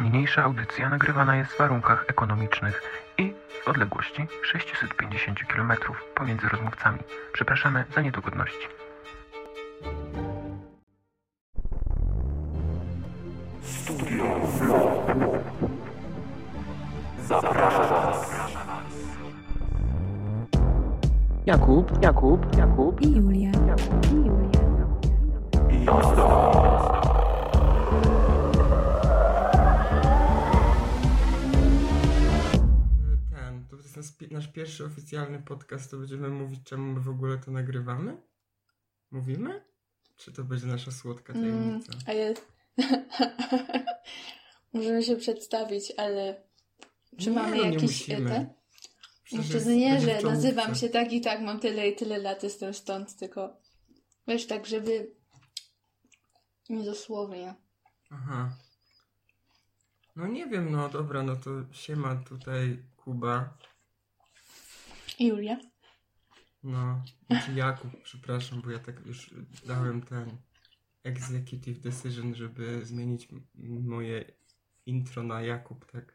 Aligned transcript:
Niniejsza 0.00 0.44
audycja 0.44 0.88
nagrywana 0.88 1.36
jest 1.36 1.52
w 1.52 1.58
warunkach 1.58 2.04
ekonomicznych 2.08 2.82
i 3.18 3.34
w 3.64 3.68
odległości 3.68 4.26
650 4.42 5.38
km 5.38 5.72
pomiędzy 6.14 6.48
rozmówcami. 6.48 6.98
Przepraszamy 7.32 7.84
za 7.94 8.00
niedogodności. 8.00 8.68
Jakub, 21.46 22.02
Jakub, 22.02 22.56
Jakub. 22.56 23.00
I 23.00 23.16
Julia. 23.16 23.50
I 24.10 24.14
Julia. 24.14 24.64
Ten, 25.68 25.86
to 25.86 26.73
nasz, 34.04 34.12
pi- 34.16 34.28
nasz 34.34 34.48
pierwszy 34.48 34.84
oficjalny 34.84 35.42
podcast, 35.42 35.90
to 35.90 35.96
będziemy 35.98 36.28
mówić, 36.28 36.60
czemu 36.64 36.92
my 36.92 37.00
w 37.00 37.08
ogóle 37.08 37.38
to 37.38 37.50
nagrywamy? 37.50 38.22
Mówimy? 39.10 39.64
Czy 40.16 40.32
to 40.32 40.44
będzie 40.44 40.66
nasza 40.66 40.90
słodka 40.92 41.32
Mm, 41.32 41.44
tajemnica? 41.44 41.92
a 42.06 42.12
jest. 42.12 42.52
Możemy 44.72 45.02
się 45.02 45.16
przedstawić, 45.16 45.92
ale 45.96 46.42
czy 47.18 47.30
Nie, 47.30 47.36
mamy 47.36 47.56
no 47.56 47.64
jakiś 47.64 48.06
ten? 48.06 48.48
Przecież 49.24 49.66
nie, 49.66 50.00
że 50.00 50.22
nazywam 50.22 50.74
się 50.74 50.88
tak 50.88 51.12
i 51.12 51.20
tak, 51.20 51.40
mam 51.40 51.60
tyle 51.60 51.88
i 51.88 51.96
tyle 51.96 52.18
lat, 52.18 52.42
jestem 52.42 52.74
stąd, 52.74 53.16
tylko 53.16 53.56
wiesz, 54.28 54.46
tak, 54.46 54.66
żeby 54.66 55.10
nie 56.68 56.84
dosłownie. 56.84 57.54
Aha. 58.10 58.56
No 60.16 60.26
nie 60.26 60.46
wiem, 60.46 60.72
no 60.72 60.88
dobra, 60.88 61.22
no 61.22 61.36
to 61.36 61.50
siema 61.72 62.16
tutaj 62.16 62.82
Kuba. 62.96 63.56
Julia. 65.20 65.56
No, 66.62 67.02
znaczy 67.26 67.52
Jakub, 67.52 67.90
przepraszam, 68.02 68.62
bo 68.62 68.70
ja 68.70 68.78
tak 68.78 69.06
już 69.06 69.34
dałem 69.66 70.02
ten 70.02 70.36
executive 71.04 71.80
decision, 71.80 72.34
żeby 72.34 72.84
zmienić 72.84 73.28
moje 73.82 74.24
intro 74.86 75.22
na 75.22 75.42
Jakub, 75.42 75.92
tak. 75.92 76.14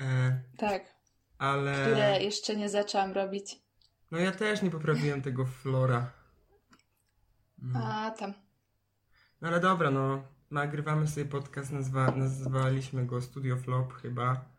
E, 0.00 0.40
Tak, 0.56 0.94
ale... 1.38 1.72
które 1.82 2.22
jeszcze 2.22 2.56
nie 2.56 2.68
zaczęłam 2.68 3.12
robić. 3.12 3.56
No 4.10 4.18
ja 4.18 4.32
też 4.32 4.62
nie 4.62 4.70
poprawiłem 4.70 5.22
tego 5.22 5.46
Flora. 5.46 6.10
No. 7.58 7.80
A 7.84 8.10
tam. 8.10 8.34
no 9.40 9.48
ale 9.48 9.60
dobra, 9.60 9.90
no 9.90 10.22
nagrywamy 10.50 11.08
sobie 11.08 11.26
podcast, 11.26 11.72
nazwa, 11.72 12.10
nazwaliśmy 12.10 13.06
go 13.06 13.20
Studio 13.20 13.56
Flop 13.56 13.92
chyba. 13.92 14.57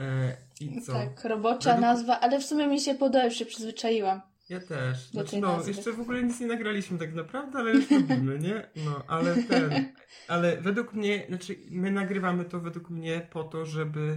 E, 0.00 0.36
I 0.60 0.82
co? 0.82 0.92
Tak, 0.92 1.24
robocza 1.24 1.70
Według- 1.70 1.80
nazwa, 1.80 2.20
ale 2.20 2.40
w 2.40 2.44
sumie 2.44 2.66
mi 2.66 2.80
się 2.80 2.94
podoba, 2.94 3.24
już 3.24 3.34
się 3.34 3.46
przyzwyczaiłam. 3.46 4.20
Ja 4.48 4.60
też. 4.60 5.10
Znaczy, 5.10 5.40
no, 5.40 5.56
nazwy. 5.56 5.72
jeszcze 5.72 5.92
w 5.92 6.00
ogóle 6.00 6.22
nic 6.22 6.40
nie 6.40 6.46
nagraliśmy 6.46 6.98
tak 6.98 7.14
naprawdę, 7.14 7.58
ale 7.58 7.70
już 7.70 7.90
robimy, 7.90 8.38
nie? 8.38 8.70
No, 8.84 9.02
ale 9.08 9.42
ten. 9.42 9.92
Ale 10.28 10.56
według 10.56 10.92
mnie, 10.92 11.24
znaczy, 11.28 11.56
my 11.70 11.90
nagrywamy 11.90 12.44
to 12.44 12.60
według 12.60 12.90
mnie 12.90 13.28
po 13.30 13.44
to, 13.44 13.66
żeby 13.66 14.16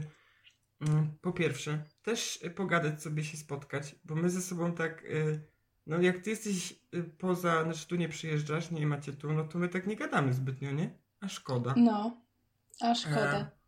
mm, 0.82 1.18
po 1.22 1.32
pierwsze 1.32 1.84
też 2.04 2.40
pogadać 2.56 3.02
sobie, 3.02 3.24
się 3.24 3.38
spotkać, 3.38 3.96
bo 4.06 4.16
my 4.16 4.30
ze 4.30 4.42
sobą 4.42 4.74
tak. 4.74 5.04
Y, 5.04 5.48
no, 5.88 6.02
jak 6.02 6.18
ty 6.18 6.30
jesteś 6.30 6.80
y, 6.96 7.04
poza, 7.04 7.64
znaczy 7.64 7.88
tu 7.88 7.96
nie 7.96 8.10
przyjeżdżasz, 8.10 8.72
nie 8.72 8.88
macie 8.88 9.14
tu, 9.14 9.34
no 9.34 9.44
to 9.44 9.60
my 9.60 9.70
tak 9.70 9.88
nie 9.88 9.96
gadamy 9.96 10.34
zbytnio, 10.34 10.72
nie? 10.72 10.98
A 11.20 11.28
szkoda. 11.28 11.74
No, 11.78 12.22
a 12.82 12.96
szkoda. 12.96 13.40
E, 13.40 13.63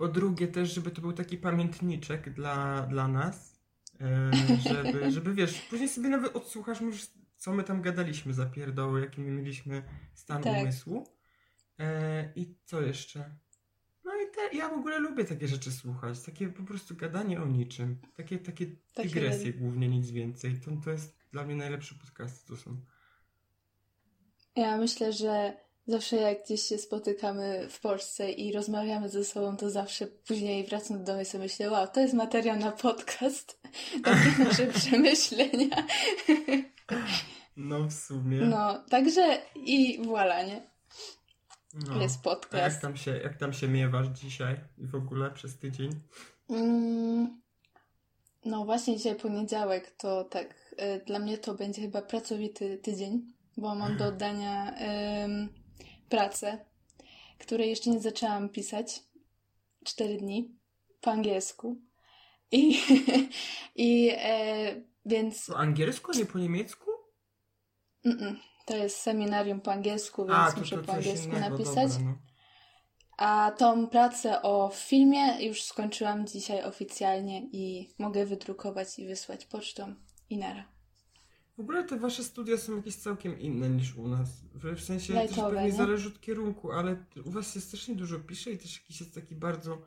Po 0.00 0.08
drugie 0.08 0.48
też, 0.48 0.74
żeby 0.74 0.90
to 0.90 1.00
był 1.00 1.12
taki 1.12 1.38
pamiętniczek 1.38 2.30
dla, 2.30 2.82
dla 2.82 3.08
nas, 3.08 3.60
e, 4.00 4.30
żeby, 4.70 5.12
żeby 5.12 5.34
wiesz, 5.34 5.60
później 5.60 5.88
sobie 5.88 6.08
nawet 6.08 6.36
odsłuchasz, 6.36 6.80
możesz, 6.80 7.10
co 7.36 7.52
my 7.52 7.64
tam 7.64 7.82
gadaliśmy 7.82 8.34
za 8.34 8.46
pierdoły, 8.46 9.00
jaki 9.00 9.20
my 9.20 9.30
mieliśmy 9.30 9.82
stan 10.14 10.42
Tak. 10.42 10.62
umysłu. 10.62 11.06
E, 11.78 12.32
I 12.36 12.54
co 12.64 12.80
jeszcze? 12.80 13.36
No 14.04 14.12
i 14.14 14.34
te, 14.34 14.56
ja 14.56 14.68
w 14.68 14.72
ogóle 14.72 14.98
lubię 14.98 15.24
takie 15.24 15.48
rzeczy 15.48 15.72
słuchać, 15.72 16.20
takie 16.20 16.48
po 16.48 16.62
prostu 16.62 16.96
gadanie 16.96 17.42
o 17.42 17.46
niczym, 17.46 17.98
takie, 18.16 18.38
takie 18.38 18.66
dygresje 18.96 19.52
głównie, 19.52 19.88
nic 19.88 20.10
więcej. 20.10 20.60
To, 20.60 20.70
to 20.84 20.90
jest 20.90 21.18
dla 21.32 21.44
mnie 21.44 21.56
najlepsze 21.56 21.94
podcasty, 21.94 22.48
to 22.48 22.56
są. 22.56 22.80
Ja 24.56 24.76
myślę, 24.76 25.12
że 25.12 25.56
zawsze 25.90 26.16
jak 26.16 26.44
gdzieś 26.44 26.62
się 26.62 26.78
spotykamy 26.78 27.66
w 27.70 27.80
Polsce 27.80 28.30
i 28.30 28.52
rozmawiamy 28.52 29.08
ze 29.08 29.24
sobą, 29.24 29.56
to 29.56 29.70
zawsze 29.70 30.06
później 30.06 30.66
wracam 30.66 30.98
do 30.98 31.04
domu 31.04 31.20
i 31.20 31.24
sobie 31.24 31.44
myślę, 31.44 31.70
wow, 31.70 31.86
to 31.88 32.00
jest 32.00 32.14
materiał 32.14 32.56
na 32.56 32.72
podcast. 32.72 33.60
Takie 34.04 34.44
nasze 34.44 34.66
przemyślenia. 34.66 35.86
No 37.56 37.84
w 37.84 37.92
sumie. 37.92 38.40
No, 38.40 38.84
także 38.90 39.42
i 39.56 40.00
voilà, 40.02 40.46
nie? 40.46 40.70
No. 41.74 42.02
Jest 42.02 42.26
A 42.26 42.30
jak 42.30 42.40
podcast. 42.40 42.82
tam, 42.82 42.96
się, 42.96 43.16
jak 43.16 43.36
tam 43.36 43.52
się 43.52 43.68
miewasz 43.68 44.06
dzisiaj 44.08 44.60
i 44.78 44.86
w 44.86 44.94
ogóle 44.94 45.30
przez 45.30 45.58
tydzień? 45.58 46.00
Mm, 46.50 47.40
no 48.44 48.64
właśnie 48.64 48.96
dzisiaj 48.96 49.14
poniedziałek, 49.14 49.90
to 49.90 50.24
tak, 50.24 50.54
y, 50.72 51.04
dla 51.06 51.18
mnie 51.18 51.38
to 51.38 51.54
będzie 51.54 51.82
chyba 51.82 52.02
pracowity 52.02 52.78
tydzień, 52.78 53.32
bo 53.56 53.74
mam 53.74 53.96
do 53.96 54.06
oddania 54.12 54.74
ym, 55.24 55.48
pracę, 56.10 56.58
której 57.38 57.70
jeszcze 57.70 57.90
nie 57.90 58.00
zaczęłam 58.00 58.48
pisać. 58.48 59.02
Cztery 59.84 60.16
dni 60.16 60.58
po 61.00 61.10
angielsku. 61.10 61.76
I, 62.52 62.80
i 63.76 64.10
e, 64.16 64.82
więc 65.06 65.46
Po 65.46 65.58
angielsku, 65.58 66.10
a 66.14 66.18
nie 66.18 66.26
po 66.26 66.38
niemiecku? 66.38 66.90
mm, 68.04 68.36
to 68.66 68.76
jest 68.76 68.96
seminarium 68.96 69.60
po 69.60 69.72
angielsku, 69.72 70.26
więc 70.26 70.38
A, 70.38 70.52
to, 70.52 70.60
muszę 70.60 70.76
to 70.76 70.82
po 70.82 70.92
angielsku 70.92 71.28
innego, 71.28 71.50
napisać. 71.50 71.92
Dobra, 71.92 72.04
no. 72.04 72.18
A 73.16 73.52
tą 73.58 73.86
pracę 73.86 74.42
o 74.42 74.70
filmie 74.74 75.46
już 75.46 75.62
skończyłam 75.62 76.26
dzisiaj 76.26 76.64
oficjalnie 76.64 77.42
i 77.52 77.94
mogę 77.98 78.26
wydrukować 78.26 78.98
i 78.98 79.06
wysłać 79.06 79.46
pocztą 79.46 79.94
i 80.30 80.38
nara. 80.38 80.64
W 81.60 81.62
ogóle 81.62 81.84
te 81.84 81.96
wasze 81.98 82.24
studia 82.24 82.58
są 82.58 82.76
jakieś 82.76 82.96
całkiem 82.96 83.40
inne 83.40 83.70
niż 83.70 83.96
u 83.96 84.08
nas. 84.08 84.28
W 84.54 84.80
sensie 84.80 85.14
też 85.14 85.22
Lightowe, 85.22 85.50
pewnie 85.50 85.64
nie? 85.70 85.72
zależy 85.76 86.08
od 86.08 86.20
kierunku, 86.20 86.72
ale 86.72 86.96
u 87.24 87.30
was 87.30 87.54
się 87.54 87.60
strasznie 87.60 87.94
dużo 87.94 88.18
pisze 88.18 88.50
i 88.50 88.58
też 88.58 88.76
jakiś 88.80 89.00
jest 89.00 89.14
taki 89.14 89.34
bardzo, 89.34 89.78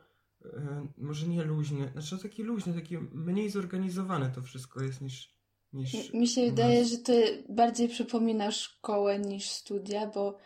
e, 0.46 0.88
może 0.98 1.28
nie 1.28 1.44
luźny, 1.44 1.90
znaczy 1.92 2.16
no 2.16 2.22
taki 2.22 2.44
luźny, 2.44 2.74
taki 2.74 2.98
mniej 2.98 3.50
zorganizowany 3.50 4.32
to 4.36 4.42
wszystko 4.42 4.84
jest 4.84 5.02
niż... 5.02 5.34
niż 5.74 6.14
Mi- 6.14 6.28
się 6.28 6.46
wydaje, 6.50 6.86
że 6.86 6.98
to 6.98 7.14
bardziej 7.50 7.90
przypomina 7.90 8.52
szkołę 8.52 9.20
niż 9.20 9.50
studia, 9.50 10.08
bo 10.08 10.38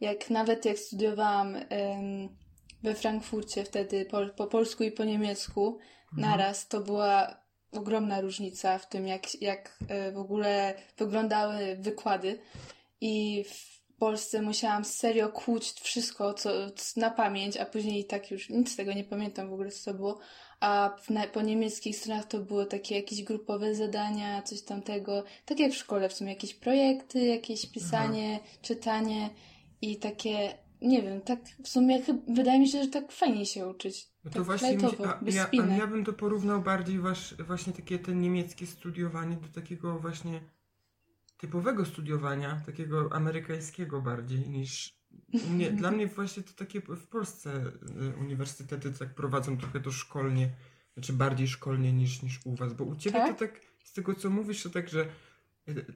jak 0.00 0.30
nawet 0.30 0.64
jak 0.64 0.78
studiowałam 0.78 1.54
em, 1.56 2.28
we 2.82 2.94
Frankfurcie 2.94 3.64
wtedy 3.64 4.04
po, 4.06 4.26
po 4.36 4.46
polsku 4.46 4.84
i 4.84 4.92
po 4.92 5.04
niemiecku 5.04 5.78
Mhm. 6.12 6.30
naraz, 6.30 6.68
to 6.68 6.80
była 6.80 7.43
ogromna 7.74 8.20
różnica 8.20 8.78
w 8.78 8.88
tym, 8.88 9.06
jak, 9.06 9.42
jak 9.42 9.78
e, 9.88 10.12
w 10.12 10.18
ogóle 10.18 10.74
wyglądały 10.98 11.76
wykłady. 11.80 12.38
I 13.00 13.44
w 13.48 13.74
Polsce 13.98 14.42
musiałam 14.42 14.84
serio 14.84 15.28
kłuć 15.28 15.72
wszystko 15.72 16.34
co, 16.34 16.50
na 16.96 17.10
pamięć, 17.10 17.56
a 17.56 17.66
później 17.66 18.04
tak 18.04 18.30
już 18.30 18.48
nic 18.48 18.72
z 18.72 18.76
tego 18.76 18.92
nie 18.92 19.04
pamiętam 19.04 19.50
w 19.50 19.52
ogóle, 19.52 19.70
co 19.70 19.92
to 19.92 19.96
było. 19.96 20.18
A 20.60 20.96
na, 21.10 21.26
po 21.26 21.42
niemieckich 21.42 21.96
stronach 21.96 22.24
to 22.24 22.38
było 22.38 22.64
takie 22.64 22.96
jakieś 22.96 23.22
grupowe 23.22 23.74
zadania, 23.74 24.42
coś 24.42 24.62
tamtego. 24.62 25.24
Tak 25.44 25.60
jak 25.60 25.72
w 25.72 25.76
szkole, 25.76 26.08
w 26.08 26.12
sumie 26.12 26.30
jakieś 26.30 26.54
projekty, 26.54 27.24
jakieś 27.24 27.66
pisanie, 27.66 28.40
czytanie 28.62 29.30
i 29.82 29.96
takie, 29.96 30.58
nie 30.84 31.02
wiem, 31.02 31.20
tak 31.20 31.40
w 31.64 31.68
sumie 31.68 32.02
wydaje 32.28 32.60
mi 32.60 32.68
się, 32.68 32.82
że 32.82 32.88
tak 32.88 33.12
fajnie 33.12 33.46
się 33.46 33.66
uczyć. 33.66 34.08
No 34.24 34.30
tak 34.30 34.32
to 34.32 34.44
właśnie 34.44 34.76
mi 34.76 34.80
się, 34.80 35.04
a, 35.04 35.20
ja, 35.30 35.50
a 35.62 35.76
ja 35.76 35.86
bym 35.86 36.04
to 36.04 36.12
porównał 36.12 36.62
bardziej 36.62 36.98
wasz, 36.98 37.34
właśnie 37.46 37.72
takie 37.72 37.98
te 37.98 38.14
niemieckie 38.14 38.66
studiowanie 38.66 39.36
do 39.36 39.48
takiego 39.48 39.98
właśnie 39.98 40.40
typowego 41.36 41.84
studiowania, 41.84 42.62
takiego 42.66 43.12
amerykańskiego 43.12 44.02
bardziej 44.02 44.48
niż 44.48 44.94
nie, 45.56 45.70
dla 45.70 45.90
mnie 45.90 46.06
właśnie 46.06 46.42
to 46.42 46.52
takie 46.56 46.80
w 46.80 47.06
Polsce 47.06 47.50
y, 48.14 48.20
uniwersytety 48.20 48.92
tak 48.92 49.14
prowadzą 49.14 49.58
trochę 49.58 49.80
to 49.80 49.92
szkolnie, 49.92 50.50
znaczy 50.94 51.12
bardziej 51.12 51.48
szkolnie 51.48 51.92
niż, 51.92 52.22
niż 52.22 52.40
u 52.44 52.54
was, 52.56 52.74
bo 52.74 52.84
u 52.84 52.96
ciebie 52.96 53.18
Tak? 53.18 53.38
to 53.38 53.46
tak 53.46 53.60
z 53.84 53.92
tego 53.92 54.14
co 54.14 54.30
mówisz 54.30 54.62
to 54.62 54.70
tak, 54.70 54.88
że 54.88 55.06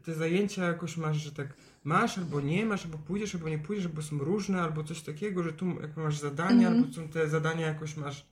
te 0.04 0.14
zajęcia 0.14 0.64
jakoś 0.64 0.96
masz, 0.96 1.16
że 1.16 1.32
tak 1.32 1.54
masz 1.84 2.18
albo 2.18 2.40
nie 2.40 2.66
masz, 2.66 2.84
albo 2.84 2.98
pójdziesz, 2.98 3.34
albo 3.34 3.48
nie 3.48 3.58
pójdziesz, 3.58 3.86
albo 3.86 4.02
są 4.02 4.18
różne, 4.18 4.62
albo 4.62 4.84
coś 4.84 5.00
takiego, 5.02 5.42
że 5.42 5.52
tu 5.52 5.80
jak 5.80 5.96
masz 5.96 6.18
zadania, 6.18 6.68
Mhm. 6.68 6.84
albo 6.84 6.92
są 6.94 7.08
te 7.08 7.28
zadania 7.28 7.66
jakoś 7.66 7.96
masz 7.96 8.26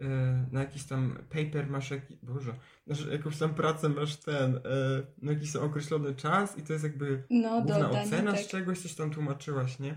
e, 0.00 0.04
na 0.52 0.60
jakiś 0.60 0.84
tam 0.84 1.18
paper 1.30 1.70
masz 1.70 1.90
jakiś, 1.90 2.16
boże, 2.22 2.54
znaczy 2.86 3.08
jakąś 3.12 3.38
tam 3.38 3.54
pracę 3.54 3.88
masz 3.88 4.16
ten, 4.16 4.56
e, 4.56 4.60
na 5.22 5.32
jakiś 5.32 5.52
tam 5.52 5.62
określony 5.62 6.14
czas 6.14 6.58
i 6.58 6.62
to 6.62 6.72
jest 6.72 6.84
jakby 6.84 7.22
No, 7.30 7.62
główna 7.62 7.90
ocena 7.90 8.32
tak. 8.32 8.40
z 8.40 8.46
czegoś, 8.46 8.78
coś 8.80 8.94
tam 8.94 9.10
tłumaczyłaś, 9.10 9.78
nie? 9.78 9.94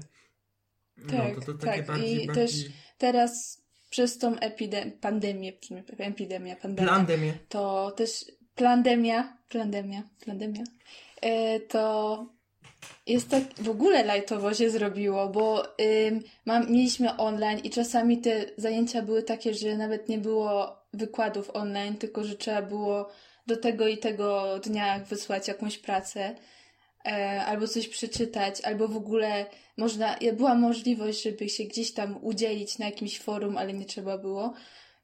No 0.97 1.07
Tak, 1.11 1.35
to 1.35 1.41
to 1.41 1.53
takie 1.53 1.77
tak. 1.77 1.87
bardziej, 1.87 2.23
I 2.23 2.27
bardziej... 2.27 2.45
też 2.47 2.65
Teraz 2.97 3.61
przez 3.89 4.17
tą 4.17 4.39
epidemię, 4.39 4.91
pandemię, 4.91 5.53
epidemia, 5.97 6.55
pandemia, 6.55 6.87
Plandemię. 6.89 7.33
to 7.49 7.91
też 7.97 8.25
plandemia, 8.55 9.37
plandemia, 9.49 10.03
plandemia, 10.19 10.63
e, 11.21 11.59
to 11.59 12.25
jest 13.07 13.29
tak 13.29 13.43
w 13.57 13.69
ogóle 13.69 14.03
lajtowo 14.03 14.53
się 14.53 14.69
zrobiło, 14.69 15.29
bo 15.29 15.63
ym, 15.81 16.23
mam, 16.45 16.71
mieliśmy 16.71 17.17
online 17.17 17.59
i 17.63 17.69
czasami 17.69 18.17
te 18.17 18.45
zajęcia 18.57 19.01
były 19.01 19.23
takie, 19.23 19.53
że 19.53 19.77
nawet 19.77 20.09
nie 20.09 20.17
było 20.17 20.77
wykładów 20.93 21.49
online, 21.53 21.97
tylko 21.97 22.23
że 22.23 22.35
trzeba 22.35 22.61
było 22.61 23.09
do 23.47 23.57
tego 23.57 23.87
i 23.87 23.97
tego 23.97 24.59
dnia 24.59 24.99
wysłać 24.99 25.47
jakąś 25.47 25.77
pracę 25.77 26.35
e, 27.05 27.45
albo 27.45 27.67
coś 27.67 27.87
przeczytać, 27.87 28.61
albo 28.61 28.87
w 28.87 28.97
ogóle 28.97 29.45
można, 29.77 30.15
była 30.33 30.55
możliwość, 30.55 31.23
żeby 31.23 31.49
się 31.49 31.63
gdzieś 31.63 31.93
tam 31.93 32.19
udzielić 32.21 32.77
na 32.77 32.85
jakimś 32.85 33.19
forum, 33.19 33.57
ale 33.57 33.73
nie 33.73 33.85
trzeba 33.85 34.17
było. 34.17 34.53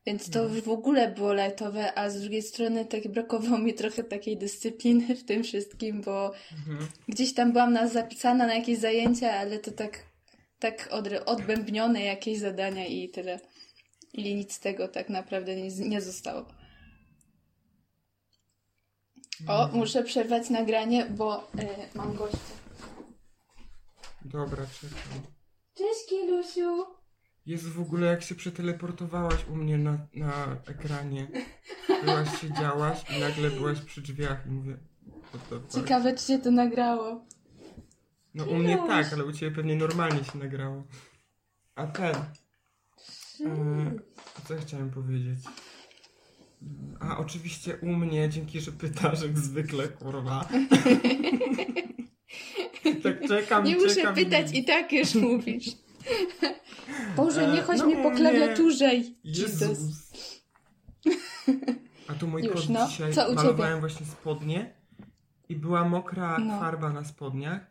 Więc 0.07 0.29
to 0.29 0.49
w 0.49 0.69
ogóle 0.69 1.11
było 1.11 1.33
lajtowe, 1.33 1.93
a 1.97 2.09
z 2.09 2.21
drugiej 2.21 2.41
strony 2.41 2.85
tak 2.85 3.07
brakowało 3.07 3.57
mi 3.57 3.73
trochę 3.73 4.03
takiej 4.03 4.37
dyscypliny 4.37 5.15
w 5.15 5.25
tym 5.25 5.43
wszystkim, 5.43 6.01
bo 6.01 6.33
Mhm. 6.51 6.87
gdzieś 7.07 7.33
tam 7.33 7.51
byłam 7.51 7.73
na, 7.73 7.87
zapisana 7.87 8.47
na 8.47 8.55
jakieś 8.55 8.79
zajęcia, 8.79 9.33
ale 9.33 9.59
to 9.59 9.71
tak, 9.71 10.03
tak 10.59 10.89
od, 10.91 11.07
odbębnione 11.25 12.03
jakieś 12.03 12.39
zadania 12.39 12.85
i 12.85 13.09
tyle. 13.09 13.39
I 14.13 14.35
nic 14.35 14.53
z 14.53 14.59
tego 14.59 14.87
tak 14.87 15.09
naprawdę 15.09 15.55
nie, 15.55 15.69
nie 15.69 16.01
zostało. 16.01 16.45
O, 19.47 19.67
muszę 19.73 20.03
przerwać 20.03 20.49
nagranie, 20.49 21.05
bo 21.05 21.39
y, 21.39 21.97
mam 21.97 22.15
gościa. 22.15 22.37
Dobra, 24.25 24.65
czekaj. 24.81 25.21
Cześć, 25.73 26.09
Kilusiu! 26.09 26.96
Jezu, 27.47 27.71
w 27.71 27.79
ogóle 27.79 28.07
jak 28.07 28.23
się 28.23 28.35
przeteleportowałaś 28.35 29.45
u 29.51 29.55
mnie 29.55 29.77
na, 29.77 29.97
na 30.13 30.57
ekranie. 30.65 31.27
Byłaś, 32.05 32.41
siedziałaś 32.41 33.03
i 33.17 33.19
nagle 33.19 33.51
byłaś 33.51 33.81
przy 33.81 34.01
drzwiach 34.01 34.47
i 34.47 34.49
mówię... 34.49 34.77
Ciekawe, 35.75 36.15
czy 36.15 36.23
się 36.23 36.39
to 36.39 36.51
nagrało. 36.51 37.25
No 38.33 38.45
u 38.45 38.55
mnie 38.55 38.77
tak, 38.87 39.13
ale 39.13 39.25
u 39.25 39.31
ciebie 39.31 39.55
pewnie 39.55 39.75
normalnie 39.75 40.23
się 40.23 40.37
nagrało. 40.37 40.83
A 41.75 41.87
ten... 41.87 42.15
E, 42.15 42.31
co 44.47 44.53
ja 44.53 44.61
chciałem 44.61 44.89
powiedzieć? 44.89 45.39
A 46.99 47.17
oczywiście 47.17 47.77
u 47.81 47.87
mnie, 47.87 48.29
dzięki, 48.29 48.61
że 48.61 48.71
pytasz 48.71 49.21
jak 49.21 49.39
zwykle, 49.39 49.87
kurwa. 49.87 50.47
tak 53.03 53.27
czekam, 53.27 53.63
Nie 53.63 53.75
muszę 53.75 53.95
czekam 53.95 54.15
pytać 54.15 54.47
i 54.53 54.65
tak 54.65 54.93
już 54.93 55.15
mówisz. 55.15 55.67
Boże, 57.15 57.47
nie 57.53 57.59
E, 57.59 57.63
chodź 57.63 57.79
no 57.79 57.85
mi 57.85 58.03
po 58.03 58.11
klawiaturze. 58.11 58.91
Jezus. 59.23 60.11
A 62.07 62.13
tu 62.13 62.27
mój 62.27 62.43
Już, 62.43 62.53
kot 62.55 62.69
no. 62.69 62.87
dzisiaj 62.87 63.13
Co 63.13 63.33
malowałem 63.33 63.79
właśnie 63.79 64.05
spodnie 64.05 64.73
i 65.49 65.55
była 65.55 65.89
mokra 65.89 66.37
No. 66.39 66.59
farba 66.59 66.89
na 66.89 67.03
spodniach. 67.05 67.61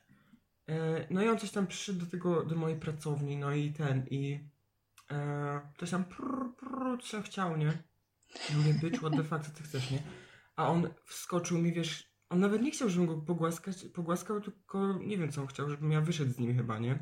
E, 0.69 1.07
no 1.11 1.23
i 1.23 1.29
on 1.29 1.39
coś 1.39 1.51
tam 1.51 1.67
przyszedł 1.67 1.99
do 2.01 2.07
tego, 2.07 2.45
do 2.45 2.57
mojej 2.57 2.79
pracowni, 2.79 3.37
no 3.37 3.53
i 3.53 3.73
ten, 3.73 4.07
i 4.11 4.41
e, 5.11 5.61
coś 5.79 5.91
tam 5.91 6.05
prr, 6.05 6.55
prr, 6.57 6.99
tam 7.11 7.23
chciał, 7.23 7.57
nie? 7.57 7.73
Mówię, 8.57 8.75
bitch, 8.75 8.99
what 8.99 9.13
the 9.13 9.25
fuck, 9.25 9.43
co 9.45 9.51
ty 9.51 9.63
chcesz, 9.63 9.91
nie? 9.91 10.03
A 10.57 10.69
on 10.69 10.89
wskoczył 11.05 11.59
mi, 11.59 11.73
wiesz, 11.73 12.11
on 12.29 12.41
nawet 12.41 12.63
nie 12.63 12.71
chciał, 12.71 12.89
żebym 12.89 13.07
go 13.07 13.17
pogłaskać, 13.17 13.85
pogłaskał, 13.95 14.41
tylko 14.41 14.93
nie 14.93 15.19
wiem, 15.19 15.33
co 15.33 15.41
on 15.41 15.47
chciał, 15.47 15.71
żebym 15.71 15.93
ja 15.93 16.01
wyszedł 16.01 16.33
z 16.33 16.39
nim 16.39 16.57
chyba, 16.57 16.79
nie? 16.79 16.99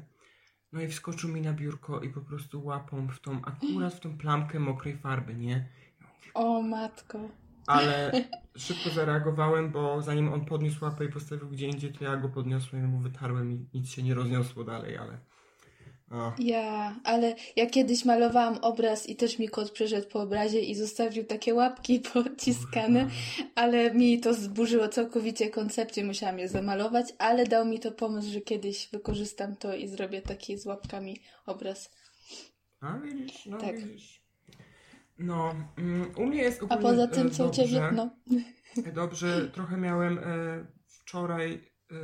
No 0.75 0.81
i 0.81 0.88
wskoczył 0.88 1.31
mi 1.31 1.41
na 1.41 1.53
biurko 1.53 2.00
i 2.00 2.09
po 2.09 2.21
prostu 2.21 2.65
łapą 2.65 3.09
w 3.09 3.21
tą, 3.21 3.41
akurat 3.44 3.94
w 3.94 4.00
tą 4.00 4.19
plamkę 4.19 4.61
mokrej 4.61 4.97
farby, 4.97 5.35
nie? 5.35 5.69
O 6.35 6.62
matko. 6.62 7.19
Ale 7.67 8.12
szybko 8.56 8.91
zareagowałem, 8.91 9.71
bo 9.71 10.03
zanim 10.03 10.32
on 10.32 10.44
podniósł 10.44 10.85
łapę 10.85 11.05
i 11.05 11.09
postawił 11.09 11.49
gdzie 11.49 11.67
indziej, 11.67 11.93
to 11.93 12.05
ja 12.05 12.17
go 12.17 12.29
podniosłem 12.29 12.85
i 12.85 12.88
mu 12.88 12.99
wytarłem 12.99 13.53
i 13.53 13.67
nic 13.75 13.88
się 13.91 14.03
nie 14.03 14.15
rozniosło 14.15 14.65
dalej, 14.65 14.99
ale... 14.99 15.19
Ja, 16.38 16.94
ale 17.05 17.34
ja 17.56 17.66
kiedyś 17.66 18.05
malowałam 18.05 18.58
obraz 18.62 19.08
i 19.08 19.16
też 19.16 19.38
mi 19.38 19.49
kot 19.49 19.70
przeszedł 19.70 20.08
po 20.08 20.20
obrazie 20.20 20.61
i 20.61 20.75
zostawił 20.75 21.25
takie 21.25 21.55
łapki 21.55 22.00
pociskane, 22.12 23.08
ale 23.55 23.94
mi 23.94 24.20
to 24.20 24.34
zburzyło 24.34 24.88
całkowicie 24.88 25.50
koncepcję, 25.50 26.05
musiałam 26.05 26.38
je 26.38 26.49
zamalować, 26.49 27.06
ale 27.19 27.46
dał 27.46 27.66
mi 27.66 27.81
to 27.81 27.93
pomysł, 27.93 28.31
że 28.32 28.40
kiedyś 28.40 28.88
wykorzystam 28.93 29.56
to 29.56 29.75
i 29.75 29.88
zrobię 29.88 30.22
taki 30.22 30.58
z 30.58 30.66
łapkami 30.66 31.20
obraz. 31.46 31.90
A 32.81 32.99
widzisz, 32.99 33.46
no 33.46 33.58
Tak. 33.58 33.76
widzisz. 33.81 34.25
No, 35.19 35.55
mm, 35.78 36.11
u 36.16 36.26
mnie 36.26 36.43
jest 36.43 36.62
A 36.69 36.76
poza 36.76 37.02
e, 37.05 37.08
tym, 37.08 37.31
co 37.31 37.44
u 37.44 37.46
dobrze. 37.46 37.62
ciebie? 37.62 37.81
No. 37.93 38.11
Dobrze, 38.94 39.49
trochę 39.49 39.76
miałem 39.76 40.19
e, 40.19 40.22
wczoraj, 40.87 41.52
e, 41.90 41.94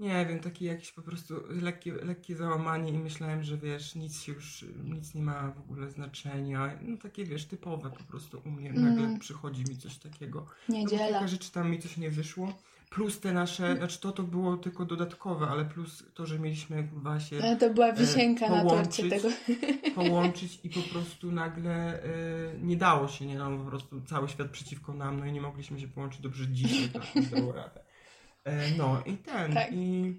nie 0.00 0.26
wiem, 0.26 0.40
taki 0.40 0.64
jakiś 0.64 0.92
po 0.92 1.02
prostu 1.02 1.34
lekkie, 1.48 1.92
lekkie 1.92 2.36
załamanie 2.36 2.92
i 2.92 2.98
myślałem, 2.98 3.42
że 3.42 3.56
wiesz, 3.56 3.94
nic 3.94 4.22
się 4.22 4.32
już, 4.32 4.64
nic 4.84 5.14
nie 5.14 5.22
ma 5.22 5.50
w 5.50 5.58
ogóle 5.58 5.90
znaczenia. 5.90 6.78
No 6.82 6.96
takie 6.96 7.24
wiesz, 7.24 7.44
typowe 7.46 7.90
po 7.90 8.04
prostu 8.04 8.42
u 8.46 8.50
mnie 8.50 8.72
nagle 8.72 9.04
Mm. 9.04 9.18
przychodzi 9.18 9.64
mi 9.68 9.76
coś 9.76 9.96
takiego. 9.98 10.46
No, 10.68 10.76
Niedziela. 10.76 11.06
kilka 11.06 11.26
rzeczy 11.28 11.52
tam 11.52 11.70
mi 11.70 11.78
coś 11.78 11.96
nie 11.96 12.10
wyszło. 12.10 12.52
Plus 12.90 13.20
te 13.20 13.32
nasze, 13.32 13.76
znaczy 13.76 14.00
to 14.00 14.12
to 14.12 14.22
było 14.22 14.56
tylko 14.56 14.84
dodatkowe, 14.84 15.46
ale 15.46 15.64
plus 15.64 16.04
to, 16.14 16.26
że 16.26 16.38
mieliśmy 16.38 16.88
chyba 16.88 17.20
się 17.20 17.38
No, 17.38 17.56
to 17.56 17.70
była 17.74 17.92
wisienka 17.92 18.48
na 18.50 18.64
torcie 18.64 19.08
tego. 19.08 19.28
połączyć 19.94 20.60
i 20.64 20.70
po 20.70 20.80
prostu 20.80 21.32
nagle 21.32 22.02
e, 22.02 22.08
nie 22.62 22.76
dało 22.76 23.08
się, 23.08 23.26
nie 23.26 23.38
no, 23.38 23.58
po 23.58 23.64
prostu 23.64 24.00
cały 24.00 24.28
świat 24.28 24.50
przeciwko 24.50 24.94
nam, 24.94 25.18
no 25.20 25.26
i 25.26 25.32
nie 25.32 25.40
mogliśmy 25.40 25.80
się 25.80 25.88
połączyć 25.88 26.20
dobrze 26.20 26.48
dzisiaj, 26.48 26.88
tak 26.88 27.14
nie 27.14 27.22
dało 27.22 27.52
radę. 27.52 27.80
E, 28.44 28.70
no 28.76 29.02
i 29.06 29.16
ten, 29.16 29.52
Tak. 29.54 29.72
i 29.72 30.14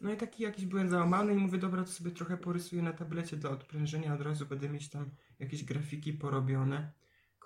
no 0.00 0.12
i 0.12 0.16
taki 0.16 0.42
jakiś 0.42 0.66
byłem 0.66 0.88
załamany 0.88 1.32
i 1.32 1.36
mówię, 1.36 1.58
dobra, 1.58 1.84
to 1.84 1.90
sobie 1.90 2.10
trochę 2.10 2.36
porysuję 2.36 2.82
na 2.82 2.92
tablecie 2.92 3.36
dla 3.36 3.50
odprężenia, 3.50 4.14
od 4.14 4.20
razu 4.20 4.46
będę 4.46 4.68
mieć 4.68 4.90
tam 4.90 5.10
jakieś 5.38 5.64
grafiki 5.64 6.12
porobione. 6.12 6.92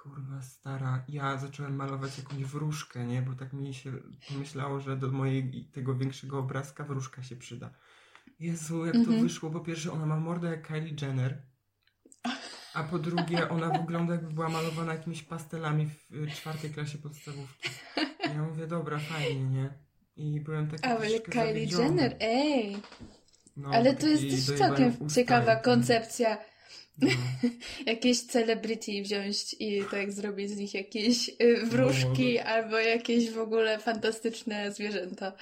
Kurwa 0.02 0.42
stara, 0.42 1.04
ja 1.08 1.38
zacząłem 1.38 1.76
malować 1.76 2.18
jakąś 2.18 2.44
wróżkę, 2.44 3.06
nie, 3.06 3.22
bo 3.22 3.34
tak 3.34 3.52
mi 3.52 3.74
się 3.74 3.92
pomyślało, 4.28 4.80
że 4.80 4.96
do 4.96 5.10
mojej 5.12 5.64
tego 5.72 5.94
większego 5.94 6.38
obrazka 6.38 6.84
wróżka 6.84 7.22
się 7.22 7.36
przyda. 7.36 7.70
Jezu, 8.40 8.84
jak 8.86 8.94
to 8.94 9.00
Mhm. 9.00 9.22
wyszło, 9.22 9.50
po 9.50 9.60
pierwsze 9.60 9.92
ona 9.92 10.06
ma 10.06 10.16
mordę 10.20 10.48
jak 10.48 10.66
Kylie 10.66 10.94
Jenner, 11.02 11.42
a 12.74 12.82
po 12.84 12.98
drugie 12.98 13.48
ona 13.48 13.78
wygląda 13.78 14.14
jakby 14.14 14.32
była 14.34 14.48
malowana 14.48 14.92
jakimiś 14.92 15.22
pastelami 15.22 15.86
w 15.86 16.14
y, 16.14 16.26
czwartej 16.30 16.70
klasie 16.70 16.98
podstawówki. 16.98 17.68
Ja 18.34 18.42
mówię, 18.42 18.66
dobra, 18.66 18.98
fajnie, 18.98 19.44
nie? 19.44 19.87
I 20.18 20.40
byłem 20.40 20.68
taki 20.70 20.84
Ale 20.84 21.20
Kylie 21.20 21.44
zawiedziony. 21.46 21.84
Jenner, 21.84 22.16
ej! 22.20 22.76
No, 23.56 23.68
Ale 23.72 23.96
to 23.96 24.06
jest 24.06 24.22
też 24.48 24.58
całkiem 24.58 25.08
ciekawa 25.14 25.56
koncepcja. 25.56 26.38
No. 27.02 27.08
Jakieś 27.86 28.22
celebrity 28.22 29.02
wziąć 29.02 29.56
i 29.60 29.82
tak 29.90 30.12
zrobić 30.12 30.50
z 30.50 30.56
nich 30.56 30.74
jakieś 30.74 31.28
y, 31.42 31.66
wróżki 31.66 32.34
No. 32.44 32.50
albo 32.50 32.78
jakieś 32.78 33.30
w 33.30 33.38
ogóle 33.38 33.78
fantastyczne 33.78 34.72
zwierzęta. 34.72 35.32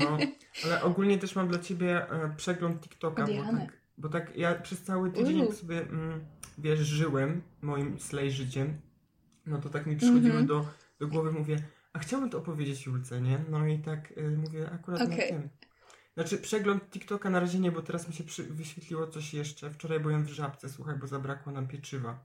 No, 0.00 0.18
ale 0.64 0.82
ogólnie 0.82 1.18
też 1.18 1.34
mam 1.36 1.48
dla 1.48 1.58
ciebie 1.58 2.10
e, 2.10 2.34
przegląd 2.36 2.80
TikToka, 2.80 3.26
bo 3.26 3.32
tak, 3.58 3.72
bo 3.98 4.08
tak 4.08 4.36
ja 4.36 4.54
przez 4.54 4.82
cały 4.82 5.10
tydzień 5.10 5.36
Uuu. 5.36 5.44
jak 5.44 5.54
sobie, 5.54 5.80
mm, 5.80 6.24
wiesz, 6.58 6.78
żyłem 6.78 7.42
moim 7.62 8.00
slay 8.00 8.30
życiem, 8.30 8.80
no 9.46 9.58
to 9.58 9.68
tak 9.68 9.86
mi 9.86 9.96
przychodziły 9.96 10.26
Mhm. 10.30 10.46
do, 10.46 10.66
do 11.00 11.06
głowy, 11.08 11.32
mówię, 11.32 11.56
a 11.92 11.98
chciałbym 11.98 12.30
to 12.30 12.38
opowiedzieć 12.38 12.86
Julce, 12.86 13.20
nie? 13.20 13.44
No 13.50 13.66
i 13.66 13.78
tak 13.78 14.18
y, 14.18 14.30
mówię 14.36 14.70
akurat 14.70 15.00
Okej. 15.02 15.32
na 15.32 15.38
tym. 15.38 15.48
Znaczy 16.14 16.38
przegląd 16.38 16.90
TikToka 16.90 17.30
na 17.30 17.40
razie 17.40 17.58
nie, 17.58 17.72
bo 17.72 17.82
teraz 17.82 18.08
mi 18.08 18.14
się 18.14 18.24
przy, 18.24 18.44
wyświetliło 18.44 19.06
coś 19.06 19.34
jeszcze. 19.34 19.70
Wczoraj 19.70 20.00
byłem 20.00 20.24
w 20.24 20.28
Żabce, 20.28 20.68
słuchaj, 20.68 20.96
bo 20.98 21.06
zabrakło 21.06 21.52
nam 21.52 21.68
pieczywa. 21.68 22.24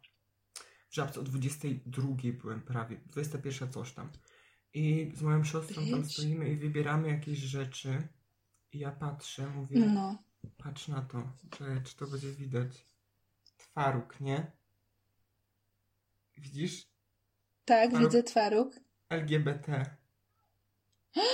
W 0.89 0.95
Żabce 0.95 1.19
o 1.19 1.23
22 1.23 2.07
byłem 2.41 2.61
prawie, 2.61 2.97
21 3.05 3.71
coś 3.71 3.91
tam. 3.93 4.09
I 4.73 5.11
z 5.15 5.21
moją 5.21 5.43
siostrą 5.43 5.83
tam 5.91 6.05
stoimy 6.05 6.49
i 6.49 6.55
wybieramy 6.55 7.07
jakieś 7.09 7.39
rzeczy. 7.39 8.07
I 8.73 8.79
ja 8.79 8.91
patrzę, 8.91 9.47
mówię, 9.47 9.79
No. 9.79 10.23
patrz 10.57 10.87
na 10.87 11.01
to, 11.01 11.33
czy, 11.51 11.81
czy 11.83 11.95
to 11.95 12.07
będzie 12.07 12.31
widać. 12.31 12.85
Twaróg, 13.57 14.19
nie? 14.21 14.51
Widzisz? 16.37 16.87
Tak, 17.65 17.97
widzę 17.99 18.23
twaróg. 18.23 18.84
LGBT. 19.09 19.85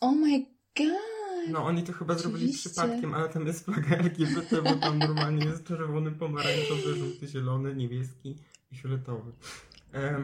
Oh 0.00 0.12
my 0.16 0.38
god! 0.76 1.48
No 1.48 1.64
oni 1.64 1.82
to 1.82 1.92
chyba 1.92 2.14
zrobili 2.14 2.44
Oczywiście. 2.44 2.70
przypadkiem, 2.70 3.14
ale 3.14 3.28
tam 3.28 3.46
jest 3.46 3.64
flaga 3.64 3.96
LGBT, 3.96 4.62
bo 4.62 4.74
tam 4.74 4.98
normalnie 4.98 5.44
jest 5.46 5.64
czerwony, 5.66 6.10
pomarańczowy, 6.12 6.94
żółty, 6.94 7.28
zielony, 7.28 7.74
niebieski 7.76 8.36
i 8.72 8.76
fioletowy. 8.76 9.32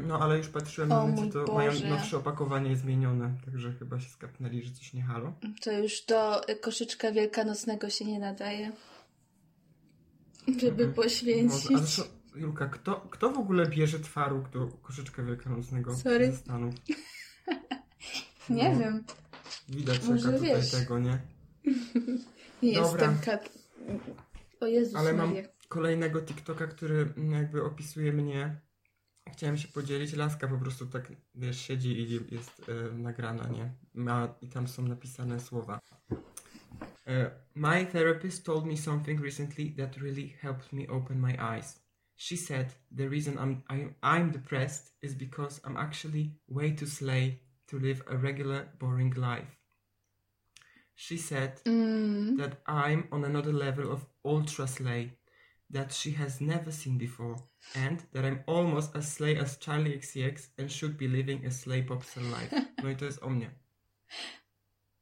No 0.06 0.18
ale 0.20 0.38
już 0.38 0.48
patrzyłem, 0.48 0.88
na 0.88 1.06
mój 1.06 1.30
to 1.30 1.54
mają 1.54 1.72
Boże. 1.72 1.88
nowsze 1.88 2.16
opakowanie 2.16 2.76
zmienione, 2.76 3.34
także 3.44 3.72
chyba 3.72 4.00
się 4.00 4.08
skapnęli, 4.10 4.62
że 4.62 4.72
coś 4.72 4.92
nie 4.92 5.02
halo. 5.02 5.32
To 5.62 5.72
już 5.72 6.04
do 6.04 6.48
y, 6.48 6.56
koszyczka 6.56 7.12
wielkanocnego 7.12 7.90
się 7.90 8.04
nie 8.04 8.18
nadaje. 8.18 8.72
żeby 10.46 10.68
Mhm. 10.84 10.92
poświęcić. 10.94 11.70
Może, 11.70 12.02
Julka, 12.38 12.66
kto, 12.68 13.00
kto 13.10 13.30
w 13.30 13.38
ogóle 13.38 13.66
bierze 13.66 14.00
twaróg 14.00 14.48
do 14.48 14.66
koszyczka 14.66 15.22
wielkanocnego 15.22 15.96
Sorry. 15.96 16.30
ze 16.30 16.36
Stanów? 16.36 16.74
Nie 18.50 18.70
No, 18.72 18.78
wiem, 18.80 19.04
Widać 19.68 20.04
Może 20.08 20.26
jaka 20.32 20.38
tutaj 20.38 20.56
wiesz. 20.56 20.70
tego, 20.70 20.98
nie? 20.98 21.18
nie 22.62 22.72
jestem 22.72 23.18
kat... 23.24 23.50
O 24.60 24.66
Jezus 24.66 24.94
Ale 24.96 25.12
mam 25.12 25.28
Maria. 25.28 25.48
kolejnego 25.68 26.22
TikToka, 26.22 26.66
który 26.66 27.14
jakby 27.30 27.64
opisuje 27.64 28.12
mnie. 28.12 28.60
Chciałem 29.32 29.58
się 29.58 29.68
podzielić. 29.68 30.12
Laska 30.12 30.48
po 30.48 30.58
prostu 30.58 30.86
tak, 30.86 31.12
wiesz, 31.34 31.60
siedzi 31.60 32.00
i 32.00 32.34
jest 32.34 32.62
e, 32.68 32.92
nagrana, 32.98 33.48
nie? 33.48 33.72
Ma, 33.94 34.34
I 34.42 34.48
tam 34.48 34.68
są 34.68 34.82
napisane 34.82 35.40
słowa. 35.40 35.80
E, 37.06 37.30
my 37.54 37.86
therapist 37.86 38.44
told 38.46 38.66
me 38.66 38.76
something 38.76 39.20
recently 39.20 39.70
that 39.76 39.96
really 39.96 40.28
helped 40.28 40.72
me 40.72 40.88
open 40.88 41.20
my 41.20 41.36
eyes. 41.56 41.87
She 42.18 42.36
said 42.36 42.74
the 42.92 43.08
reason 43.08 43.38
I'm, 43.38 43.64
I, 43.70 43.94
I'm 44.02 44.32
depressed 44.32 44.90
is 45.02 45.14
because 45.14 45.60
I'm 45.64 45.78
actually 45.78 46.32
way 46.48 46.72
too 46.72 46.86
slay 46.86 47.40
to 47.68 47.78
live 47.80 48.02
a 48.08 48.18
regular, 48.18 48.68
boring 48.78 49.12
life. 49.16 49.56
She 50.96 51.18
said 51.18 51.62
Mm, 51.66 52.36
that 52.38 52.60
I'm 52.66 53.08
on 53.12 53.24
another 53.24 53.52
level 53.54 53.92
of 53.92 54.06
ultra 54.24 54.68
slay 54.68 55.12
that 55.70 55.92
she 55.92 56.12
has 56.12 56.40
never 56.40 56.72
seen 56.72 56.98
before, 56.98 57.36
and 57.74 58.04
that 58.12 58.24
I'm 58.24 58.44
almost 58.46 58.96
as 58.96 59.12
slay 59.12 59.36
as 59.38 59.58
Charlie 59.58 59.98
XCX 59.98 60.48
and 60.58 60.72
should 60.72 60.98
be 60.98 61.08
living 61.08 61.46
a 61.46 61.50
slay 61.50 61.82
popstar 61.82 62.22
life. 62.30 62.52
No 62.82 62.88
i 62.90 62.96
to 62.96 63.04
jest 63.06 63.22
o 63.22 63.30
mnie. 63.30 63.50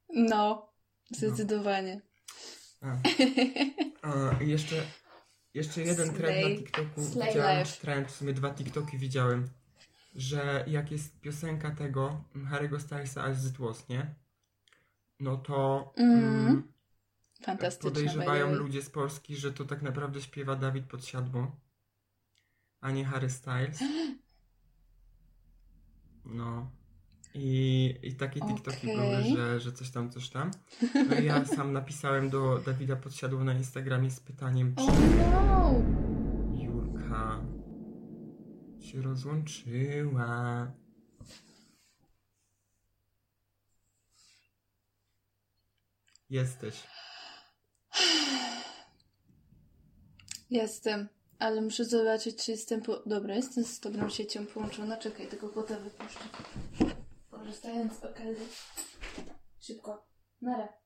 no, 0.09 0.69
zdecydowanie. 1.11 2.01
A, 2.81 2.99
a 4.01 4.37
i 4.41 4.49
jeszcze, 4.49 4.91
jeszcze 5.57 5.81
jeden 5.81 6.13
trend 6.13 6.35
na 6.35 6.41
Slay. 6.41 6.57
TikToku 6.57 7.03
Slay 7.05 7.27
widziałem, 7.27 7.59
life. 7.59 7.81
trend, 7.81 8.07
w 8.07 8.15
sumie 8.15 8.33
dwa 8.33 8.53
TikToki 8.53 8.97
widziałem, 8.97 9.49
że 10.15 10.63
jak 10.67 10.91
jest 10.91 11.19
piosenka 11.19 11.71
tego 11.71 12.23
Harry'ego 12.35 12.79
Stylesa 12.79 13.23
As 13.23 13.45
It 13.45 13.57
Was, 13.57 13.89
nie? 13.89 14.15
No 15.19 15.37
to 15.37 15.93
Mhm. 15.97 16.45
mm, 16.47 16.73
Fantastyczne. 17.43 17.89
Podejrzewają 17.91 18.53
ludzie 18.55 18.81
z 18.81 18.89
Polski, 18.89 19.35
że 19.35 19.53
to 19.53 19.65
tak 19.65 19.81
naprawdę 19.81 20.21
śpiewa 20.21 20.55
Dawid 20.55 20.85
Podsiadło, 20.85 21.55
a 22.81 22.91
nie 22.91 23.05
Harry 23.05 23.29
Styles. 23.29 23.79
No. 26.25 26.71
I, 27.37 27.95
i 28.03 28.15
takie 28.15 28.39
TikToki 28.39 28.91
Okej. 28.91 28.97
były, 28.97 29.35
że, 29.35 29.59
że 29.59 29.71
coś 29.71 29.89
tam, 29.89 30.09
coś 30.09 30.29
tam. 30.29 30.51
No 31.09 31.15
i 31.15 31.25
ja 31.25 31.45
sam 31.55 31.73
napisałem 31.73 32.29
do 32.29 32.59
Dawida 32.65 32.95
Podsiadło 32.95 33.43
na 33.43 33.53
Instagramie 33.53 34.11
z 34.11 34.19
pytaniem, 34.19 34.75
czy 34.75 34.85
no! 35.31 35.81
Julka 36.55 37.41
się 38.79 39.01
rozłączyła. 39.01 40.71
Jesteś. 46.29 46.83
Jestem, 50.49 51.07
ale 51.39 51.61
muszę 51.61 51.85
zobaczyć, 51.85 52.45
czy 52.45 52.51
jestem 52.51 52.81
po... 52.81 53.03
Dobra, 53.05 53.35
jestem 53.35 53.63
z 53.63 53.79
dobrą 53.79 54.09
siecią 54.09 54.45
połączona. 54.45 54.97
Czekaj, 54.97 55.27
tego 55.27 55.49
kota 55.49 55.79
wypuszczę. 55.79 56.19
Korzystając 57.37 57.99
z 57.99 58.03
okazji. 58.03 58.47
Szybko. 59.59 60.07
Nara. 60.41 60.67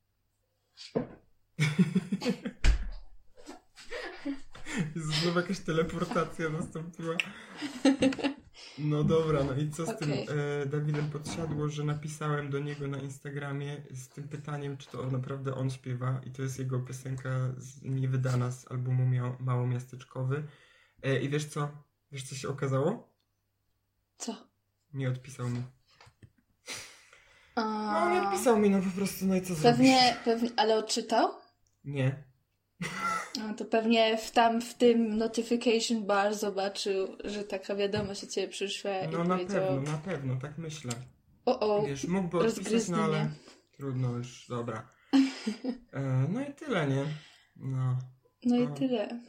Znowu 4.95 5.39
jakaś 5.39 5.59
teleportacja 5.59 6.49
nastąpiła. 6.49 7.15
No 8.77 9.03
dobra, 9.03 9.43
no 9.43 9.53
i 9.55 9.69
co 9.69 9.85
z 9.85 9.97
tym 9.97 10.11
Okej. 10.11 10.27
e, 10.61 10.65
Dawidem 10.65 11.09
podsiadło, 11.09 11.69
że 11.69 11.83
napisałem 11.83 12.49
do 12.49 12.59
niego 12.59 12.87
na 12.87 12.97
Instagramie 12.97 13.83
z 13.91 14.09
tym 14.09 14.27
pytaniem, 14.27 14.77
czy 14.77 14.89
to 14.89 15.07
naprawdę 15.11 15.55
on 15.55 15.69
śpiewa 15.69 16.21
i 16.25 16.31
to 16.31 16.41
jest 16.41 16.59
jego 16.59 16.79
piosenka 16.79 17.29
z, 17.57 17.81
niewydana 17.81 18.51
z 18.51 18.71
albumu 18.71 19.03
Mia- 19.03 19.35
Małomiasteczkowy. 19.39 20.47
E, 21.03 21.19
I 21.21 21.29
wiesz 21.29 21.45
co? 21.45 21.83
Wiesz 22.11 22.23
co 22.23 22.35
się 22.35 22.49
okazało? 22.49 23.13
Co? 24.17 24.35
Nie 24.93 25.09
odpisał 25.09 25.49
mi. 25.49 25.63
A... 27.63 28.09
No 28.09 28.15
nie 28.15 28.27
odpisał 28.27 28.59
mi, 28.59 28.69
no 28.69 28.79
po 28.81 28.89
prostu, 28.97 29.25
no 29.25 29.35
i 29.35 29.41
co 29.41 29.55
zrobisz? 29.55 29.63
Pewnie, 29.63 30.17
pewnie, 30.25 30.49
ale 30.57 30.77
odczytał? 30.77 31.29
Nie. 31.83 32.23
No 33.39 33.53
to 33.53 33.65
pewnie 33.65 34.17
w 34.17 34.31
tam 34.31 34.61
w 34.61 34.73
tym 34.73 35.17
notification 35.17 36.05
bar 36.05 36.35
zobaczył, 36.35 37.07
że 37.23 37.43
taka 37.43 37.75
wiadomość 37.75 38.23
od 38.23 38.29
ciebie 38.29 38.47
przyszła 38.47 38.91
No 39.11 39.23
i 39.23 39.27
na 39.27 39.35
powiedział 39.35 39.67
pewno, 39.67 39.91
na 39.91 39.97
pewno, 39.97 40.35
tak 40.35 40.57
myślę. 40.57 40.91
o 41.45 41.59
o, 41.59 41.85
Wiesz, 41.87 42.07
mógłby 42.07 42.37
odpisać, 42.39 42.89
no 42.89 42.97
ale 43.03 43.29
trudno 43.77 44.09
już, 44.17 44.47
dobra. 44.49 44.87
E, 45.93 46.27
no 46.29 46.41
i 46.41 46.53
tyle, 46.53 46.87
nie? 46.87 47.05
No. 47.55 47.99
no 48.45 48.55
i 48.55 48.63
o. 48.63 48.67
tyle. 48.67 49.19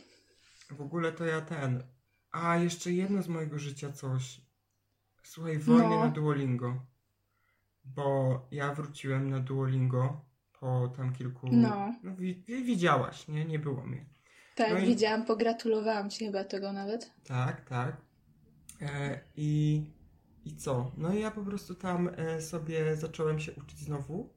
W 0.71 0.81
ogóle 0.81 1.13
to 1.13 1.25
ja 1.25 1.41
ten. 1.41 1.83
A, 2.33 2.57
jeszcze 2.57 2.93
jedno 2.93 3.23
z 3.23 3.29
mojego 3.29 3.59
życia 3.59 3.93
coś. 3.93 4.41
Słuchaj, 5.23 5.59
wojny 5.59 5.89
No. 5.89 6.05
na 6.05 6.11
Duolingo. 6.11 6.87
Bo 7.85 8.41
ja 8.51 8.75
wróciłem 8.75 9.31
na 9.31 9.41
Duolingo 9.41 10.25
po 10.61 10.89
tam 10.97 11.13
kilku... 11.13 11.49
No. 11.53 11.95
wi- 12.19 12.45
widziałaś, 12.47 13.29
nie? 13.29 13.45
Nie 13.45 13.59
było 13.59 13.87
mnie. 13.87 14.07
Tak, 14.55 14.73
No 14.73 14.79
i- 14.79 14.87
widziałam, 14.87 15.25
pogratulowałam 15.27 16.11
ci 16.11 16.27
chyba 16.27 16.45
tego 16.45 16.73
nawet. 16.73 17.11
Tak, 17.25 17.69
tak. 17.69 17.97
E, 18.83 19.21
I, 19.37 19.83
I 20.45 20.57
co? 20.57 20.93
No 20.97 21.15
i 21.15 21.21
ja 21.21 21.31
po 21.31 21.43
prostu 21.45 21.75
tam 21.75 22.11
e, 22.17 22.41
sobie 22.43 22.97
zacząłem 22.97 23.41
się 23.41 23.53
uczyć 23.53 23.79
znowu. 23.79 24.35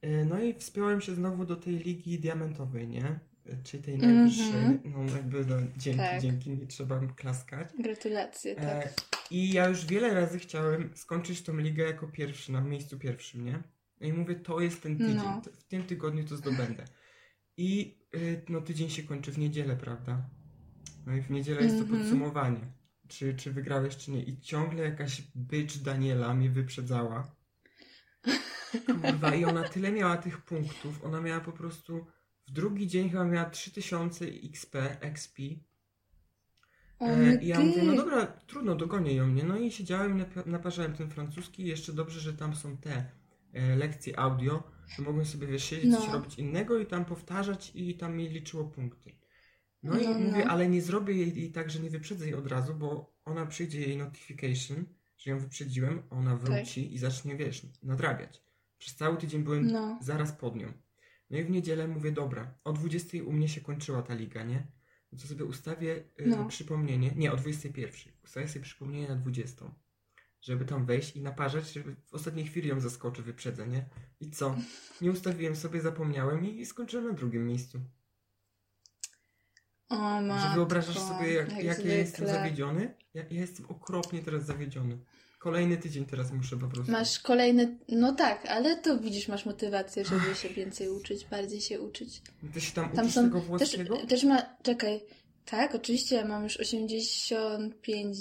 E, 0.00 0.24
no 0.24 0.40
i 0.42 0.54
wspiąłem 0.54 1.00
się 1.00 1.14
znowu 1.14 1.44
do 1.44 1.56
tej 1.56 1.74
ligi 1.78 2.18
diamentowej, 2.18 2.88
nie? 2.88 3.20
E, 3.46 3.62
Czyli 3.62 3.82
tej 3.82 3.98
najwyższej. 3.98 4.80
No 4.84 5.16
jakby 5.16 5.46
no, 5.46 5.56
dzięki, 5.76 5.98
Tak. 6.00 6.20
dzięki, 6.22 6.50
nie 6.50 6.66
trzeba 6.66 7.00
klaskać. 7.16 7.68
Gratulacje, 7.78 8.54
tak. 8.54 8.66
E, 8.86 8.92
I 9.30 9.52
ja 9.52 9.68
już 9.68 9.86
wiele 9.86 10.14
razy 10.14 10.38
chciałem 10.38 10.90
skończyć 10.96 11.42
tą 11.42 11.56
ligę 11.56 11.84
jako 11.84 12.08
pierwszy, 12.08 12.52
na 12.52 12.60
miejscu 12.60 12.98
pierwszym, 12.98 13.44
nie? 13.44 13.62
No 14.00 14.06
i 14.06 14.12
mówię, 14.12 14.34
to 14.34 14.60
jest 14.60 14.82
ten 14.82 14.98
tydzień, 14.98 15.16
No. 15.16 15.42
w 15.58 15.64
tym 15.64 15.82
tygodniu 15.82 16.24
to 16.24 16.36
zdobędę. 16.36 16.84
I 17.56 17.98
y, 18.14 18.42
no 18.48 18.60
tydzień 18.60 18.90
się 18.90 19.02
kończy 19.02 19.32
w 19.32 19.38
niedzielę, 19.38 19.76
prawda? 19.76 20.30
No 21.06 21.16
i 21.16 21.22
w 21.22 21.30
niedzielę 21.30 21.62
jest 21.62 21.76
to 21.76 21.82
Mhm. 21.82 22.00
podsumowanie. 22.00 22.72
Czy, 23.08 23.34
czy 23.34 23.52
wygrałeś, 23.52 23.96
czy 23.96 24.10
nie. 24.10 24.22
I 24.22 24.40
ciągle 24.40 24.84
jakaś 24.84 25.22
bycz 25.34 25.78
Daniela 25.78 26.34
mnie 26.34 26.50
wyprzedzała. 26.50 27.34
Kurwa, 29.02 29.34
i 29.34 29.44
ona 29.44 29.68
tyle 29.68 29.92
miała 29.92 30.16
tych 30.16 30.40
punktów, 30.44 31.04
ona 31.04 31.20
miała 31.20 31.40
po 31.40 31.52
prostu 31.52 32.06
drugi 32.52 32.86
dzień 32.88 33.10
chyba 33.10 33.24
miała 33.24 33.50
3000 33.50 34.24
XP, 34.44 34.74
XP. 35.00 35.38
E, 37.00 37.34
I 37.42 37.46
ja 37.46 37.60
mówię, 37.60 37.82
no 37.82 37.96
dobra, 37.96 38.26
trudno, 38.26 38.74
dogonię 38.74 39.14
ją, 39.14 39.28
nie? 39.28 39.44
No 39.44 39.56
i 39.58 39.70
siedziałem, 39.72 40.18
nap- 40.18 40.46
naparzałem 40.46 40.92
ten 40.94 41.10
francuski 41.10 41.62
i 41.62 41.66
jeszcze 41.66 41.92
dobrze, 41.92 42.20
że 42.20 42.32
tam 42.34 42.54
są 42.56 42.76
te 42.76 43.04
e, 43.52 43.76
lekcje 43.76 44.18
audio, 44.18 44.62
że 44.96 45.02
mogłem 45.02 45.26
sobie, 45.26 45.46
wiesz, 45.46 45.64
siedzieć, 45.64 45.94
coś 45.96 46.06
No. 46.06 46.12
robić 46.12 46.38
innego 46.38 46.78
i 46.78 46.86
tam 46.86 47.04
powtarzać 47.04 47.72
i 47.74 47.94
tam 47.96 48.16
mi 48.16 48.28
liczyło 48.28 48.64
punkty. 48.64 49.12
No, 49.82 49.98
i 50.00 50.04
No, 50.04 50.14
mówię, 50.14 50.44
no. 50.44 50.50
ale 50.50 50.68
nie 50.68 50.82
zrobię 50.82 51.14
jej, 51.14 51.36
jej 51.40 51.52
tak, 51.52 51.70
że 51.70 51.80
nie 51.80 51.90
wyprzedzę 51.90 52.24
jej 52.24 52.34
od 52.34 52.46
razu, 52.46 52.74
bo 52.74 53.14
ona 53.24 53.46
przyjdzie 53.46 53.80
jej 53.80 53.96
notification, 53.96 54.84
że 55.16 55.30
ją 55.30 55.38
wyprzedziłem, 55.38 56.02
ona 56.10 56.36
wróci 56.36 56.94
i 56.94 56.98
zacznie, 56.98 57.36
wiesz, 57.36 57.66
nadrabiać. 57.82 58.42
Przez 58.78 58.94
cały 58.96 59.16
tydzień 59.16 59.42
byłem 59.42 59.66
No. 59.66 59.98
zaraz 60.02 60.32
pod 60.32 60.56
nią. 60.56 60.72
No 61.32 61.38
i 61.38 61.44
w 61.44 61.50
niedzielę 61.50 61.88
mówię, 61.88 62.12
dobra, 62.12 62.54
o 62.64 62.72
20 62.72 63.18
u 63.24 63.32
mnie 63.32 63.48
się 63.48 63.60
kończyła 63.60 64.02
ta 64.02 64.14
liga, 64.14 64.42
nie? 64.44 64.66
No 65.12 65.18
to 65.18 65.26
sobie 65.26 65.44
ustawię 65.44 65.96
y, 66.20 66.26
No. 66.26 66.44
przypomnienie, 66.48 67.10
nie, 67.16 67.32
o 67.32 67.36
21. 67.36 68.12
Ustawię 68.24 68.48
sobie 68.48 68.60
przypomnienie 68.64 69.08
na 69.08 69.16
20. 69.16 69.64
Żeby 70.40 70.64
tam 70.64 70.86
wejść 70.86 71.16
i 71.16 71.20
naparzać, 71.22 71.72
żeby 71.72 71.96
w 72.06 72.14
ostatniej 72.14 72.46
chwili 72.46 72.68
ją 72.68 72.80
zaskoczy, 72.80 73.22
wyprzedzę, 73.22 73.68
nie? 73.68 73.84
I 74.20 74.30
co? 74.30 74.56
Nie 75.00 75.10
ustawiłem 75.10 75.56
sobie, 75.56 75.80
zapomniałem 75.80 76.44
i 76.46 76.66
skończyłem 76.66 77.06
na 77.06 77.12
drugim 77.12 77.46
miejscu. 77.46 77.80
O 79.88 79.96
Że 80.20 80.22
matko, 80.26 80.54
wyobrażasz 80.54 80.98
sobie, 80.98 81.32
jak, 81.32 81.52
jak, 81.52 81.64
ja 81.64 81.74
zwykle. 81.74 81.94
jestem 81.94 82.26
zawiedziony? 82.26 82.94
Ja, 83.14 83.22
ja 83.30 83.40
jestem 83.40 83.66
okropnie 83.66 84.22
teraz 84.22 84.44
zawiedziony. 84.46 84.98
Kolejny 85.42 85.76
tydzień 85.76 86.04
teraz 86.04 86.32
muszę 86.32 86.56
po 86.56 86.68
prostu. 86.68 86.92
Masz 86.92 87.18
kolejny, 87.18 87.78
no 87.88 88.12
tak, 88.12 88.46
ale 88.46 88.76
to 88.76 88.98
widzisz, 88.98 89.28
masz 89.28 89.46
motywację, 89.46 90.04
żeby 90.04 90.34
się 90.34 90.48
więcej 90.48 90.88
uczyć, 90.88 91.24
bardziej 91.24 91.60
się 91.60 91.80
uczyć. 91.80 92.22
Ty 92.54 92.60
się 92.60 92.72
tam, 92.72 92.92
Tam 92.92 93.10
są 93.10 93.24
tego 93.24 93.38
też, 93.38 93.48
włoskiego? 93.48 93.96
też 94.08 94.24
ma, 94.24 94.42
czekaj, 94.62 95.00
tak, 95.44 95.74
oczywiście 95.74 96.16
ja 96.16 96.24
mam 96.24 96.44
już 96.44 96.56
85, 96.56 98.18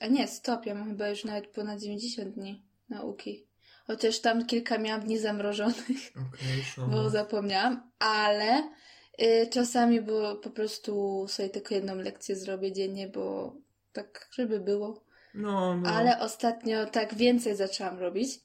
a 0.00 0.06
nie, 0.06 0.28
stop, 0.28 0.66
ja 0.66 0.74
mam 0.74 0.88
chyba 0.88 1.08
już 1.08 1.24
nawet 1.24 1.46
ponad 1.46 1.80
90 1.80 2.34
dni 2.34 2.62
nauki. 2.88 3.46
Chociaż 3.86 4.20
tam 4.20 4.46
kilka 4.46 4.78
miałam 4.78 5.00
dni 5.00 5.18
zamrożonych, 5.18 6.12
okay, 6.76 6.88
bo 6.90 7.10
zapomniałam, 7.10 7.90
ale 7.98 8.62
Y, 9.20 9.46
czasami, 9.50 10.00
bo 10.00 10.36
po 10.36 10.50
prostu 10.50 11.24
sobie 11.28 11.50
tylko 11.50 11.74
jedną 11.74 11.94
lekcję 11.94 12.36
zrobię 12.36 12.72
dziennie, 12.72 13.08
bo 13.08 13.56
tak, 13.92 14.28
żeby 14.32 14.60
było. 14.60 15.04
No, 15.34 15.76
no. 15.76 15.90
Ale 15.90 16.20
ostatnio 16.20 16.86
tak 16.86 17.14
więcej 17.14 17.56
zaczęłam 17.56 17.98
robić. 17.98 18.40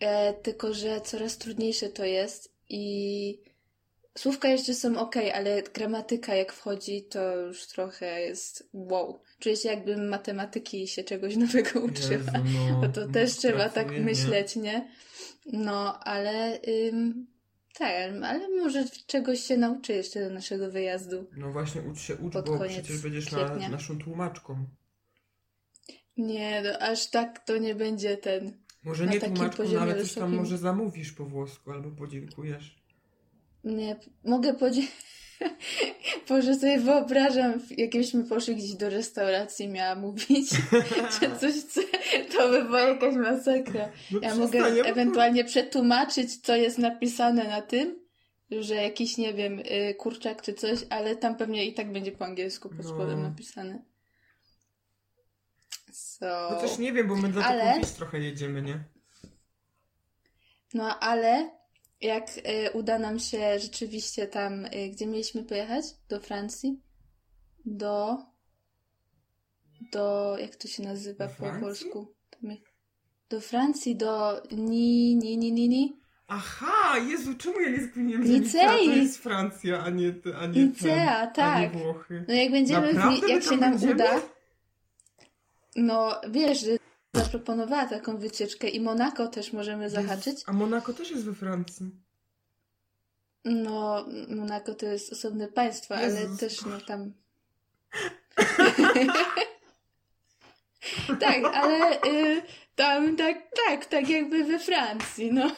E, 0.00 0.32
tylko, 0.32 0.74
że 0.74 1.00
coraz 1.00 1.38
trudniejsze 1.38 1.88
to 1.88 2.04
jest 2.04 2.52
i 2.68 3.38
słówka 4.18 4.48
jeszcze 4.48 4.74
są 4.74 4.98
ok, 4.98 5.16
ale 5.34 5.62
gramatyka 5.62 6.34
jak 6.34 6.52
wchodzi, 6.52 7.02
to 7.02 7.36
już 7.36 7.66
trochę 7.66 8.20
jest 8.20 8.68
wow. 8.72 9.20
Czuję 9.38 9.56
się 9.56 9.68
jakbym 9.68 10.08
matematyki 10.08 10.88
się 10.88 11.04
czegoś 11.04 11.36
nowego 11.46 11.80
uczyła. 11.80 12.12
Jezu, 12.12 12.30
no. 12.34 12.80
No 12.82 12.88
to 12.88 13.08
też 13.08 13.36
trzeba 13.36 13.68
tak 13.68 13.90
myśleć, 13.90 14.56
nie? 14.56 14.88
No, 15.52 16.00
ale 16.00 16.60
ym, 16.88 17.26
tak, 17.78 17.92
ale 18.22 18.48
może 18.48 18.84
czegoś 19.06 19.40
się 19.40 19.56
nauczę 19.56 19.92
jeszcze 19.92 20.28
do 20.28 20.34
naszego 20.34 20.70
wyjazdu. 20.70 21.26
No 21.36 21.52
właśnie, 21.52 21.82
ucz 21.82 22.00
się, 22.00 22.16
ucz, 22.16 22.34
bo 22.34 22.58
przecież 22.68 23.02
będziesz 23.02 23.32
na, 23.32 23.68
naszą 23.68 23.98
tłumaczką. 23.98 24.66
Nie, 26.16 26.62
no, 26.62 26.78
aż 26.78 27.06
tak 27.10 27.44
to 27.44 27.58
nie 27.58 27.74
będzie 27.74 28.16
ten. 28.16 28.52
Może 28.84 29.06
Na 29.06 29.12
nie 29.12 29.20
takim 29.20 29.36
tłumaczką, 29.36 29.62
no, 29.74 29.80
ale 29.80 30.02
coś 30.02 30.14
tam 30.14 30.34
może 30.34 30.58
zamówisz 30.58 31.12
po 31.12 31.24
włosku 31.24 31.70
albo 31.70 31.90
podziękujesz. 31.90 32.82
Nie, 33.64 33.96
mogę 34.24 34.54
powiedzieć. 34.54 34.90
Boże, 36.28 36.54
sobie 36.54 36.78
wyobrażam, 36.78 37.52
jakbyśmy 37.76 38.24
poszli 38.24 38.56
gdzieś 38.56 38.74
do 38.74 38.90
restauracji, 38.90 39.68
miała 39.68 39.94
mówić, 39.94 40.50
czy 41.20 41.36
coś, 41.40 41.54
co, 41.62 41.80
to 42.32 42.48
by 42.50 42.64
była 42.64 42.80
jakaś 42.80 43.14
masakra. 43.14 43.88
No 44.10 44.18
Ja 44.22 44.34
mogę 44.34 44.64
ewentualnie 44.64 45.44
przetłumaczyć, 45.44 46.36
co 46.36 46.56
jest 46.56 46.78
napisane 46.78 47.44
na 47.44 47.62
tym, 47.62 47.98
że 48.50 48.74
jakiś, 48.74 49.16
nie 49.18 49.34
wiem, 49.34 49.58
y, 49.58 49.94
kurczak 49.94 50.42
czy 50.42 50.54
coś, 50.54 50.78
ale 50.90 51.16
tam 51.16 51.36
pewnie 51.36 51.66
i 51.66 51.74
tak 51.74 51.92
będzie 51.92 52.12
po 52.12 52.24
angielsku 52.24 52.68
pod 52.68 52.78
No. 52.78 52.84
spodem 52.90 53.22
napisane. 53.22 53.82
So... 55.92 56.48
Chociaż 56.48 56.78
nie 56.78 56.92
wiem, 56.92 57.08
bo 57.08 57.16
my 57.16 57.28
dla 57.28 57.44
Ale- 57.46 57.80
trochę 57.96 58.18
jedziemy, 58.18 58.62
nie? 58.62 58.84
No 60.74 60.98
ale 60.98 61.50
jak 62.00 62.28
y, 62.38 62.70
uda 62.74 62.98
nam 62.98 63.18
się 63.18 63.58
rzeczywiście 63.60 64.26
tam, 64.26 64.64
y, 64.64 64.88
gdzie 64.92 65.06
mieliśmy 65.06 65.42
pojechać? 65.44 65.84
Do 66.08 66.20
Francji? 66.20 66.80
Do. 67.64 68.18
Do. 69.92 70.36
Jak 70.38 70.56
to 70.56 70.68
się 70.68 70.82
nazywa 70.82 71.28
po 71.28 71.60
polsku? 71.60 72.14
Do 73.28 73.40
Francji, 73.40 73.96
do 73.96 74.42
Ni, 74.50 75.16
Ni, 75.16 75.38
Ni, 75.38 75.52
Ni, 75.52 75.68
Ni. 75.68 76.00
Aha, 76.28 76.98
Jezu, 76.98 77.34
czemu 77.34 77.60
ja 77.60 77.70
nie 77.70 77.88
skminiłem, 77.88 78.26
że. 78.26 78.32
Nicea 78.32 78.68
to 78.68 78.78
jest 78.82 79.18
Francja, 79.18 79.82
a 79.84 79.90
nie, 79.90 80.14
a 80.40 80.46
nie 80.46 80.64
Nicea, 80.66 81.26
ten, 81.26 81.44
a 81.44 81.60
nie 81.60 81.70
tak. 81.70 81.82
Włochy. 81.82 82.24
No 82.28 82.34
jak 82.34 82.50
będziemy, 82.50 82.92
w, 82.92 82.94
Naprawdę 82.96 83.28
jak 83.28 83.42
się 83.42 83.56
nam 83.56 83.70
będziemy? 83.70 83.94
uda. 83.94 84.20
No 85.76 86.20
wiesz, 86.28 86.60
że 86.60 86.76
zaproponowała 87.14 87.86
taką 87.86 88.16
wycieczkę 88.16 88.68
i 88.68 88.80
Monako 88.80 89.28
też 89.28 89.52
możemy 89.52 89.90
zahaczyć. 89.90 90.42
A 90.46 90.52
Monako 90.52 90.92
też 90.92 91.10
jest 91.10 91.24
we 91.24 91.34
Francji. 91.34 91.90
No, 93.44 94.06
Monako 94.28 94.74
to 94.74 94.86
jest 94.86 95.12
osobne 95.12 95.48
państwo, 95.48 95.94
ale 95.94 96.20
Jezus 96.20 96.40
też 96.40 96.64
no 96.64 96.80
tam. 96.80 97.12
tak, 101.20 101.44
ale 101.54 102.02
y, 102.02 102.42
tam 102.74 103.16
tak, 103.16 103.36
tak, 103.66 103.86
tak 103.86 104.08
jakby 104.08 104.44
we 104.44 104.58
Francji, 104.58 105.32
no. 105.32 105.50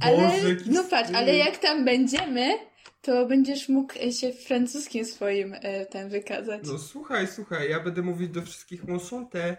Ale, 0.00 0.16
Boże, 0.16 0.56
no 0.66 0.84
patrz, 0.84 1.10
ale 1.14 1.36
jak 1.36 1.56
tam 1.56 1.84
będziemy, 1.84 2.58
to 3.02 3.26
będziesz 3.26 3.68
mógł 3.68 3.94
się 4.20 4.32
w 4.32 4.44
francuskim 4.44 5.04
swoim 5.04 5.54
e, 5.54 5.86
tam 5.86 6.08
wykazać. 6.08 6.62
No 6.64 6.78
słuchaj, 6.78 7.28
słuchaj, 7.28 7.70
ja 7.70 7.80
będę 7.80 8.02
mówić 8.02 8.30
do 8.30 8.42
wszystkich 8.42 8.84
monsanté. 8.84 9.56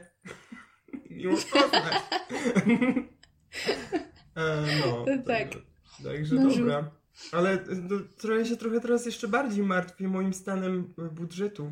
Miło 1.10 1.38
poznać. 1.52 1.94
e, 4.36 4.66
no, 4.86 5.06
tak. 5.28 5.48
Także, 6.04 6.36
No, 6.36 6.50
dobra. 6.50 6.92
Ale 7.32 7.64
no, 7.90 8.00
trochę 8.18 8.46
się 8.46 8.58
trochę 8.58 8.80
teraz 8.80 9.06
jeszcze 9.06 9.28
bardziej 9.28 9.64
martwię 9.64 10.08
moim 10.08 10.34
stanem 10.34 10.94
e, 10.98 11.02
budżetu. 11.02 11.72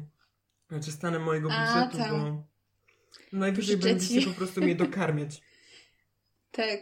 Znaczy 0.70 0.92
stanem 0.92 1.24
mojego 1.24 1.50
A, 1.52 1.66
budżetu, 1.66 1.98
tam. 1.98 2.22
bo 3.32 3.38
najwyżej 3.38 3.76
Życzę 3.76 3.90
będziecie 3.90 4.22
ci. 4.22 4.28
po 4.28 4.34
prostu 4.34 4.62
mnie 4.62 4.76
dokarmiać. 4.76 5.42
Tak. 6.52 6.80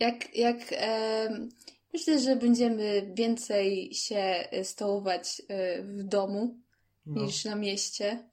Jak, 0.00 0.36
jak 0.36 0.56
em, 0.70 1.48
myślę, 1.92 2.20
że 2.20 2.36
będziemy 2.36 3.12
więcej 3.14 3.94
się 3.94 4.16
e, 4.16 4.64
stołować 4.64 5.42
e, 5.48 5.82
w 5.82 6.02
domu 6.02 6.60
No, 7.06 7.24
niż 7.24 7.44
na 7.44 7.54
mieście. 7.54 8.28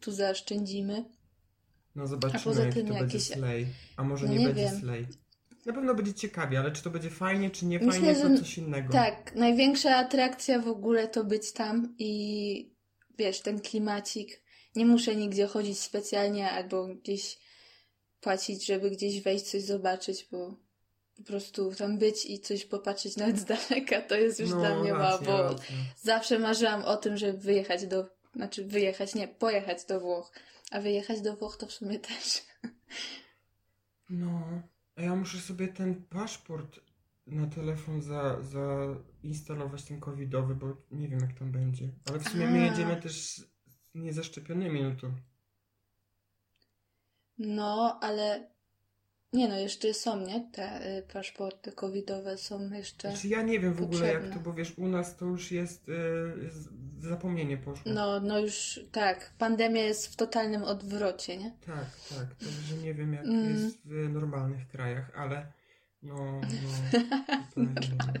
Tu 0.00 0.12
zaoszczędzimy. 0.12 1.04
no 1.94 2.02
a 2.02 2.06
zobaczymy, 2.06 2.44
poza 2.44 2.62
jaki 2.64 2.74
tym 2.74 2.86
to 2.86 2.94
będzie 2.94 3.16
jakieś- 3.18 3.28
slay. 3.32 3.66
A 3.96 4.04
może 4.04 4.26
No 4.26 4.32
nie, 4.32 4.38
nie 4.38 4.46
będzie 4.46 4.62
wiem. 4.64 4.80
slay. 4.80 5.06
Na 5.66 5.72
pewno 5.72 5.94
będzie 5.94 6.14
ciekawie, 6.14 6.58
ale 6.60 6.72
czy 6.72 6.82
to 6.82 6.90
będzie 6.90 7.10
fajnie, 7.10 7.50
czy 7.50 7.66
nie 7.66 7.78
Myślę, 7.78 8.14
fajnie, 8.14 8.36
to 8.36 8.38
coś 8.42 8.58
innego. 8.58 8.92
Tak, 8.92 9.34
największa 9.34 9.96
atrakcja 9.96 10.58
w 10.58 10.68
ogóle 10.68 11.08
to 11.08 11.24
być 11.24 11.52
tam 11.52 11.94
i 11.98 12.74
wiesz, 13.18 13.40
ten 13.40 13.60
klimacik. 13.60 14.42
Nie 14.76 14.86
muszę 14.86 15.16
nigdzie 15.16 15.46
chodzić 15.46 15.78
specjalnie 15.80 16.50
albo 16.50 16.86
gdzieś 16.86 17.38
płacić, 18.20 18.66
żeby 18.66 18.90
gdzieś 18.90 19.20
wejść, 19.20 19.44
coś 19.44 19.62
zobaczyć, 19.62 20.28
bo 20.32 20.56
po 21.22 21.26
prostu 21.26 21.74
tam 21.74 21.98
być 21.98 22.26
i 22.26 22.40
coś 22.40 22.64
popatrzeć 22.64 23.16
nawet 23.16 23.38
z 23.38 23.44
daleka 23.44 24.00
to 24.00 24.14
jest 24.14 24.40
już 24.40 24.50
no, 24.50 24.56
dla 24.56 24.80
mnie 24.80 24.92
wow, 24.92 25.18
bo 25.24 25.42
racja. 25.42 25.76
zawsze 25.96 26.38
marzyłam 26.38 26.82
o 26.82 26.96
tym, 26.96 27.16
żeby 27.16 27.38
wyjechać 27.38 27.86
do, 27.86 28.06
znaczy 28.36 28.64
wyjechać, 28.64 29.14
nie, 29.14 29.28
pojechać 29.28 29.84
do 29.84 30.00
Włoch, 30.00 30.32
a 30.70 30.80
wyjechać 30.80 31.20
do 31.20 31.36
Włoch 31.36 31.56
to 31.56 31.66
w 31.66 31.72
sumie 31.72 31.98
też. 31.98 32.42
No, 34.10 34.62
a 34.96 35.02
ja 35.02 35.16
muszę 35.16 35.38
sobie 35.38 35.68
ten 35.68 35.94
paszport 35.94 36.80
na 37.26 37.46
telefon 37.46 38.02
za, 38.02 38.42
zainstalować 38.42 39.82
ten 39.82 40.00
covidowy, 40.00 40.54
bo 40.54 40.76
nie 40.90 41.08
wiem 41.08 41.20
jak 41.20 41.38
tam 41.38 41.52
będzie. 41.52 41.88
Ale 42.08 42.18
w 42.18 42.28
sumie 42.28 42.46
my 42.46 42.62
A. 42.62 42.64
jedziemy 42.66 42.96
też 42.96 43.22
z 43.22 43.44
niezaszczepionymi, 43.94 44.82
no 44.82 44.90
to... 45.00 45.10
No, 47.38 47.98
ale 48.02 48.50
nie 49.32 49.48
no, 49.48 49.58
jeszcze 49.58 49.94
są, 49.94 50.20
nie? 50.26 50.48
Te 50.52 50.96
y, 50.98 51.02
paszporty 51.02 51.72
covidowe 51.72 52.38
są 52.38 52.70
jeszcze. 52.72 53.10
Znaczy 53.10 53.28
ja 53.28 53.42
nie 53.42 53.60
wiem 53.60 53.74
w 53.74 53.82
ogóle 53.82 54.12
jak 54.12 54.28
to, 54.34 54.40
bo 54.40 54.52
wiesz, 54.52 54.72
u 54.78 54.88
nas 54.88 55.16
to 55.16 55.24
już 55.24 55.52
jest, 55.52 55.88
y, 55.88 55.92
zapomnienie 57.00 57.56
poszło. 57.56 57.92
No, 57.92 58.20
no 58.20 58.38
już 58.38 58.80
tak. 58.92 59.32
Pandemia 59.38 59.82
jest 59.82 60.06
w 60.06 60.16
totalnym 60.16 60.62
odwrocie, 60.62 61.36
nie? 61.36 61.52
Tak, 61.66 61.86
tak, 62.08 62.34
także 62.34 62.76
nie 62.82 62.94
wiem 62.94 63.12
jak 63.12 63.24
Mm. 63.24 63.50
jest 63.50 63.78
w 63.84 64.08
normalnych 64.12 64.68
krajach, 64.68 65.10
ale 65.16 65.46
no, 66.02 66.40
no, 67.56 67.64
tutaj, 67.80 68.14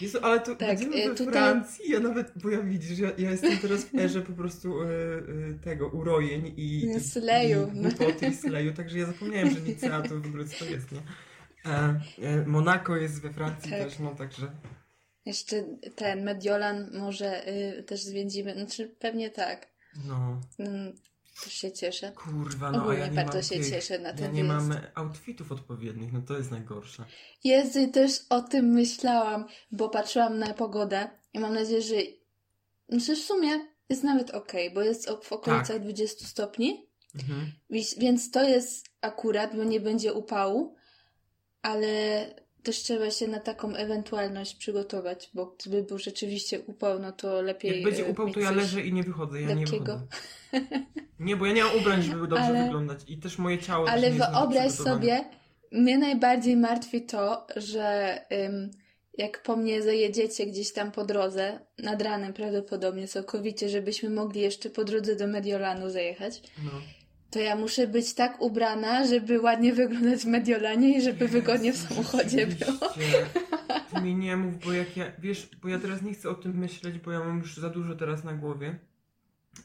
Jezu, 0.00 0.18
ale 0.22 0.40
to 0.40 0.56
Tak, 0.56 0.68
będziemy 0.68 1.08
we 1.08 1.14
tutaj- 1.14 1.32
Francji, 1.32 1.90
ja 1.90 2.00
nawet, 2.00 2.32
bo 2.42 2.50
ja 2.50 2.62
widzisz, 2.62 2.98
ja, 2.98 3.10
ja 3.18 3.30
jestem 3.30 3.58
teraz 3.58 3.84
w 3.84 3.94
erze 3.94 4.22
po 4.22 4.32
prostu 4.32 4.82
y, 4.82 4.86
y, 4.86 5.58
tego, 5.64 5.88
urojeń 5.88 6.46
i, 6.56 6.84
i, 6.96 7.00
Sleju. 7.00 7.70
i 7.74 7.80
głupoty 7.80 8.26
i 8.26 8.34
sleju, 8.34 8.72
także 8.72 8.98
ja 8.98 9.06
zapomniałem, 9.06 9.50
że 9.50 9.60
Nicea 9.60 10.02
to 10.02 10.20
w 10.20 10.26
ogóle 10.26 10.44
co 10.44 10.64
to 10.64 10.70
jest, 10.70 10.92
nie? 10.92 11.00
E, 11.66 12.00
e, 12.22 12.46
Monako 12.46 12.96
jest 12.96 13.22
we 13.22 13.32
Francji 13.32 13.70
Tak. 13.70 13.80
też, 13.82 13.98
no 13.98 14.14
także... 14.14 14.50
Jeszcze 15.26 15.64
ten 15.96 16.24
Mediolan 16.24 16.90
może 16.98 17.48
y, 17.78 17.82
też 17.82 18.02
zwiedzimy. 18.02 18.54
Znaczy, 18.54 18.94
pewnie 18.98 19.30
tak. 19.30 19.66
No, 20.08 20.40
Mm, 20.58 20.92
też 21.44 21.52
się 21.52 21.72
cieszę. 21.72 22.12
kurwa, 22.12 22.70
no 22.70 22.78
a 22.78 22.82
Ogólnie 22.82 23.00
ja 23.00 23.06
nie 23.06 23.12
bardzo 23.14 23.32
mam 23.34 23.42
się 23.42 23.54
tych, 23.56 23.70
cieszę 23.70 23.98
na 23.98 24.08
Ja 24.08 24.14
ten 24.14 24.32
nie 24.32 24.42
wyjazd. 24.44 24.68
mam 24.68 24.78
outfitów 24.94 25.52
odpowiednich, 25.52 26.12
no 26.12 26.22
to 26.22 26.36
jest 26.36 26.50
najgorsze. 26.50 27.04
Jezu, 27.44 27.78
i 27.80 27.88
też 27.88 28.12
o 28.30 28.40
tym 28.42 28.64
myślałam, 28.66 29.44
bo 29.72 29.88
patrzyłam 29.88 30.38
na 30.38 30.54
pogodę 30.54 31.08
i 31.32 31.38
mam 31.38 31.54
nadzieję, 31.54 31.82
że 31.82 31.94
znaczy 32.88 33.16
w 33.16 33.24
sumie 33.24 33.50
jest 33.88 34.04
nawet 34.04 34.30
okej, 34.30 34.70
bo 34.74 34.82
jest 34.82 35.08
w 35.22 35.32
okolicach 35.32 35.66
Tak. 35.76 35.82
20 35.82 36.26
stopni, 36.26 36.86
Mhm. 37.14 37.52
Więc 37.98 38.30
to 38.30 38.42
jest 38.42 38.86
akurat, 39.00 39.56
bo 39.56 39.64
nie 39.64 39.80
będzie 39.80 40.12
upału, 40.12 40.74
ale 41.62 42.26
też 42.64 42.76
trzeba 42.76 43.10
się 43.10 43.28
na 43.28 43.40
taką 43.40 43.74
ewentualność 43.74 44.54
przygotować, 44.54 45.30
bo 45.34 45.46
gdyby 45.46 45.82
był 45.82 45.98
rzeczywiście 45.98 46.60
upał, 46.60 46.98
no 46.98 47.12
to 47.12 47.42
lepiej 47.42 47.74
Jak 47.74 47.84
będzie 47.84 48.06
e, 48.06 48.10
upał, 48.10 48.30
to 48.30 48.40
ja 48.40 48.50
leżę 48.50 48.80
i 48.80 48.92
nie 48.92 49.02
wychodzę, 49.02 49.40
ja 49.42 49.54
nie 49.54 49.66
wychodzę. 49.66 50.00
Nie, 51.18 51.36
bo 51.36 51.46
ja 51.46 51.52
nie 51.52 51.64
mam 51.64 51.76
ubrań, 51.76 52.02
żeby 52.02 52.28
dobrze 52.28 52.44
Ale- 52.44 52.64
wyglądać 52.64 53.00
i 53.08 53.18
też 53.18 53.38
moje 53.38 53.58
ciało 53.58 53.88
Ale 53.88 54.10
wyobraź 54.10 54.72
sobie, 54.72 55.24
mnie 55.72 55.98
najbardziej 55.98 56.56
martwi 56.56 57.02
to, 57.02 57.46
że 57.56 58.18
ym, 58.46 58.70
jak 59.18 59.42
po 59.42 59.56
mnie 59.56 59.82
zajedziecie 59.82 60.46
gdzieś 60.46 60.72
tam 60.72 60.92
po 60.92 61.04
drodze, 61.04 61.60
nad 61.78 62.02
ranem 62.02 62.32
prawdopodobnie 62.32 63.08
całkowicie, 63.08 63.68
żebyśmy 63.68 64.10
mogli 64.10 64.40
jeszcze 64.40 64.70
po 64.70 64.84
drodze 64.84 65.16
do 65.16 65.26
Mediolanu 65.26 65.90
zajechać, 65.90 66.42
No. 66.64 66.70
To 67.34 67.40
ja 67.40 67.56
muszę 67.56 67.86
być 67.86 68.14
tak 68.14 68.40
ubrana, 68.42 69.06
żeby 69.06 69.40
ładnie 69.40 69.72
wyglądać 69.72 70.20
w 70.22 70.26
Mediolanie 70.26 70.98
i 70.98 71.02
żeby 71.02 71.28
wygodnie 71.28 71.72
w 71.72 71.76
samochodzie 71.76 72.46
było. 72.46 72.88
Ty 73.94 74.00
mi 74.02 74.14
nie 74.14 74.36
mów, 74.36 74.64
bo 74.64 74.72
jak 74.72 74.96
ja, 74.96 75.04
wiesz, 75.18 75.48
bo 75.62 75.68
ja 75.68 75.78
teraz 75.78 76.02
nie 76.02 76.14
chcę 76.14 76.30
o 76.30 76.34
tym 76.34 76.58
myśleć, 76.58 76.98
bo 76.98 77.12
ja 77.12 77.18
mam 77.18 77.38
już 77.38 77.56
za 77.56 77.70
dużo 77.70 77.94
teraz 77.94 78.24
na 78.24 78.32
głowie. 78.32 78.78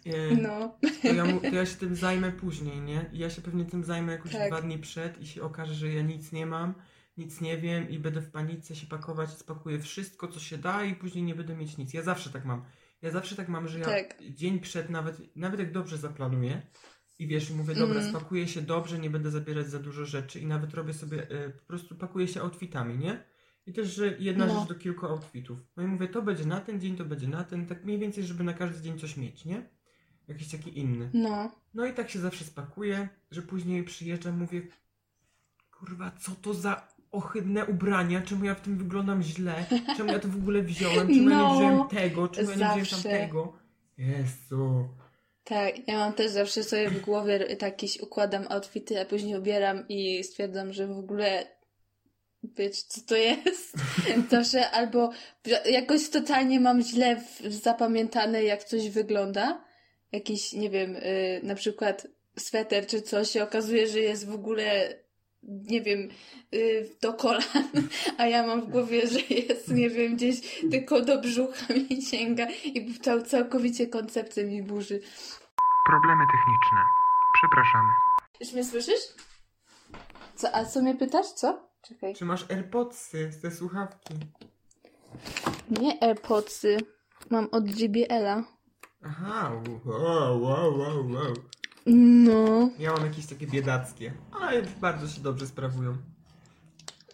E, 0.06 0.36
No, 0.42 0.78
to, 1.02 1.08
ja, 1.14 1.24
to 1.50 1.56
ja 1.56 1.66
się 1.66 1.76
tym 1.76 1.96
zajmę 1.96 2.32
później, 2.32 2.82
nie? 2.82 3.06
I 3.14 3.18
ja 3.20 3.30
się 3.30 3.42
pewnie 3.42 3.66
tym 3.66 3.84
zajmę 3.84 4.12
jakoś 4.12 4.32
Tak. 4.32 4.48
dwa 4.48 4.62
dni 4.62 4.80
przed 4.80 5.22
i 5.22 5.28
się 5.28 5.42
okaże, 5.44 5.74
że 5.74 5.94
ja 5.94 6.02
nic 6.02 6.32
nie 6.32 6.46
mam, 6.46 6.74
nic 7.18 7.42
nie 7.42 7.58
wiem 7.58 7.90
i 7.90 8.00
będę 8.00 8.22
w 8.22 8.32
panice 8.32 8.76
się 8.76 8.88
pakować, 8.88 9.30
spakuję 9.30 9.80
wszystko, 9.80 10.28
co 10.28 10.40
się 10.40 10.58
da 10.58 10.84
i 10.84 10.96
później 10.96 11.24
nie 11.24 11.36
będę 11.36 11.56
mieć 11.56 11.78
nic. 11.78 11.94
Ja 11.94 12.02
zawsze 12.02 12.30
tak 12.30 12.46
mam. 12.46 12.62
Ja 13.02 13.12
zawsze 13.12 13.36
tak 13.36 13.50
mam, 13.50 13.68
że 13.68 13.80
ja 13.80 13.86
Tak. 13.86 14.16
dzień 14.30 14.60
przed 14.60 14.90
nawet, 14.90 15.36
nawet 15.36 15.60
jak 15.60 15.72
dobrze 15.72 15.98
zaplanuję 15.98 16.62
i 17.20 17.28
wiesz, 17.28 17.52
mówię, 17.52 17.76
dobra, 17.76 17.96
Mhm. 17.96 18.10
spakuję 18.16 18.48
się 18.48 18.62
dobrze, 18.62 19.00
nie 19.00 19.10
będę 19.10 19.32
zabierać 19.32 19.68
za 19.70 19.80
dużo 19.80 20.06
rzeczy 20.06 20.40
i 20.40 20.46
nawet 20.46 20.74
robię 20.74 20.94
sobie, 20.94 21.30
e, 21.30 21.50
po 21.50 21.66
prostu 21.66 21.96
pakuję 21.96 22.28
się 22.28 22.42
outfitami, 22.42 22.98
nie? 22.98 23.24
I 23.66 23.74
też, 23.74 23.96
że 23.96 24.16
jedna 24.20 24.46
No. 24.46 24.60
rzecz 24.60 24.70
do 24.70 24.76
kilku 24.76 25.06
outfitów. 25.06 25.60
No 25.78 25.84
i 25.84 25.88
mówię, 25.88 26.08
to 26.08 26.22
będzie 26.22 26.46
na 26.46 26.60
ten 26.62 26.80
dzień, 26.82 26.96
to 26.98 27.06
będzie 27.06 27.28
na 27.28 27.44
ten, 27.44 27.66
tak 27.66 27.86
mniej 27.86 28.00
więcej, 28.00 28.24
żeby 28.24 28.44
na 28.44 28.54
każdy 28.54 28.82
dzień 28.82 29.00
coś 29.00 29.18
mieć, 29.18 29.46
nie? 29.46 29.70
Jakiś 30.28 30.48
taki 30.52 30.80
inny. 30.80 31.10
no. 31.14 31.52
No 31.74 31.86
i 31.86 31.94
tak 31.94 32.10
się 32.10 32.20
zawsze 32.20 32.44
spakuję, 32.46 33.10
że 33.32 33.42
później 33.42 33.84
przyjeżdżam, 33.84 34.38
mówię, 34.38 34.62
kurwa, 35.80 36.12
co 36.12 36.32
to 36.32 36.54
za 36.54 36.88
ohydne 37.12 37.66
ubrania, 37.66 38.22
czemu 38.22 38.46
ja 38.46 38.56
w 38.56 38.62
tym 38.62 38.78
wyglądam 38.78 39.22
źle, 39.24 39.66
czemu 39.98 40.12
ja 40.12 40.20
to 40.20 40.28
w 40.28 40.36
ogóle 40.36 40.62
wziąłem, 40.64 41.08
czemu 41.08 41.30
ja 41.30 41.38
No, 41.38 41.50
nie 41.54 41.60
wziąłem 41.60 41.88
tego, 41.90 42.28
czemu 42.28 42.50
ja 42.52 42.56
nie 42.76 42.82
wziąłem 42.84 43.04
tamtego. 43.04 43.54
Jezu. 43.98 44.90
Tak, 45.50 45.88
ja 45.88 45.98
mam 45.98 46.14
też 46.14 46.32
zawsze 46.32 46.64
sobie 46.64 46.90
w 46.90 47.02
głowie 47.02 47.58
jakieś 47.62 48.00
układam 48.00 48.46
outfity, 48.50 49.02
a 49.02 49.06
później 49.06 49.38
ubieram 49.38 49.88
i 49.88 50.24
stwierdzam, 50.24 50.74
że 50.74 50.88
w 50.88 50.98
ogóle 51.00 51.48
być, 52.44 52.84
co 52.84 53.02
to 53.02 53.16
jest? 53.16 53.74
Zawsze 54.32 54.72
albo 54.72 55.12
jakoś 55.66 56.10
totalnie 56.10 56.60
mam 56.60 56.82
źle 56.82 57.24
zapamiętane, 57.40 58.44
jak 58.44 58.64
coś 58.64 58.90
wygląda. 58.90 59.66
Jakiś, 60.12 60.54
nie 60.54 60.70
wiem, 60.70 60.96
y, 60.96 61.42
na 61.44 61.56
przykład 61.56 62.08
sweter 62.38 62.88
czy 62.88 63.02
coś 63.02 63.30
się 63.30 63.44
okazuje, 63.44 63.88
że 63.88 64.00
jest 64.00 64.28
w 64.28 64.34
ogóle, 64.34 64.96
nie 65.44 65.82
wiem, 65.82 66.10
y, 66.54 66.90
do 67.02 67.14
kolan, 67.14 67.44
a 68.18 68.28
ja 68.28 68.48
mam 68.48 68.62
w 68.62 68.70
głowie, 68.70 69.08
że 69.08 69.20
jest, 69.30 69.68
nie 69.68 69.90
wiem, 69.90 70.16
gdzieś 70.16 70.42
tylko 70.72 71.02
do 71.02 71.22
brzucha 71.22 71.74
mi 71.74 72.02
sięga 72.02 72.48
i 72.66 73.00
cał, 73.00 73.22
całkowicie 73.22 73.88
koncepcja 73.88 74.44
mi 74.44 74.64
burzy. 74.64 75.00
Problemy 75.90 76.24
techniczne. 76.28 76.82
Przepraszamy. 77.34 77.90
Już 78.40 78.54
mnie 78.54 78.64
słyszysz? 78.64 79.02
Co, 80.36 80.56
a 80.56 80.66
co 80.66 80.82
mnie 80.82 80.96
pytasz? 80.96 81.26
Co? 81.28 81.70
Czekaj. 81.82 82.16
Czy 82.16 82.26
masz 82.26 82.52
AirPodsy, 82.52 83.32
te 83.42 83.52
słuchawki? 83.52 84.14
Nie 85.70 86.04
AirPodsy. 86.04 86.78
Mam 87.30 87.48
od 87.52 87.80
JBL-a. 87.80 88.44
Aha, 89.06 89.52
wow, 89.86 90.42
wow, 90.42 90.78
wow, 90.80 91.12
wow. 91.12 91.34
No. 92.26 92.70
Ja 92.80 92.92
mam 92.94 93.06
jakieś 93.06 93.26
takie 93.26 93.48
biedackie, 93.48 94.14
ale 94.42 94.62
bardzo 94.62 95.08
się 95.08 95.22
dobrze 95.22 95.48
sprawują. 95.48 95.92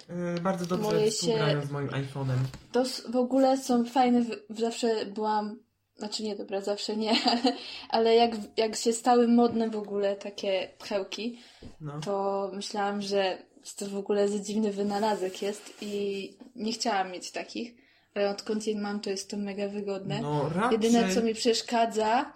Yy, 0.10 0.42
bardzo 0.42 0.66
dobrze 0.66 0.86
Moje 0.88 1.12
współgrają 1.12 1.62
się- 1.62 1.68
z 1.68 1.72
moim 1.72 1.88
iPhone'em. 1.88 2.38
To 2.72 2.84
w 3.12 3.16
ogóle 3.16 3.58
są 3.58 3.86
fajne. 3.86 4.22
Zawsze 4.50 5.06
byłam. 5.06 5.65
Znaczy 5.98 6.24
nie, 6.24 6.36
dobra, 6.36 6.62
zawsze 6.62 6.96
nie, 6.98 7.12
ale, 7.32 7.54
ale 7.90 8.16
jak, 8.16 8.32
jak 8.58 8.76
się 8.76 8.94
stały 8.94 9.28
modne 9.28 9.70
w 9.70 9.76
ogóle 9.76 10.16
takie 10.16 10.70
pchełki, 10.80 11.40
No. 11.82 12.00
to 12.06 12.50
myślałam, 12.54 13.02
że 13.02 13.38
to 13.78 13.86
w 13.86 13.98
ogóle 13.98 14.28
za 14.28 14.40
dziwny 14.40 14.72
wynalazek 14.72 15.42
jest 15.42 15.74
i 15.82 16.34
nie 16.56 16.72
chciałam 16.72 17.12
mieć 17.12 17.32
takich. 17.32 17.74
Ale 18.16 18.30
odkąd 18.30 18.68
je 18.68 18.76
mam, 18.76 19.00
to 19.00 19.10
jest 19.10 19.30
to 19.30 19.38
mega 19.38 19.68
wygodne. 19.68 20.22
No 20.22 20.50
raczej... 20.56 20.72
Jedyne, 20.72 21.14
co 21.14 21.22
mi 21.22 21.34
przeszkadza, 21.34 22.34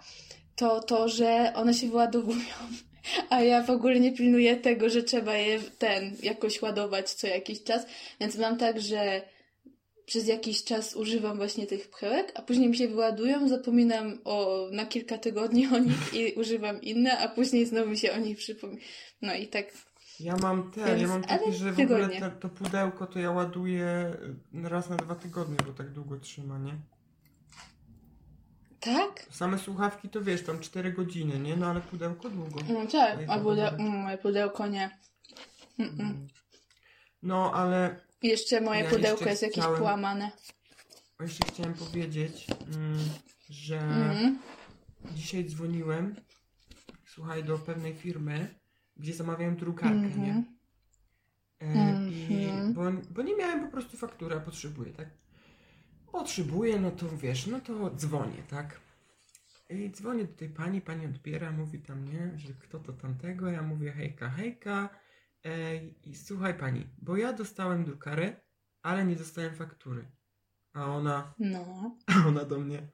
to 0.56 0.80
to, 0.80 1.08
że 1.08 1.52
one 1.54 1.74
się 1.74 1.86
wyładowują. 1.88 2.44
A 3.30 3.40
ja 3.42 3.62
w 3.62 3.70
ogóle 3.70 4.00
nie 4.00 4.12
pilnuję 4.12 4.56
tego, 4.56 4.90
że 4.90 5.02
trzeba 5.02 5.34
je 5.36 5.60
ten 5.78 6.16
jakoś 6.22 6.62
ładować 6.62 7.10
co 7.10 7.26
jakiś 7.26 7.62
czas. 7.62 7.86
Więc 8.20 8.36
mam 8.36 8.58
tak, 8.58 8.80
że 8.80 9.22
przez 10.10 10.28
jakiś 10.28 10.64
czas 10.64 10.94
używam 10.94 11.36
właśnie 11.36 11.66
tych 11.66 11.90
pchełek, 11.90 12.32
a 12.34 12.42
później 12.42 12.68
mi 12.68 12.76
się 12.76 12.88
wyładują, 12.88 13.48
zapominam 13.48 14.18
o, 14.24 14.66
na 14.72 14.86
kilka 14.86 15.18
tygodni 15.18 15.66
o 15.66 15.78
nich 15.78 16.14
i 16.14 16.32
używam 16.32 16.82
inne, 16.82 17.18
a 17.18 17.28
później 17.28 17.66
znowu 17.66 17.90
mi 17.90 17.98
się 17.98 18.12
o 18.12 18.16
nich 18.18 18.38
przypomina. 18.38 18.80
No 19.22 19.34
i 19.34 19.48
tak. 19.48 19.66
Ja 20.20 20.36
mam 20.36 20.70
te, 20.70 20.84
Więc- 20.84 21.02
ja 21.02 21.08
mam 21.08 21.22
takie, 21.22 21.44
ale 21.44 21.52
że 21.52 21.72
w 21.72 21.80
ogóle 21.80 22.08
to, 22.08 22.30
to 22.30 22.48
pudełko 22.48 23.06
to 23.06 23.18
ja 23.18 23.30
ładuję 23.30 24.12
y, 24.64 24.68
raz 24.68 24.90
na 24.90 24.96
dwa 24.96 25.14
tygodnie, 25.14 25.56
bo 25.66 25.72
tak 25.72 25.90
długo 25.90 26.18
trzyma, 26.18 26.58
nie? 26.58 26.74
Tak? 28.80 29.26
Same 29.30 29.58
słuchawki 29.58 30.08
to 30.08 30.22
wiesz, 30.22 30.42
tam 30.42 30.60
4 30.60 30.92
godziny, 30.92 31.38
nie? 31.38 31.56
No 31.56 31.66
ale 31.66 31.80
pudełko 31.80 32.30
długo. 32.30 32.60
No 32.68 32.86
tak, 32.86 33.18
Oj, 33.18 33.24
a 33.28 33.34
to 33.38 33.44
pudeł, 33.44 33.70
dobra. 33.70 33.84
mm, 33.84 34.00
moje 34.02 34.18
pudełko 34.18 34.66
nie. 34.66 34.98
Mm-mm. 35.78 36.14
No 37.22 37.52
ale 37.54 38.00
Jeszcze 38.22 38.60
moje 38.60 38.80
Ja 38.84 38.90
pudełko 38.90 39.10
jeszcze 39.10 39.30
jest 39.30 39.42
jakieś 39.42 39.58
chciałem- 39.58 39.78
połamane. 39.78 40.30
jeszcze 41.20 41.44
chciałem 41.48 41.74
powiedzieć, 41.74 42.46
mm, 42.74 42.98
że 43.50 43.78
Mm. 43.80 44.38
dzisiaj 45.14 45.44
dzwoniłem, 45.44 46.16
słuchaj, 47.06 47.44
do 47.44 47.58
pewnej 47.58 47.94
firmy, 47.94 48.54
gdzie 48.96 49.14
zamawiałem 49.14 49.56
drukarkę, 49.56 49.94
Mhm. 49.96 50.22
nie? 50.22 50.44
E, 51.60 52.08
I 52.10 52.44
Mhm. 52.44 52.74
bo, 52.74 52.82
bo 53.10 53.22
nie 53.22 53.36
miałem 53.36 53.64
po 53.64 53.70
prostu 53.70 53.96
faktury, 53.96 54.36
a 54.36 54.40
potrzebuję, 54.40 54.92
tak? 54.92 55.08
Potrzebuję, 56.12 56.80
no 56.80 56.90
to 56.90 57.16
wiesz, 57.16 57.46
no 57.46 57.60
to 57.60 57.90
dzwonię, 57.90 58.42
tak? 58.50 58.80
I 59.70 59.90
dzwonię 59.90 60.24
do 60.24 60.34
tej 60.34 60.48
pani, 60.48 60.80
pani 60.80 61.06
odbiera, 61.06 61.50
mówi 61.50 61.78
tam, 61.78 62.04
nie, 62.12 62.38
że 62.38 62.52
kto 62.54 62.78
to 62.78 62.92
tamtego, 62.92 63.48
ja 63.50 63.62
mówię 63.62 63.92
hejka, 63.92 64.30
hejka. 64.30 64.88
E, 65.46 65.76
I 65.86 66.14
słuchaj 66.14 66.54
pani, 66.58 66.86
bo 66.98 67.16
ja 67.16 67.32
dostałem 67.32 67.84
drukarę, 67.84 68.36
ale 68.82 69.04
nie 69.04 69.16
dostałem 69.16 69.54
faktury. 69.54 70.10
A 70.72 70.86
ona, 70.86 71.34
No. 71.38 71.96
ona 72.28 72.44
do 72.44 72.60
mnie, 72.60 72.88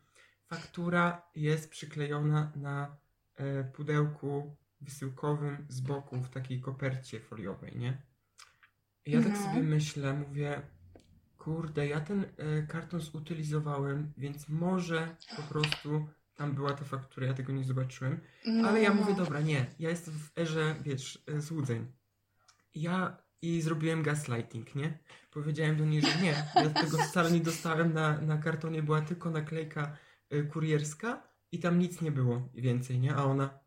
faktura 0.46 1.22
jest 1.34 1.70
przyklejona 1.70 2.52
na 2.56 2.96
e, 3.36 3.64
pudełku 3.64 4.56
wysyłkowym 4.80 5.66
z 5.68 5.80
boku 5.80 6.16
w 6.22 6.28
takiej 6.30 6.60
kopercie 6.60 7.20
foliowej, 7.20 7.76
nie? 7.78 8.02
I 9.06 9.10
ja 9.10 9.22
tak 9.22 9.32
No. 9.32 9.36
sobie 9.44 9.62
myślę, 9.62 10.14
mówię, 10.14 10.62
kurde, 11.38 11.86
ja 11.86 12.00
ten 12.00 12.24
e, 12.36 12.62
karton 12.62 13.00
zutylizowałem, 13.00 14.12
więc 14.16 14.48
może 14.48 15.16
po 15.36 15.42
prostu 15.42 16.08
tam 16.34 16.54
była 16.54 16.72
ta 16.72 16.84
faktura, 16.84 17.26
ja 17.26 17.34
tego 17.34 17.52
nie 17.52 17.64
zobaczyłem. 17.64 18.20
no. 18.46 18.68
Ale 18.68 18.82
ja 18.82 18.94
mówię, 18.94 19.14
dobra, 19.14 19.40
nie, 19.40 19.66
ja 19.78 19.90
jestem 19.90 20.14
w 20.14 20.38
erze, 20.38 20.76
wiesz, 20.82 21.24
e, 21.26 21.40
złudzeń. 21.40 21.92
Ja 22.76 23.16
i 23.42 23.60
zrobiłem 23.62 24.02
gaslighting, 24.02 24.74
nie? 24.74 24.98
Powiedziałem 25.30 25.76
do 25.76 25.84
niej, 25.84 26.02
że 26.02 26.22
nie, 26.22 26.44
ja 26.54 26.70
tego 26.70 26.98
wcale 26.98 27.30
nie 27.30 27.40
dostałem, 27.40 27.92
na, 27.92 28.20
na 28.20 28.38
kartonie 28.38 28.82
była 28.82 29.00
tylko 29.00 29.30
naklejka 29.30 29.96
y, 30.34 30.44
kurierska 30.44 31.22
i 31.52 31.58
tam 31.58 31.78
nic 31.78 32.00
nie 32.00 32.10
było 32.12 32.48
więcej, 32.54 32.98
nie? 33.00 33.14
A 33.14 33.24
ona, 33.24 33.58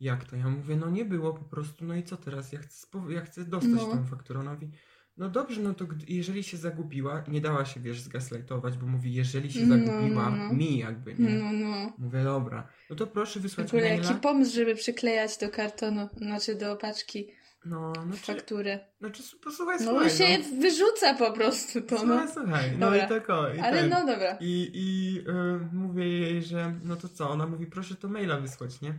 jak 0.00 0.24
to? 0.24 0.36
Ja 0.36 0.48
mówię, 0.48 0.76
no 0.76 0.90
nie 0.90 1.04
było 1.04 1.32
po 1.34 1.44
prostu, 1.44 1.84
no 1.84 1.94
i 1.94 2.02
co 2.02 2.16
teraz? 2.16 2.52
Ja 2.52 2.58
chcę, 2.58 2.86
ja 3.08 3.20
chcę 3.20 3.44
dostać 3.44 3.70
No. 3.72 3.86
tą 3.86 4.04
fakturę. 4.06 4.40
Ona 4.40 4.52
mówi, 4.54 4.70
no 5.16 5.28
dobrze, 5.28 5.60
no 5.60 5.74
to 5.74 5.86
jeżeli 6.08 6.42
się 6.42 6.56
zagubiła, 6.56 7.24
nie 7.28 7.40
dała 7.40 7.64
się, 7.64 7.80
wiesz, 7.80 8.00
zgaslightować, 8.00 8.78
bo 8.78 8.86
mówi, 8.86 9.14
jeżeli 9.14 9.52
się 9.52 9.66
No, 9.66 9.74
zagubiła, 9.86 10.30
no, 10.30 10.36
no. 10.36 10.52
mi 10.54 10.78
jakby, 10.78 11.14
nie? 11.14 11.30
No, 11.30 11.52
no. 11.52 11.92
Mówię, 11.98 12.24
dobra, 12.24 12.68
no 12.90 12.96
to 12.96 13.06
proszę 13.06 13.40
W 13.40 13.42
wysłać 13.42 13.66
ogóle 13.68 13.88
maila. 13.88 14.04
jaki 14.04 14.20
pomysł, 14.20 14.54
żeby 14.54 14.74
przyklejać 14.74 15.38
do 15.38 15.48
kartonu, 15.48 16.08
znaczy 16.16 16.54
do 16.54 16.76
paczki 16.76 17.30
No, 17.64 17.92
no 18.06 18.14
czy, 18.14 18.34
fakturę. 18.34 18.80
Znaczy, 19.00 19.22
posłuchaj, 19.44 19.76
No 19.80 19.84
słuchaj, 19.90 20.08
bo 20.08 20.14
się 20.14 20.58
wyrzuca 20.60 21.14
po 21.14 21.32
prostu 21.32 21.80
to, 21.80 21.98
Słuchaj, 21.98 22.26
no. 22.26 22.32
słuchaj, 22.32 22.70
no 22.78 22.86
Dobra. 22.86 23.04
i 23.04 23.08
tak 23.08 23.30
o, 23.30 23.54
i 23.54 23.58
Ale 23.60 23.80
ten. 23.80 23.90
no 23.90 24.06
dobra. 24.06 24.36
I, 24.40 24.70
i 24.74 25.18
y, 25.28 25.68
mówię 25.72 26.08
jej, 26.08 26.42
że 26.42 26.74
no 26.84 26.96
to 26.96 27.08
co? 27.08 27.30
Ona 27.30 27.46
mówi, 27.46 27.66
proszę 27.66 27.94
to 27.94 28.08
maila 28.08 28.40
wysłać, 28.40 28.80
nie? 28.80 28.98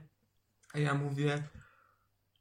A 0.74 0.80
ja 0.80 0.94
mówię, 0.94 1.44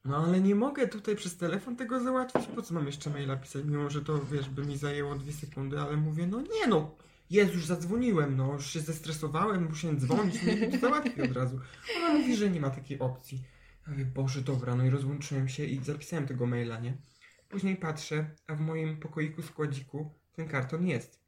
no 0.05 0.25
ale 0.25 0.41
nie 0.41 0.55
mogę 0.55 0.89
tutaj 0.89 1.17
przez 1.17 1.37
telefon 1.37 1.77
tego 1.77 2.01
załatwić, 2.01 2.47
po 2.47 2.63
co 2.63 2.75
mam 2.75 2.87
jeszcze 2.87 3.11
maila 3.11 3.37
pisać, 3.37 3.65
mimo 3.65 3.91
że 3.91 4.03
to, 4.03 4.25
wiesz, 4.25 4.49
by 4.49 4.65
mi 4.67 4.77
zajęło 4.79 5.15
dwie 5.15 5.33
sekundy, 5.33 5.79
ale 5.81 5.97
mówię, 5.97 6.27
no 6.27 6.41
nie 6.41 6.67
no, 6.69 6.97
jest, 7.31 7.55
już 7.55 7.67
zadzwoniłem, 7.67 8.37
no, 8.37 8.53
już 8.53 8.67
się 8.71 8.81
zestresowałem, 8.81 9.65
musiałem 9.69 10.01
dzwonić, 10.01 10.43
nie 10.43 10.79
to 10.79 10.79
załatwić 10.79 11.19
od 11.31 11.37
razu. 11.37 11.61
Ona 11.97 12.15
mówi, 12.19 12.37
że 12.37 12.51
nie 12.51 12.61
ma 12.61 12.71
takiej 12.71 12.99
opcji. 12.99 13.43
Ja 13.87 13.93
mówię, 13.93 14.05
Boże, 14.05 14.41
dobra, 14.41 14.75
no 14.77 14.85
i 14.85 14.91
rozłączyłem 14.91 15.49
się 15.49 15.65
i 15.65 15.85
zapisałem 15.85 16.27
tego 16.27 16.47
maila, 16.47 16.81
nie? 16.81 16.97
Później 17.49 17.77
patrzę, 17.77 18.31
a 18.47 18.55
w 18.55 18.61
moim 18.61 19.01
pokoiku 19.01 19.43
składziku 19.43 20.11
ten 20.33 20.49
karton 20.49 20.87
jest. 20.87 21.21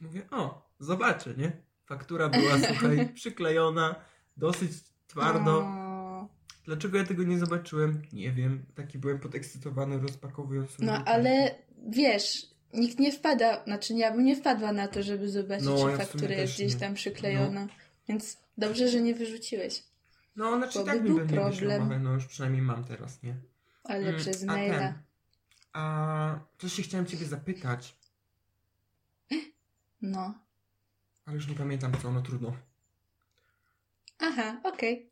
Mówię, 0.00 0.22
o, 0.30 0.70
zobaczę, 0.80 1.34
nie? 1.36 1.52
Faktura 1.86 2.28
była, 2.28 2.58
słuchaj, 2.68 3.08
przyklejona, 3.14 3.94
dosyć 4.36 4.72
twardo. 5.06 5.66
Dlaczego 6.64 6.98
ja 6.98 7.04
tego 7.04 7.22
nie 7.22 7.38
zobaczyłem? 7.38 8.02
Nie 8.12 8.32
wiem. 8.32 8.66
Taki 8.74 8.98
byłem 8.98 9.18
podekscytowany, 9.20 9.98
rozpakowując. 9.98 10.78
No 10.78 11.04
ale 11.04 11.54
wiesz, 11.88 12.46
nikt 12.74 12.98
nie 12.98 13.12
wpada, 13.12 13.64
znaczy 13.64 13.94
ja 13.94 14.12
bym 14.12 14.24
nie 14.24 14.36
wpadła 14.36 14.72
na 14.72 14.88
to, 14.88 15.02
żeby 15.02 15.28
zobaczyć, 15.28 15.66
No, 15.66 15.84
czy 15.84 15.90
ja 15.90 15.96
faktura 15.96 16.34
jest 16.34 16.54
gdzieś 16.54 16.74
nie. 16.74 16.80
tam 16.80 16.94
przyklejona. 16.94 17.66
Więc 18.08 18.38
dobrze, 18.58 18.88
że 18.88 19.00
nie 19.00 19.14
wyrzuciłeś. 19.14 19.82
No, 20.36 20.56
znaczy 20.56 20.78
Bo 20.78 20.84
tak 20.84 21.02
by 21.02 21.14
pewnie 21.14 21.36
problem. 21.38 21.82
ale 21.82 21.98
no 21.98 22.12
już 22.12 22.26
przynajmniej 22.26 22.62
mam 22.62 22.84
teraz, 22.84 23.22
nie? 23.22 23.36
Ale 23.84 24.08
Mm, 24.08 24.20
przez 24.20 24.42
a 24.42 24.46
maila. 24.46 24.78
ten, 24.78 24.94
A 25.72 26.38
coś 26.58 26.72
się 26.72 26.82
chciałem 26.82 27.06
ciebie 27.06 27.26
zapytać, 27.26 27.96
No. 30.02 30.34
ale 31.26 31.36
już 31.36 31.48
nie 31.48 31.54
pamiętam 31.54 31.92
co, 32.02 32.12
no 32.12 32.22
trudno. 32.22 32.56
Aha, 34.18 34.60
okej. 34.64 35.10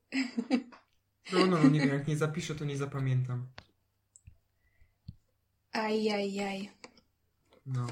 No, 1.32 1.46
no, 1.46 1.46
no, 1.46 1.68
nie 1.68 1.80
wiem, 1.80 1.88
jak 1.98 2.08
nie 2.08 2.16
zapiszę, 2.16 2.54
to 2.54 2.64
nie 2.64 2.76
zapamiętam. 2.76 3.46
Ajajaj. 5.72 6.70
No. 7.66 7.86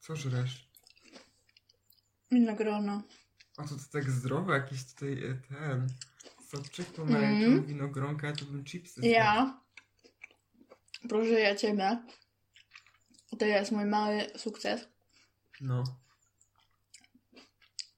Co 0.00 0.16
żresz? 0.16 0.68
Winogrono. 2.30 3.02
A 3.58 3.62
to, 3.62 3.68
to 3.68 3.82
tak 3.92 4.10
zdrowe, 4.10 4.52
jakiś 4.54 4.84
tutaj 4.84 5.24
e, 5.24 5.34
ten... 5.48 5.88
Soczek 6.48 6.86
pomarańczowy, 6.86 7.62
winogronka, 7.62 8.32
to 8.32 8.44
bym 8.44 8.64
chipsy 8.64 9.00
zjadł. 9.00 9.14
Ja, 9.14 9.60
proszę 11.08 11.30
ja 11.40 11.56
ciebie, 11.56 12.02
to 13.38 13.46
jest 13.46 13.72
mój 13.72 13.84
mały 13.84 14.26
sukces, 14.36 14.88
No. 15.60 15.84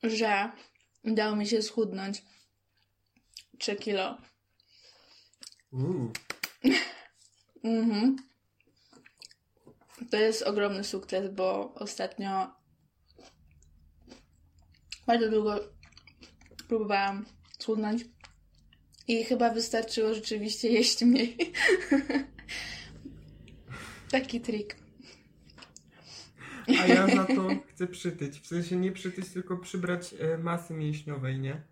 że 0.03 0.53
udało 1.05 1.37
mi 1.37 1.47
się 1.47 1.63
schudnąć 1.63 2.23
3 3.59 3.77
kilo. 3.77 4.19
Uuu. 5.73 6.13
Mhm. 7.65 8.17
To 10.11 10.17
jest 10.17 10.43
ogromny 10.43 10.85
sukces, 10.85 11.35
bo 11.35 11.75
ostatnio 11.75 12.60
bardzo 15.11 15.31
długo 15.31 15.61
próbowałam 16.69 17.27
schudnąć 17.59 18.05
i 19.09 19.25
chyba 19.25 19.51
wystarczyło 19.55 20.15
rzeczywiście 20.15 20.69
jeść 20.69 21.03
mniej. 21.03 21.37
Taki 24.11 24.41
trik. 24.41 24.77
A 26.81 26.87
ja 26.87 27.07
za 27.17 27.25
to 27.25 27.49
chcę 27.69 27.87
przytyć. 27.87 28.41
W 28.41 28.47
sensie 28.47 28.77
nie 28.77 28.93
przytyć, 28.93 29.29
tylko 29.29 29.57
przybrać 29.57 30.15
e, 30.19 30.39
masy 30.39 30.75
mięśniowej, 30.75 31.39
nie? 31.39 31.63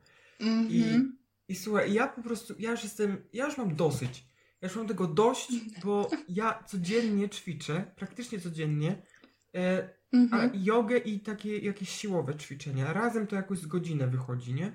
I, 0.41 0.83
Mhm. 0.83 1.19
I 1.49 1.55
słuchaj, 1.55 1.93
ja 1.93 2.09
po 2.09 2.23
prostu, 2.23 2.55
ja 2.59 2.71
już 2.71 2.83
jestem, 2.83 3.25
ja 3.33 3.47
już 3.47 3.59
mam 3.59 3.77
dosyć. 3.77 4.25
Ja 4.61 4.69
już 4.69 4.77
mam 4.77 4.89
tego 4.89 5.07
dość, 5.07 5.49
bo 5.85 6.11
ja 6.29 6.65
codziennie 6.67 7.29
ćwiczę, 7.29 7.93
praktycznie 7.97 8.41
codziennie, 8.41 9.03
e, 9.55 9.98
a 10.13 10.17
Mhm. 10.17 10.51
jogę 10.55 10.99
i 10.99 11.21
takie 11.21 11.59
jakieś 11.59 11.89
siłowe 11.89 12.35
ćwiczenia. 12.37 12.93
Razem 12.93 13.27
to 13.27 13.37
jakoś 13.37 13.59
z 13.59 13.67
godzinę 13.67 14.07
wychodzi, 14.09 14.55
nie? 14.55 14.73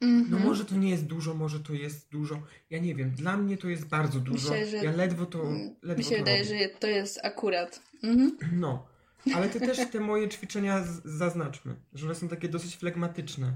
Mhm. 0.00 0.30
No 0.30 0.38
może 0.48 0.64
to 0.64 0.76
nie 0.76 0.90
jest 0.90 1.04
dużo, 1.06 1.34
może 1.34 1.60
to 1.60 1.72
jest 1.72 2.08
dużo. 2.10 2.42
Ja 2.70 2.78
nie 2.78 2.94
wiem, 2.94 3.10
dla 3.10 3.36
mnie 3.36 3.56
to 3.56 3.68
jest 3.68 3.88
bardzo 3.88 4.20
dużo. 4.20 4.50
Myślę, 4.50 4.66
że- 4.66 4.76
Ja 4.76 4.92
ledwo 4.92 5.26
to, 5.26 5.42
Mm, 5.42 5.74
ledwo 5.82 5.98
Mi 5.98 6.04
się 6.04 6.10
to 6.10 6.16
wydaje, 6.18 6.44
robię. 6.44 6.58
że 6.58 6.68
to 6.78 6.86
jest 6.86 7.20
akurat. 7.24 7.82
Mhm. 8.02 8.36
No, 8.52 8.86
ale 9.34 9.48
ty 9.48 9.60
też 9.60 9.78
te 9.92 10.00
moje 10.00 10.28
ćwiczenia 10.28 10.82
z- 10.84 11.02
zaznaczmy, 11.04 11.74
że 11.94 12.06
one 12.06 12.14
są 12.14 12.28
takie 12.28 12.48
dosyć 12.48 12.76
flegmatyczne. 12.76 13.52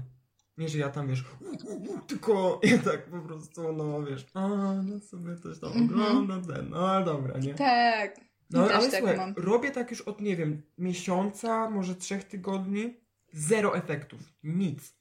Nie, 0.57 0.69
że 0.69 0.77
ja 0.77 0.89
tam 0.89 1.07
wiesz, 1.07 1.23
u, 1.41 1.45
u, 1.73 1.93
u, 1.95 1.99
tylko 2.07 2.59
ja 2.63 2.77
tak 2.77 3.05
po 3.05 3.19
prostu, 3.19 3.73
no 3.73 4.03
wiesz, 4.03 4.25
a 4.33 4.47
no 4.83 4.99
sobie 4.99 5.37
coś 5.37 5.59
tam 5.59 5.71
Mhm. 5.71 5.89
oglądam, 6.01 6.45
ten, 6.55 6.69
no 6.69 6.89
ale 6.89 7.05
dobra, 7.05 7.39
nie? 7.39 7.53
Tak. 7.53 8.15
No 8.49 8.67
też 8.67 8.77
ale 8.77 8.89
tak 8.89 8.99
słuchaj, 8.99 9.17
mam. 9.17 9.33
robię 9.37 9.71
tak 9.71 9.91
już 9.91 10.01
od, 10.01 10.21
nie 10.21 10.35
wiem, 10.35 10.61
miesiąca, 10.77 11.69
może 11.69 11.95
trzech 11.95 12.23
tygodni, 12.23 12.93
zero 13.33 13.77
efektów, 13.77 14.19
nic. 14.43 14.93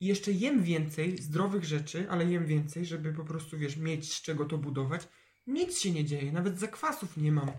I 0.00 0.06
jeszcze 0.06 0.32
jem 0.32 0.62
więcej 0.62 1.18
zdrowych 1.18 1.64
rzeczy, 1.64 2.06
ale 2.10 2.24
jem 2.24 2.46
więcej, 2.46 2.84
żeby 2.86 3.12
po 3.12 3.24
prostu, 3.24 3.58
wiesz, 3.58 3.76
mieć 3.76 4.12
z 4.12 4.22
czego 4.22 4.44
to 4.44 4.58
budować. 4.58 5.08
Nic 5.46 5.78
się 5.78 5.90
nie 5.90 6.04
dzieje, 6.04 6.32
nawet 6.32 6.58
zakwasów 6.58 7.16
nie 7.16 7.32
mam. 7.32 7.50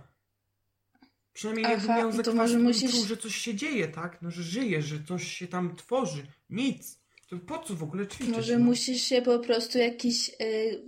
Przynajmniej 1.34 1.64
jakbym 1.72 1.92
Aha, 1.92 2.00
miał 2.00 2.14
no 2.14 2.24
to 2.24 2.34
musisz- 2.34 2.92
czuł, 2.92 3.06
że 3.06 3.18
coś 3.18 3.36
się 3.36 3.56
dzieje, 3.56 3.88
tak? 3.88 4.22
No, 4.22 4.32
że 4.32 4.44
żyje, 4.44 4.82
że 4.82 5.04
coś 5.04 5.28
się 5.28 5.48
tam 5.48 5.76
tworzy. 5.76 6.28
Nic. 6.50 7.00
To 7.30 7.38
po 7.38 7.60
co 7.60 7.76
w 7.76 7.84
ogóle 7.84 8.08
ćwiczyć? 8.08 8.36
Może 8.36 8.58
no? 8.58 8.66
musisz 8.66 9.02
się 9.02 9.22
po 9.22 9.40
prostu 9.40 9.78
jakiś 9.78 10.30
y, 10.30 10.82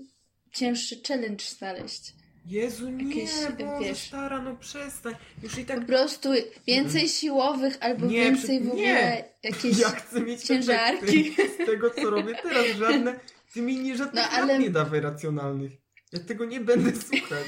cięższy 0.52 1.02
challenge 1.08 1.46
znaleźć. 1.46 2.14
Jezu, 2.46 2.90
nie, 2.90 3.04
jakieś, 3.26 3.32
Boże, 3.66 3.80
wiesz- 3.90 4.08
stara, 4.08 4.42
no 4.42 4.56
przestań. 4.56 5.16
Już 5.44 5.58
i 5.58 5.62
Po 5.66 5.74
tak 5.74 5.86
prostu 5.86 6.30
więcej 6.68 7.10
siłowych 7.10 7.78
albo 7.82 8.06
Nie, 8.06 8.24
więcej 8.24 8.60
w 8.64 8.68
ogóle 8.68 8.82
nie. 8.84 9.24
jakieś... 9.44 9.80
Ja 9.80 9.90
chcę 9.90 10.22
mieć 10.22 10.44
ciężarki. 10.44 11.36
z 11.64 11.66
tego, 11.66 11.90
co 11.90 12.10
robię 12.10 12.36
teraz. 12.44 12.66
Żadne, 12.78 13.20
ty 13.54 13.62
mi 13.62 13.78
nie 13.80 13.98
żadnych 13.98 14.24
No, 14.32 14.38
ale- 14.38 14.60
nie 14.60 14.70
dawaj 14.70 15.02
racjonalnych. 15.02 15.72
Ja 16.14 16.20
tego 16.20 16.46
nie 16.46 16.60
będę 16.60 16.92
słuchać. 17.02 17.46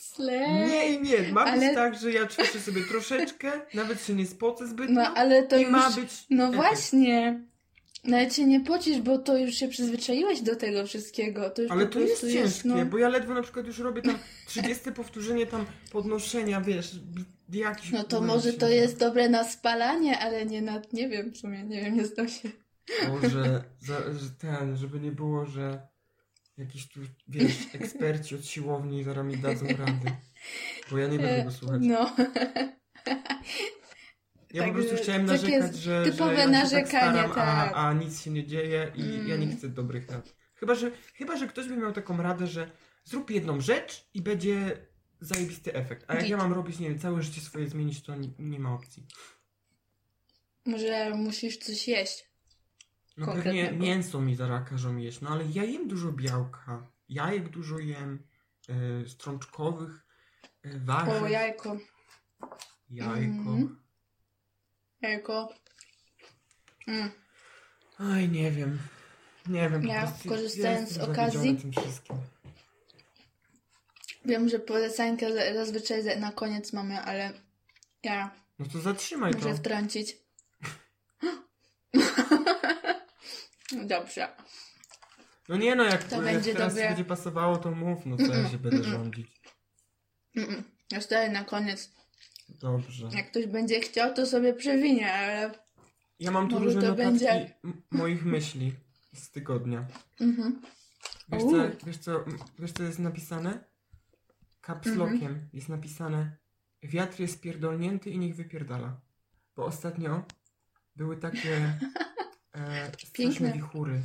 Sle... 0.00 0.66
Nie 0.66 0.88
i 0.94 1.00
nie. 1.02 1.32
Ma 1.32 1.44
być 1.44 1.62
Ale- 1.64 1.74
tak, 1.74 1.98
że 1.98 2.12
ja 2.12 2.26
ćwiczę 2.26 2.60
sobie 2.60 2.82
troszeczkę, 2.84 3.52
nawet 3.74 4.06
się 4.06 4.14
nie 4.14 4.26
spocę 4.26 4.66
zbytnio. 4.66 4.94
No 4.94 5.14
ale 5.14 5.42
to 5.42 5.56
I 5.56 5.62
już... 5.62 5.70
ma 5.70 5.90
być 5.90 6.24
No 6.30 6.52
właśnie. 6.52 7.40
Nawet 8.04 8.34
się 8.34 8.46
nie 8.46 8.60
pocisz, 8.60 9.00
bo 9.00 9.18
to 9.18 9.38
już 9.38 9.54
się 9.54 9.68
przyzwyczaiłeś 9.68 10.40
do 10.40 10.56
tego 10.56 10.86
wszystkiego. 10.86 11.50
To 11.50 11.62
już 11.62 11.70
Ale 11.70 11.86
to 11.86 12.00
jest 12.00 12.32
ciężkie, 12.32 12.68
no... 12.68 12.86
bo 12.86 12.98
ja 12.98 13.08
ledwo 13.08 13.34
na 13.34 13.42
przykład 13.42 13.66
już 13.66 13.78
robię 13.78 14.02
tam 14.02 14.18
30 14.46 14.92
powtórzenie 14.96 15.46
tam 15.46 15.66
podnoszenia, 15.92 16.60
wiesz, 16.60 16.90
jakiś... 17.52 17.90
No 17.90 18.04
to 18.04 18.20
może 18.20 18.52
się- 18.52 18.58
to 18.58 18.68
jest 18.68 18.98
dobre 18.98 19.28
na 19.28 19.44
spalanie, 19.44 20.18
ale 20.18 20.46
nie 20.46 20.62
na... 20.62 20.82
Nie 20.92 21.08
wiem 21.08 21.30
w 21.32 21.36
sumie, 21.36 21.64
nie 21.64 21.80
wiem, 21.80 21.96
nie 21.96 22.06
znam 22.06 22.28
się. 22.28 22.50
Może, 23.08 23.64
za, 23.88 24.12
że 24.12 24.30
ten, 24.38 24.76
żeby 24.76 25.00
nie 25.00 25.12
było, 25.12 25.46
że 25.46 25.88
jakiś 26.58 26.88
tu, 26.88 27.00
wiesz, 27.28 27.56
eksperci 27.72 28.34
od 28.34 28.46
siłowni 28.46 29.04
zaraz 29.04 29.26
mi 29.26 29.36
dadzą 29.36 29.66
rady. 29.66 30.12
Bo 30.90 30.98
ja 30.98 31.08
nie 31.08 31.18
będę 31.18 31.44
go 31.44 31.50
słuchać. 31.50 31.80
No. 31.84 32.16
Ja 34.52 34.62
po 34.62 34.66
tak, 34.68 34.74
prostu 34.74 34.96
że 34.96 35.02
chciałem 35.02 35.24
narzekać, 35.26 35.76
że, 35.76 36.04
typowe 36.04 36.34
że 36.34 36.38
ja 36.40 36.44
się 36.46 36.50
narzekanie, 36.50 37.22
tak 37.22 37.32
staram, 37.32 37.68
tak. 37.68 37.72
a, 37.74 37.88
a 37.88 37.92
nic 37.92 38.20
się 38.22 38.30
nie 38.30 38.46
dzieje 38.46 38.92
i 38.94 39.02
Mm. 39.02 39.28
ja 39.28 39.36
nie 39.36 39.46
chcę 39.56 39.68
dobrych 39.68 40.10
rad. 40.10 40.34
Chyba 40.54 40.74
że, 40.74 40.90
chyba, 41.14 41.36
że 41.36 41.46
ktoś 41.46 41.68
by 41.68 41.76
miał 41.76 41.92
taką 41.92 42.16
radę, 42.22 42.46
że 42.46 42.70
zrób 43.04 43.30
jedną 43.30 43.60
rzecz 43.60 44.08
i 44.14 44.22
będzie 44.22 44.76
zajebisty 45.20 45.74
efekt. 45.74 46.04
A 46.08 46.14
jak 46.14 46.22
Git. 46.22 46.30
ja 46.30 46.36
mam 46.36 46.52
robić, 46.52 46.78
nie 46.78 46.88
wiem, 46.88 46.98
całe 46.98 47.22
życie 47.22 47.40
swoje 47.40 47.68
zmienić, 47.68 48.02
to 48.02 48.14
nie, 48.16 48.28
nie 48.38 48.58
ma 48.58 48.74
opcji. 48.74 49.06
Może 50.66 51.10
musisz 51.14 51.56
coś 51.58 51.88
jeść. 51.88 52.30
No 53.16 53.32
pewnie 53.32 53.72
mięso 53.72 54.20
mi 54.20 54.36
zaraz 54.36 54.68
każą 54.68 54.96
jeść, 54.96 55.20
no 55.20 55.30
ale 55.30 55.44
ja 55.54 55.64
jem 55.64 55.88
dużo 55.88 56.12
białka. 56.12 56.86
Jajek 57.08 57.48
dużo 57.48 57.78
jem, 57.78 58.26
y, 59.04 59.08
strączkowych, 59.08 60.06
y, 60.66 60.80
warzyw, 60.84 61.22
O, 61.22 61.28
jajko. 61.28 61.76
jajko. 62.90 63.20
Mhm. 63.50 63.79
Jajko. 65.02 65.48
Mm. 66.86 67.10
Oj, 68.00 68.28
nie 68.28 68.50
wiem. 68.50 68.78
Nie 69.46 69.70
wiem, 69.70 69.82
Ja, 69.86 70.12
korzystając 70.28 70.90
z 70.90 70.98
okazji- 70.98 71.60
tym 71.60 71.72
wszystkim. 71.72 72.16
Wiem, 74.24 74.48
że 74.48 74.58
polecankę 74.58 75.32
za- 75.32 75.54
zazwyczaj 75.54 76.02
za- 76.02 76.16
na 76.16 76.32
koniec 76.32 76.72
mamy, 76.72 77.00
ale 77.00 77.32
ja 78.02 78.30
No 78.58 78.66
to 78.72 78.80
zatrzymaj 78.80 79.32
muszę 79.32 79.48
to. 79.48 79.54
wtrącić. 79.56 80.16
Dobrze. 83.86 84.28
No 85.48 85.56
nie 85.56 85.74
no, 85.76 85.84
jak, 85.84 86.04
To 86.04 86.16
jak 86.16 86.24
będzie 86.24 86.52
teraz 86.52 86.74
dobre. 86.74 86.88
będzie 86.88 87.04
pasowało, 87.04 87.56
to 87.56 87.70
mów, 87.70 88.06
no 88.06 88.16
co 88.16 88.34
ja 88.34 88.48
się 88.48 88.58
będę 88.58 88.84
rządzić. 88.84 89.40
Zostaje 90.94 91.28
na 91.30 91.44
koniec. 91.44 91.90
Dobrze. 92.60 93.08
Jak 93.16 93.30
ktoś 93.30 93.46
będzie 93.46 93.80
chciał, 93.80 94.14
to 94.14 94.26
sobie 94.26 94.54
przewinie, 94.54 95.12
ale... 95.14 95.54
Ja 96.20 96.30
mam 96.30 96.48
tu 96.48 96.54
Może 96.54 96.64
różne 96.64 96.80
to 96.82 96.88
notatki 96.88 97.04
będzie- 97.10 97.54
moich 97.90 98.24
myśli 98.24 98.72
z 99.14 99.30
tygodnia. 99.30 99.86
Mhm. 100.20 100.62
Wiesz 101.28 101.42
Uuu. 101.42 101.50
co, 101.52 101.86
wiesz, 101.86 101.96
co, 101.98 102.24
wiesz 102.58 102.72
co 102.72 102.82
jest 102.82 102.98
napisane? 102.98 103.64
Kapslokiem 104.60 105.14
Mhm. 105.26 105.48
jest 105.52 105.68
napisane 105.68 106.36
Wiatr 106.82 107.20
jest 107.20 107.40
pierdolnięty 107.40 108.10
i 108.10 108.18
niech 108.18 108.36
wypierdala. 108.36 109.00
Bo 109.56 109.64
ostatnio 109.64 110.24
były 110.96 111.16
takie 111.16 111.54
e, 112.52 112.86
straszne 112.86 113.12
Piękne. 113.12 113.52
wichury. 113.52 114.02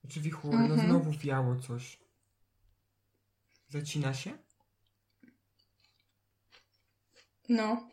Znaczy 0.00 0.20
wichury, 0.20 0.58
no 0.58 0.64
Mhm. 0.64 0.88
znowu 0.88 1.10
wiało 1.12 1.56
coś. 1.56 2.00
Zacina 3.68 4.14
się? 4.14 4.38
No, 7.50 7.88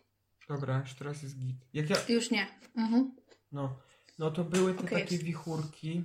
Dobra, 0.50 0.80
już 0.80 0.94
teraz 0.94 1.24
jest 1.24 1.38
git. 1.40 1.56
Jak 1.74 1.90
ja, 1.90 1.96
już 2.10 2.32
nie. 2.32 2.48
Mhm. 2.76 3.16
no, 3.52 3.80
no 4.20 4.32
to 4.32 4.44
były 4.44 4.74
te 4.74 4.84
Okej, 4.84 5.02
takie 5.02 5.16
jest. 5.16 5.26
wichurki 5.26 6.04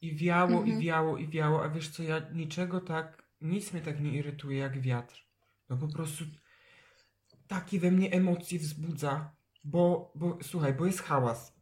i 0.00 0.16
wiało, 0.16 0.58
Mhm. 0.58 0.78
i 0.80 0.84
wiało, 0.84 1.18
i 1.18 1.28
wiało, 1.28 1.64
a 1.64 1.68
wiesz 1.68 1.88
co, 1.88 2.02
ja 2.02 2.18
niczego 2.32 2.80
tak, 2.80 3.22
nic 3.40 3.72
mnie 3.72 3.82
tak 3.82 4.00
nie 4.00 4.10
irytuje 4.12 4.58
jak 4.58 4.80
wiatr. 4.80 5.26
No 5.68 5.76
po 5.76 5.88
prostu 5.88 6.24
takie 7.48 7.80
we 7.80 7.90
mnie 7.90 8.10
emocje 8.12 8.58
wzbudza, 8.58 9.32
bo, 9.64 10.12
bo 10.14 10.38
słuchaj, 10.42 10.74
bo 10.74 10.86
jest 10.86 11.00
hałas. 11.02 11.54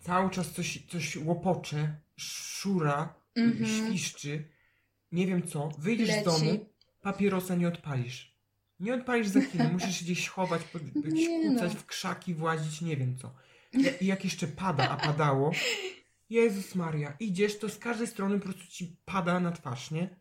Cały 0.00 0.30
czas 0.30 0.52
coś, 0.52 0.86
coś 0.86 1.16
łopocze, 1.16 2.00
szura, 2.16 3.14
Mhm. 3.36 3.66
świszczy, 3.66 4.48
nie 5.12 5.26
wiem 5.26 5.46
co. 5.46 5.68
Wyjdziesz 5.78 6.08
Leci. 6.08 6.20
z 6.22 6.24
domu, 6.24 6.66
papierosa 7.02 7.54
nie 7.54 7.68
odpalisz. 7.68 8.33
Nie 8.80 8.94
odpalisz 8.94 9.26
za 9.28 9.40
chwilę, 9.40 9.68
musisz 9.72 9.96
się 9.98 10.04
gdzieś 10.04 10.28
chować, 10.28 10.62
gdzieś 10.94 11.28
Nie 11.28 11.48
kucać 11.50 11.74
no. 11.74 11.80
w 11.80 11.86
krzaki, 11.86 12.34
włazić, 12.34 12.80
nie 12.80 12.96
wiem 12.96 13.16
co. 13.18 13.34
I- 13.72 14.06
jak 14.06 14.24
jeszcze 14.24 14.46
pada, 14.46 14.88
a 14.90 14.96
padało, 14.96 15.52
Jezus 16.30 16.74
Maria, 16.74 17.16
idziesz, 17.20 17.58
to 17.58 17.68
z 17.68 17.78
każdej 17.78 18.06
strony 18.06 18.38
po 18.38 18.44
prostu 18.44 18.66
ci 18.66 18.96
pada 19.04 19.40
na 19.40 19.52
twarz, 19.52 19.90
nie? 19.90 20.20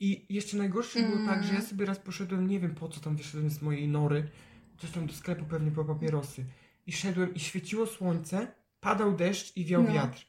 I 0.00 0.26
jeszcze 0.34 0.56
najgorsze 0.56 1.02
było 1.02 1.26
tak, 1.26 1.42
że 1.42 1.48
ja 1.48 1.54
Mm. 1.58 1.66
sobie 1.68 1.86
raz 1.86 1.98
poszedłem, 1.98 2.46
nie 2.48 2.60
wiem 2.60 2.74
po 2.74 2.88
co 2.88 3.00
tam 3.00 3.16
wyszedłem 3.16 3.50
z 3.50 3.62
mojej 3.62 3.88
nory, 3.88 4.30
coś 4.78 4.90
tam 4.90 5.06
do 5.06 5.12
sklepu 5.12 5.44
pewnie 5.44 5.70
po 5.70 5.84
papierosy. 5.84 6.44
I 6.86 6.92
szedłem 6.92 7.34
i 7.34 7.40
świeciło 7.40 7.86
słońce, 7.86 8.52
padał 8.80 9.16
deszcz 9.16 9.56
i 9.56 9.64
wiał 9.64 9.82
No. 9.82 9.92
wiatr. 9.92 10.26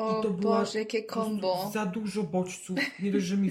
O 0.00 0.20
I 0.20 0.22
to 0.22 0.30
Boże, 0.30 0.78
jakie 0.78 1.02
kombo. 1.02 1.70
Za 1.72 1.86
dużo 1.86 2.22
bodźców. 2.22 2.78
Nie 3.02 3.12
dość, 3.12 3.24
że 3.26 3.36
mi 3.36 3.50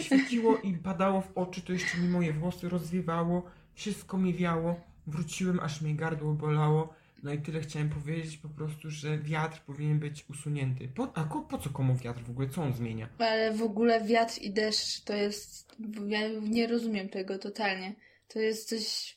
świeciło 0.00 0.56
i 0.58 0.72
padało 0.72 1.20
w 1.20 1.32
oczy, 1.38 1.62
to 1.62 1.72
jeszcze 1.72 1.98
mi 1.98 2.08
moje 2.08 2.32
włosy 2.32 2.68
rozwiewało, 2.68 3.42
wszystko 3.74 4.18
mi 4.18 4.34
wiało. 4.34 4.80
Wróciłem, 5.06 5.60
aż 5.60 5.80
mnie 5.80 5.94
gardło 5.94 6.32
bolało. 6.32 6.94
No 7.22 7.32
i 7.32 7.38
tyle 7.38 7.60
chciałem 7.60 7.88
powiedzieć 7.90 8.36
po 8.36 8.48
prostu, 8.48 8.90
że 8.90 9.18
wiatr 9.18 9.60
powinien 9.66 9.98
być 9.98 10.24
usunięty. 10.30 10.88
Po, 10.88 11.12
a 11.14 11.24
ko, 11.24 11.40
po 11.40 11.58
co 11.58 11.70
komu 11.70 11.94
wiatr 11.96 12.22
w 12.22 12.30
ogóle? 12.30 12.48
Co 12.48 12.62
on 12.62 12.72
zmienia? 12.72 13.08
Ale 13.18 13.52
w 13.54 13.62
ogóle 13.62 14.04
wiatr 14.04 14.38
i 14.42 14.50
deszcz 14.50 15.00
to 15.04 15.12
jest. 15.14 15.76
Ja 16.06 16.28
nie 16.28 16.66
rozumiem 16.66 17.08
tego 17.08 17.38
totalnie. 17.38 17.94
To 18.28 18.38
jest 18.38 18.68
coś. 18.68 19.16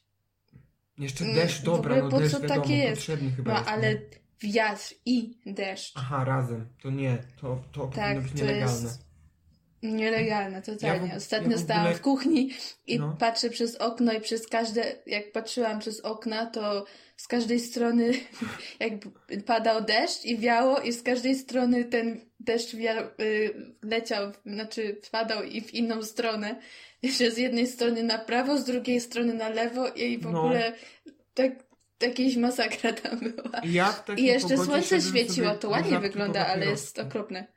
Jeszcze 0.98 1.24
Mm, 1.24 1.36
deszcz, 1.36 1.62
dobra, 1.64 1.96
no 2.02 2.10
deszcz 2.20 2.32
co 2.36 2.40
wiadomo, 2.42 2.62
takie 2.62 2.76
jest? 2.78 2.96
potrzebny 2.96 3.32
chyba 3.32 3.52
No 3.54 3.58
jest. 3.60 3.70
ale 3.70 3.94
nie? 3.94 4.02
Wiatr 4.42 4.94
i 5.06 5.38
deszcz. 5.46 5.94
Aha, 5.98 6.24
razem. 6.26 6.68
To 6.82 6.90
nie, 6.90 7.18
to, 7.42 7.64
to 7.72 7.88
Tak, 7.88 7.94
powinno 8.06 8.22
być 8.22 8.32
to 8.32 8.38
nielegalne. 8.38 8.84
jest 8.84 9.10
nielegalne, 9.84 10.62
totalnie. 10.62 11.08
Ja 11.10 11.16
Ostatnio 11.16 11.52
ja 11.52 11.58
w 11.58 11.62
stałam 11.62 11.82
ogóle- 11.84 11.98
w 11.98 12.02
kuchni 12.02 12.50
i 12.88 13.00
No. 13.00 13.16
patrzę 13.20 13.50
przez 13.50 13.76
okno 13.76 14.14
i 14.14 14.22
przez 14.22 14.48
każde, 14.48 14.96
jak 15.06 15.32
patrzyłam 15.32 15.80
przez 15.80 16.00
okna, 16.00 16.46
to 16.46 16.86
z 17.18 17.28
każdej 17.28 17.60
strony 17.60 18.12
jakby 18.80 19.10
padał 19.46 19.82
deszcz 19.84 20.26
i 20.26 20.38
wiało 20.38 20.80
i 20.80 20.94
z 20.94 21.04
każdej 21.04 21.36
strony 21.36 21.84
ten 21.86 22.22
deszcz 22.40 22.76
wiał, 22.76 23.04
y, 23.20 23.54
leciał, 23.84 24.32
znaczy 24.46 25.00
spadał 25.04 25.44
i 25.44 25.62
w 25.62 25.74
inną 25.74 26.04
stronę. 26.04 26.56
Że 27.18 27.32
z 27.32 27.38
jednej 27.38 27.68
strony 27.68 28.04
na 28.04 28.18
prawo, 28.18 28.58
z 28.58 28.66
drugiej 28.66 29.00
strony 29.02 29.34
na 29.34 29.50
lewo 29.50 29.88
i 29.88 30.18
w 30.18 30.24
No. 30.26 30.40
ogóle 30.40 30.74
tak, 31.34 31.52
jakieś 32.02 32.38
masakra 32.38 32.94
tam 32.94 33.20
była. 33.20 33.62
Ja 33.64 34.04
I 34.18 34.24
jeszcze 34.24 34.58
słońce 34.58 35.02
świeciło, 35.02 35.56
to 35.56 35.70
ładnie 35.70 36.00
wygląda, 36.00 36.48
ale 36.48 36.66
jest 36.66 37.00
okropne. 37.00 37.48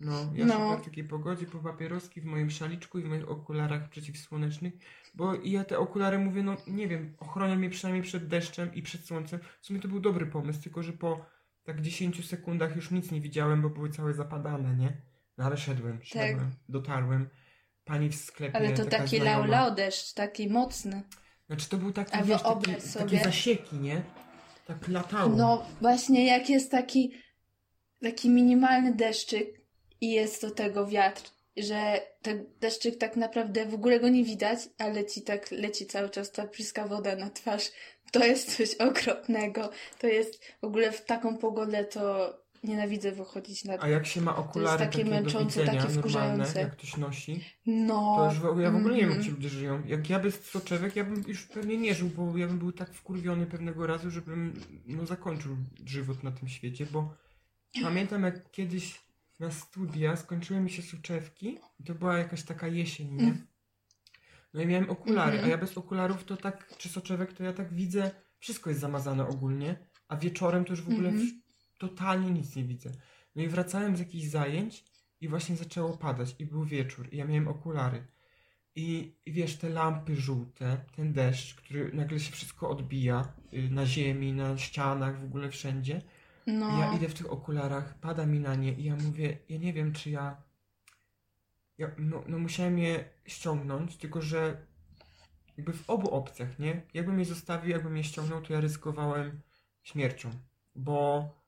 No, 0.00 0.32
ja 0.34 0.46
No. 0.46 0.76
w 0.76 0.84
takiej 0.84 1.04
pogodzie 1.04 1.46
po 1.46 1.58
papieroski 1.58 2.20
w 2.20 2.24
moim 2.24 2.50
szaliczku 2.50 2.98
i 2.98 3.02
w 3.02 3.06
moich 3.06 3.30
okularach 3.30 3.88
przeciwsłonecznych, 3.88 4.72
bo 5.14 5.34
ja 5.34 5.64
te 5.64 5.78
okulary 5.78 6.18
mówię, 6.18 6.42
no 6.42 6.56
nie 6.66 6.88
wiem, 6.88 7.16
ochronią 7.18 7.56
mnie 7.56 7.70
przynajmniej 7.70 8.02
przed 8.02 8.26
deszczem 8.28 8.74
i 8.74 8.82
przed 8.82 9.06
słońcem. 9.06 9.40
W 9.60 9.66
sumie 9.66 9.80
to 9.80 9.88
był 9.88 10.00
dobry 10.00 10.26
pomysł, 10.26 10.62
tylko 10.62 10.82
że 10.82 10.92
po 10.92 11.26
tak 11.64 11.80
10 11.80 12.28
sekundach 12.28 12.76
już 12.76 12.90
nic 12.90 13.10
nie 13.10 13.20
widziałem, 13.20 13.62
bo 13.62 13.70
były 13.70 13.90
całe 13.90 14.14
zapadane, 14.14 14.76
nie? 14.76 14.96
No 15.38 15.44
ale 15.44 15.56
szedłem, 15.56 15.98
szedłem, 16.02 16.50
dotarłem. 16.68 17.28
Pani 17.84 18.08
w 18.08 18.14
sklepie, 18.14 18.52
Tak. 18.52 18.62
Ale 18.62 18.72
to 18.76 18.84
taki 18.84 19.18
lau 19.18 19.44
lau 19.44 19.74
deszcz, 19.74 20.14
taki 20.14 20.48
mocny. 20.48 21.02
Znaczy 21.50 21.68
to 21.68 21.76
był 21.76 21.92
taki, 21.92 22.14
A 22.14 22.22
wiesz, 22.22 22.42
taki, 22.42 22.74
takie 22.98 23.24
zasieki, 23.24 23.76
nie? 23.76 24.02
Tak 24.66 24.88
latało. 24.88 25.28
No 25.36 25.66
właśnie 25.80 26.26
jak 26.26 26.50
jest 26.50 26.70
taki 26.70 27.12
taki 28.02 28.30
minimalny 28.30 28.94
deszczyk 28.94 29.60
i 30.00 30.10
jest 30.10 30.42
do 30.42 30.50
tego 30.50 30.86
wiatr, 30.86 31.30
że 31.56 32.00
ten 32.22 32.46
deszczyk 32.60 32.98
tak 32.98 33.16
naprawdę 33.16 33.66
w 33.66 33.74
ogóle 33.74 34.00
go 34.00 34.08
nie 34.08 34.24
widać, 34.24 34.58
ale 34.78 35.06
ci 35.06 35.22
tak 35.22 35.50
leci 35.50 35.86
cały 35.86 36.10
czas 36.10 36.32
ta 36.32 36.46
pryska 36.46 36.86
woda 36.86 37.16
na 37.16 37.30
twarz. 37.30 37.70
To 38.12 38.24
jest 38.24 38.56
coś 38.56 38.74
okropnego. 38.90 39.70
To 39.98 40.06
jest 40.06 40.44
w 40.60 40.64
ogóle 40.64 40.92
w 40.92 41.04
taką 41.04 41.36
pogodę 41.38 41.84
to 41.84 42.34
nienawidzę 42.62 43.12
wychodzić 43.12 43.64
na 43.64 43.74
A 43.80 43.88
jak 43.88 44.06
się 44.06 44.20
ma 44.20 44.36
okulary 44.36 44.78
takie 44.78 44.98
takie, 44.98 45.10
męczące, 45.10 45.60
widzenia, 45.60 45.82
takie 45.82 45.94
wkurzające. 45.94 46.60
jak 46.60 46.72
ktoś 46.72 46.96
nosi, 46.96 47.44
No. 47.66 48.16
To 48.16 48.24
już 48.34 48.62
ja 48.62 48.70
w 48.70 48.76
ogóle 48.76 48.94
nie 48.94 49.00
wiem, 49.00 49.10
jak 49.10 49.18
mhm. 49.18 49.22
ci 49.24 49.30
ludzie 49.30 49.48
żyją. 49.48 49.82
Jak 49.86 50.10
ja 50.10 50.18
bez 50.18 50.44
soczewek, 50.44 50.96
ja 50.96 51.04
bym 51.04 51.24
już 51.28 51.46
pewnie 51.46 51.76
nie 51.76 51.94
żył, 51.94 52.08
bo 52.16 52.36
ja 52.38 52.46
bym 52.46 52.58
był 52.58 52.72
tak 52.72 52.94
wkurwiony 52.94 53.46
pewnego 53.46 53.86
razu, 53.86 54.10
żebym 54.10 54.60
no, 54.86 55.06
zakończył 55.06 55.56
żywot 55.86 56.22
na 56.22 56.30
tym 56.32 56.48
świecie, 56.48 56.86
bo 56.92 57.14
pamiętam 57.82 58.22
jak 58.22 58.50
kiedyś 58.50 59.00
na 59.40 59.50
studia 59.50 60.16
skończyły 60.16 60.60
mi 60.60 60.70
się 60.70 60.82
soczewki 60.82 61.58
i 61.80 61.84
to 61.84 61.94
była 61.94 62.18
jakaś 62.18 62.42
taka 62.42 62.66
jesień, 62.68 63.12
nie? 63.12 63.34
No 64.54 64.62
i 64.62 64.66
miałem 64.66 64.90
okulary, 64.90 65.32
Mhm. 65.32 65.44
a 65.44 65.48
ja 65.50 65.58
bez 65.58 65.78
okularów 65.78 66.24
to 66.24 66.36
tak, 66.36 66.74
czy 66.78 66.88
soczewek, 66.88 67.32
to 67.32 67.44
ja 67.44 67.52
tak 67.52 67.74
widzę, 67.74 68.10
wszystko 68.38 68.70
jest 68.70 68.80
zamazane 68.82 69.26
ogólnie, 69.28 69.76
a 70.08 70.16
wieczorem 70.16 70.64
to 70.64 70.72
już 70.72 70.82
w 70.82 70.88
ogóle 70.88 71.08
Mhm. 71.08 71.28
w, 71.28 71.30
totalnie 71.80 72.30
nic 72.30 72.56
nie 72.56 72.64
widzę. 72.64 72.90
No 73.36 73.42
i 73.42 73.48
wracałem 73.48 73.96
z 73.96 73.98
jakichś 73.98 74.26
zajęć 74.26 74.84
i 75.20 75.28
właśnie 75.28 75.56
zaczęło 75.56 75.96
padać 75.96 76.36
i 76.38 76.46
był 76.46 76.64
wieczór 76.64 77.08
i 77.12 77.16
ja 77.16 77.24
miałem 77.24 77.48
okulary. 77.48 78.06
I, 78.74 79.16
I 79.26 79.32
wiesz, 79.32 79.56
te 79.56 79.68
lampy 79.68 80.16
żółte, 80.16 80.84
ten 80.96 81.12
deszcz, 81.12 81.54
który 81.54 81.92
nagle 81.92 82.20
się 82.20 82.32
wszystko 82.32 82.70
odbija 82.70 83.32
y, 83.54 83.70
na 83.70 83.86
ziemi, 83.86 84.32
na 84.32 84.58
ścianach, 84.58 85.20
w 85.20 85.24
ogóle 85.24 85.50
wszędzie. 85.50 86.02
No. 86.46 86.76
I 86.76 86.80
ja 86.80 86.92
idę 86.92 87.08
w 87.08 87.14
tych 87.14 87.32
okularach, 87.32 87.98
pada 87.98 88.26
mi 88.26 88.40
na 88.40 88.54
nie 88.54 88.72
i 88.72 88.84
ja 88.84 88.96
mówię, 88.96 89.38
ja 89.48 89.58
nie 89.58 89.72
wiem, 89.72 89.92
czy 89.92 90.10
ja. 90.10 90.42
ja 91.78 91.90
no, 91.98 92.24
no 92.26 92.38
musiałem 92.38 92.78
je 92.78 93.04
ściągnąć, 93.26 93.96
tylko 93.96 94.22
że 94.22 94.66
jakby 95.56 95.72
w 95.72 95.90
obu 95.90 96.10
opcjach, 96.10 96.58
nie? 96.58 96.82
Jakbym 96.94 97.18
je 97.18 97.24
zostawił, 97.24 97.70
jakbym 97.70 97.96
je 97.96 98.04
ściągnął, 98.04 98.42
to 98.42 98.52
ja 98.52 98.60
ryzykowałem 98.60 99.40
śmiercią. 99.82 100.30
Bo. 100.74 101.39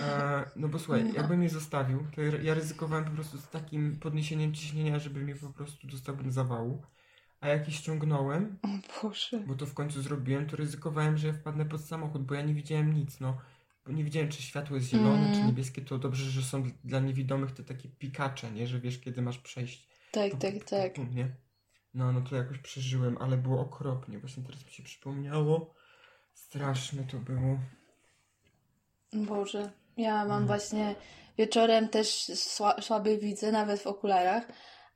E, 0.00 0.44
no 0.56 0.68
bo 0.68 0.78
słuchaj, 0.78 1.04
No. 1.04 1.14
jakbym 1.14 1.42
je 1.42 1.48
zostawił, 1.48 2.06
to 2.14 2.22
ja 2.22 2.54
ryzykowałem 2.54 3.04
po 3.04 3.10
prostu 3.10 3.38
z 3.38 3.48
takim 3.48 3.96
podniesieniem 4.00 4.54
ciśnienia, 4.54 4.98
żeby 4.98 5.20
mi 5.24 5.34
po 5.34 5.50
prostu 5.52 5.86
dostałbym 5.86 6.30
zawału. 6.30 6.82
A 7.40 7.48
jak 7.48 7.68
je 7.68 7.74
ściągnąłem, 7.74 8.58
O 8.62 8.68
Boże. 9.02 9.40
bo 9.46 9.54
to 9.54 9.66
w 9.66 9.74
końcu 9.74 10.02
zrobiłem, 10.02 10.46
to 10.46 10.56
ryzykowałem, 10.56 11.18
że 11.18 11.26
ja 11.26 11.32
wpadnę 11.32 11.64
pod 11.66 11.80
samochód, 11.84 12.22
bo 12.26 12.34
ja 12.34 12.42
nie 12.42 12.54
widziałem 12.54 12.92
nic, 12.94 13.20
no. 13.20 13.38
Bo 13.86 13.92
nie 13.92 14.04
wiedziałem, 14.04 14.28
czy 14.28 14.42
światło 14.42 14.76
jest 14.76 14.88
zielone, 14.88 15.26
Mm. 15.26 15.34
czy 15.40 15.46
niebieskie, 15.46 15.82
to 15.82 15.98
dobrze, 15.98 16.30
że 16.30 16.42
są 16.42 16.64
dla 16.84 17.00
niewidomych 17.00 17.52
te 17.52 17.64
takie 17.64 17.88
pikacze, 17.88 18.50
nie? 18.50 18.66
Że 18.66 18.80
wiesz, 18.80 18.98
kiedy 19.00 19.22
masz 19.22 19.38
przejść. 19.38 19.88
Tak, 20.12 20.32
tak, 20.40 20.64
tak. 20.64 20.98
Nie? 21.14 21.36
No, 21.94 22.12
no 22.12 22.20
to 22.20 22.36
jakoś 22.36 22.58
przeżyłem, 22.58 23.18
ale 23.20 23.36
było 23.36 23.60
okropnie. 23.60 24.18
Właśnie 24.18 24.42
teraz 24.42 24.64
mi 24.66 24.70
się 24.72 24.82
przypomniało. 24.82 25.74
Straszne 26.34 27.04
to 27.04 27.18
było. 27.18 27.58
Boże. 29.12 29.70
Ja 29.96 30.24
mam 30.24 30.40
No. 30.42 30.46
właśnie 30.46 30.94
wieczorem 31.38 31.88
też 31.88 32.24
sła, 32.34 32.76
słabiej 32.80 33.18
widzę, 33.18 33.52
nawet 33.52 33.80
w 33.80 33.86
okularach, 33.86 34.42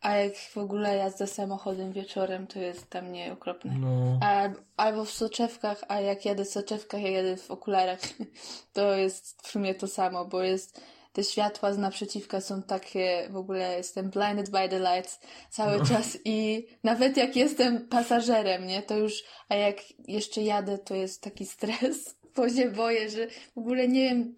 a 0.00 0.16
jak 0.16 0.37
w 0.37 0.59
ogóle 0.59 0.96
jazda 0.96 1.27
samochodem 1.27 1.92
wieczorem, 1.92 2.46
to 2.46 2.59
jest 2.59 2.88
dla 2.88 3.03
mnie 3.03 3.33
okropne. 3.33 3.74
No. 3.81 4.18
A, 4.22 4.48
albo 4.77 5.05
w 5.05 5.11
soczewkach, 5.11 5.85
a 5.88 6.00
jak 6.00 6.24
jadę 6.24 6.44
w 6.44 6.48
soczewkach, 6.48 7.03
ja 7.03 7.11
jadę 7.11 7.37
w 7.37 7.50
okularach. 7.50 8.00
To 8.72 8.94
jest 8.94 9.42
w 9.42 9.50
sumie 9.50 9.74
to 9.74 9.87
samo, 9.88 10.24
bo 10.24 10.42
jest 10.42 10.81
te 11.12 11.24
światła 11.24 11.72
z 11.72 11.79
naprzeciwka 11.79 12.40
są 12.40 12.62
takie, 12.62 13.29
w 13.31 13.37
ogóle 13.37 13.77
jestem 13.77 14.11
blinded 14.11 14.50
by 14.50 14.68
the 14.68 14.79
lights 14.79 15.20
cały 15.51 15.78
No. 15.78 15.84
czas 15.86 16.18
i 16.24 16.66
nawet 16.84 17.16
jak 17.16 17.36
jestem 17.36 17.88
pasażerem, 17.88 18.66
nie, 18.66 18.82
to 18.82 18.97
już, 18.97 19.24
a 19.49 19.55
jak 19.55 19.76
jeszcze 20.09 20.43
jadę, 20.43 20.78
to 20.78 20.95
jest 20.95 21.22
taki 21.22 21.47
stres, 21.55 22.14
bo 22.37 22.49
się 22.49 22.70
boję, 22.70 23.11
że 23.11 23.26
w 23.55 23.59
ogóle 23.59 23.89
nie 23.89 24.01
wiem, 24.09 24.35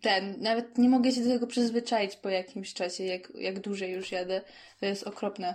ten, 0.00 0.40
nawet 0.40 0.78
nie 0.78 0.88
mogę 0.88 1.12
się 1.12 1.20
do 1.24 1.28
tego 1.30 1.46
przyzwyczaić 1.46 2.16
po 2.16 2.28
jakimś 2.28 2.74
czasie, 2.74 3.04
jak, 3.04 3.32
jak 3.34 3.60
dłużej 3.60 3.92
już 3.92 4.12
jadę, 4.12 4.42
to 4.80 4.86
jest 4.86 5.02
okropne. 5.02 5.54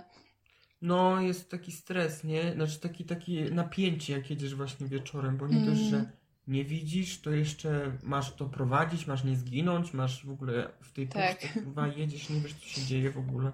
No, 0.82 1.20
jest 1.20 1.50
taki 1.50 1.72
stres, 1.72 2.24
nie? 2.24 2.52
Znaczy 2.52 2.80
taki, 2.80 3.04
taki 3.04 3.42
napięcie, 3.42 4.12
jak 4.12 4.30
jedziesz 4.30 4.54
właśnie 4.54 4.86
wieczorem, 4.86 5.36
bo 5.36 5.46
nie 5.46 5.60
dość, 5.60 5.80
Mm. 5.80 5.90
że 5.90 6.10
nie 6.48 6.64
widzisz, 6.64 7.20
to 7.20 7.30
jeszcze 7.30 7.92
masz 8.02 8.34
to 8.34 8.44
prowadzić, 8.44 9.06
masz 9.06 9.24
nie 9.24 9.36
zginąć, 9.36 9.92
masz 9.92 10.26
w 10.26 10.30
ogóle 10.30 10.68
w 10.82 10.92
tej 10.92 11.08
Tak. 11.08 11.40
puszce, 11.40 11.60
kurwa, 11.60 11.88
jedziesz, 11.88 12.30
nie 12.30 12.40
wiesz, 12.40 12.54
co 12.54 12.66
się 12.66 12.82
dzieje 12.82 13.10
w 13.10 13.18
ogóle. 13.18 13.52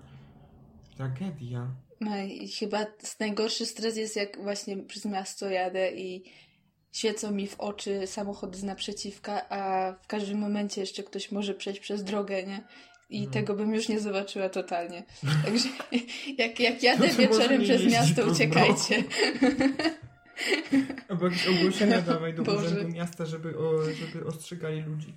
Tragedia. 0.97 1.67
No 2.01 2.17
i 2.17 2.49
chyba 2.49 2.87
najgorszy 3.21 3.67
stres 3.67 3.97
jest 3.97 4.17
jak 4.17 4.43
właśnie 4.43 4.77
przez 4.77 5.05
miasto 5.05 5.51
jadę 5.51 5.93
i 5.93 6.25
świecą 6.93 7.31
mi 7.31 7.49
w 7.49 7.61
oczy 7.61 8.07
samochody 8.07 8.59
z 8.59 8.63
naprzeciwka, 8.63 9.49
a 9.49 9.93
w 10.03 10.07
każdym 10.07 10.39
momencie 10.39 10.81
jeszcze 10.81 11.03
ktoś 11.03 11.33
może 11.33 11.55
przejść 11.55 11.81
przez 11.81 12.05
drogę, 12.05 12.43
nie? 12.47 12.65
i 13.11 13.27
No. 13.27 13.31
tego 13.33 13.55
bym 13.55 13.75
już 13.75 13.89
nie 13.89 14.01
zobaczyła 14.01 14.49
totalnie. 14.49 15.03
Także 15.45 15.69
jak, 16.39 16.61
jak 16.61 16.83
jadę 16.83 17.09
To 17.09 17.15
wieczorem 17.17 17.63
przez 17.63 17.93
miasto, 17.93 18.25
uciekajcie. 18.27 19.05
Albo 21.09 21.25
jakieś 21.25 21.47
ogłoszenia 21.49 22.01
dawaj 22.13 22.35
do 22.35 22.43
Boże. 22.43 22.67
urzędu 22.67 22.89
miasta, 22.89 23.27
żeby, 23.27 23.59
o, 23.59 23.83
żeby 23.85 24.27
ostrzegali 24.27 24.83
ludzi. 24.83 25.15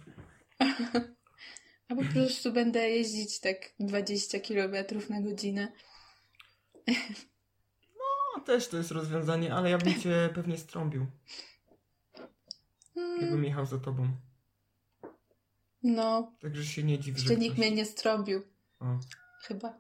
A 1.90 1.96
po 1.96 2.04
prostu 2.14 2.54
będę 2.54 2.90
jeździć 2.90 3.40
tak 3.40 3.58
20 3.80 4.40
km 4.40 4.76
na 5.10 5.22
godzinę. 5.22 5.72
No 8.36 8.44
też 8.46 8.68
to 8.68 8.78
jest 8.78 8.92
rozwiązanie, 8.92 9.54
ale 9.54 9.70
ja 9.70 9.78
bym 9.78 10.02
cię 10.02 10.30
pewnie 10.36 10.58
strąbił, 10.58 11.06
Mm, 12.98 13.22
jakbym 13.22 13.44
jechał 13.46 13.66
za 13.66 13.80
tobą. 13.80 14.08
No, 15.84 16.32
Także 16.42 16.66
się 16.66 16.84
nie 16.84 17.00
dziw, 17.00 17.18
że 17.18 17.24
jeszcze 17.24 17.36
nikt 17.42 17.56
ktoś- 17.56 17.68
mnie 17.68 17.76
nie 17.76 17.86
strąbił. 17.86 18.42
O. 18.80 18.86
Chyba. 19.44 19.78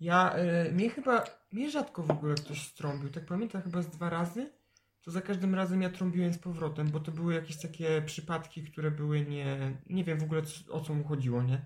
Ja, 0.00 0.32
e, 0.34 0.72
mnie 0.72 0.90
chyba, 0.90 1.24
mnie 1.52 1.70
rzadko 1.70 2.02
w 2.02 2.10
ogóle 2.10 2.34
ktoś 2.34 2.62
strąbił, 2.68 3.10
tak 3.10 3.26
pamiętam 3.26 3.62
chyba 3.62 3.82
z 3.82 3.88
dwa 3.88 4.10
razy, 4.10 4.50
to 5.02 5.10
za 5.10 5.20
każdym 5.22 5.54
razem 5.54 5.82
ja 5.82 5.90
trąbiłem 5.90 6.32
z 6.32 6.38
powrotem, 6.38 6.90
bo 6.90 7.00
to 7.00 7.12
były 7.12 7.34
jakieś 7.34 7.56
takie 7.60 8.02
przypadki, 8.06 8.62
które 8.62 8.90
były 8.90 9.20
nie, 9.20 9.72
nie 9.86 10.04
wiem 10.04 10.18
w 10.18 10.22
ogóle 10.22 10.42
o 10.70 10.80
co 10.80 10.94
mu 10.94 11.04
chodziło, 11.04 11.42
nie? 11.42 11.60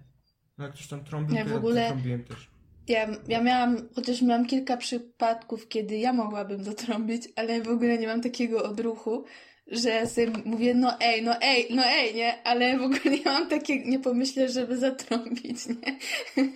No 0.59 0.65
jak 0.65 0.75
ktoś 0.75 0.89
tam 0.89 1.05
trąbił, 1.05 1.37
Ja 1.37 1.43
to 1.43 1.49
w 1.49 1.53
ja 1.53 1.57
ogóle- 1.59 1.87
trąbiłem 1.89 2.25
też. 2.25 2.51
Ja, 2.89 3.07
ja 3.29 3.43
miałam, 3.43 3.89
chociaż 3.95 4.23
miałam 4.23 4.47
kilka 4.47 4.77
przypadków, 4.77 5.69
kiedy 5.69 5.97
ja 5.97 6.13
mogłabym 6.13 6.65
dotrąbić, 6.65 7.29
ale 7.37 7.63
w 7.63 7.69
ogóle 7.69 7.99
nie 7.99 8.07
mam 8.07 8.21
takiego 8.21 8.65
odruchu, 8.65 9.25
że 9.71 10.07
sobie 10.07 10.33
mówię, 10.45 10.75
no 10.75 11.01
ej, 11.01 11.23
no 11.23 11.35
ej, 11.43 11.67
no 11.71 11.83
ej, 11.87 12.15
nie? 12.15 12.43
Ale 12.43 12.79
w 12.79 12.83
ogóle 12.83 13.01
nie 13.05 13.25
mam 13.25 13.49
takiego, 13.49 13.91
nie 13.91 13.99
pomyślę, 13.99 14.49
żeby 14.49 14.79
zatrąbić, 14.79 15.59
nie? 15.67 15.99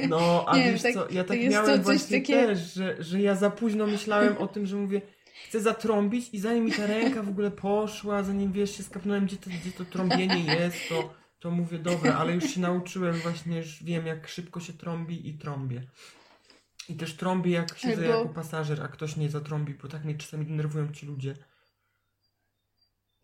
No, 0.08 0.44
a 0.48 0.56
Nie 0.56 0.62
wiem, 0.64 0.72
wiesz 0.72 0.82
tak- 0.82 0.94
co, 0.94 1.10
ja 1.10 1.24
tak 1.24 1.38
to 1.38 1.50
miałem 1.50 1.82
właśnie 1.82 2.20
takie- 2.20 2.34
też, 2.46 2.74
że, 2.74 3.02
że 3.02 3.20
ja 3.20 3.34
za 3.34 3.50
późno 3.50 3.86
myślałem 3.86 4.38
o 4.38 4.46
tym, 4.48 4.66
że 4.66 4.76
mówię, 4.76 5.02
chcę 5.48 5.60
zatrąbić 5.60 6.28
i 6.32 6.38
zanim 6.38 6.64
mi 6.64 6.72
ta 6.72 6.86
ręka 6.86 7.22
w 7.22 7.28
ogóle 7.28 7.50
poszła, 7.50 8.22
zanim 8.22 8.52
wiesz, 8.52 8.76
się 8.76 8.82
skapnąłem, 8.82 9.26
gdzie 9.26 9.36
to, 9.36 9.50
gdzie 9.50 9.72
to 9.72 9.84
trąbienie 9.84 10.44
jest, 10.60 10.76
to, 10.88 11.14
to 11.40 11.50
mówię, 11.50 11.78
dobra, 11.78 12.14
ale 12.14 12.34
już 12.34 12.44
się 12.54 12.60
nauczyłem 12.60 13.14
właśnie, 13.14 13.56
już 13.56 13.84
wiem, 13.84 14.06
jak 14.06 14.28
szybko 14.28 14.60
się 14.60 14.72
trąbi 14.72 15.28
i 15.28 15.34
trąbię. 15.38 15.82
I 16.88 16.94
też 16.94 17.14
trąbię, 17.14 17.50
jak 17.50 17.78
siedzę 17.78 18.02
Albo- 18.02 18.18
jako 18.18 18.28
pasażer, 18.28 18.82
a 18.82 18.88
ktoś 18.88 19.16
nie 19.16 19.28
zatrąbi, 19.30 19.74
bo 19.74 19.88
tak 19.88 20.04
mnie 20.04 20.14
czasami 20.14 20.46
denerwują 20.46 20.92
ci 20.92 21.06
ludzie. 21.06 21.34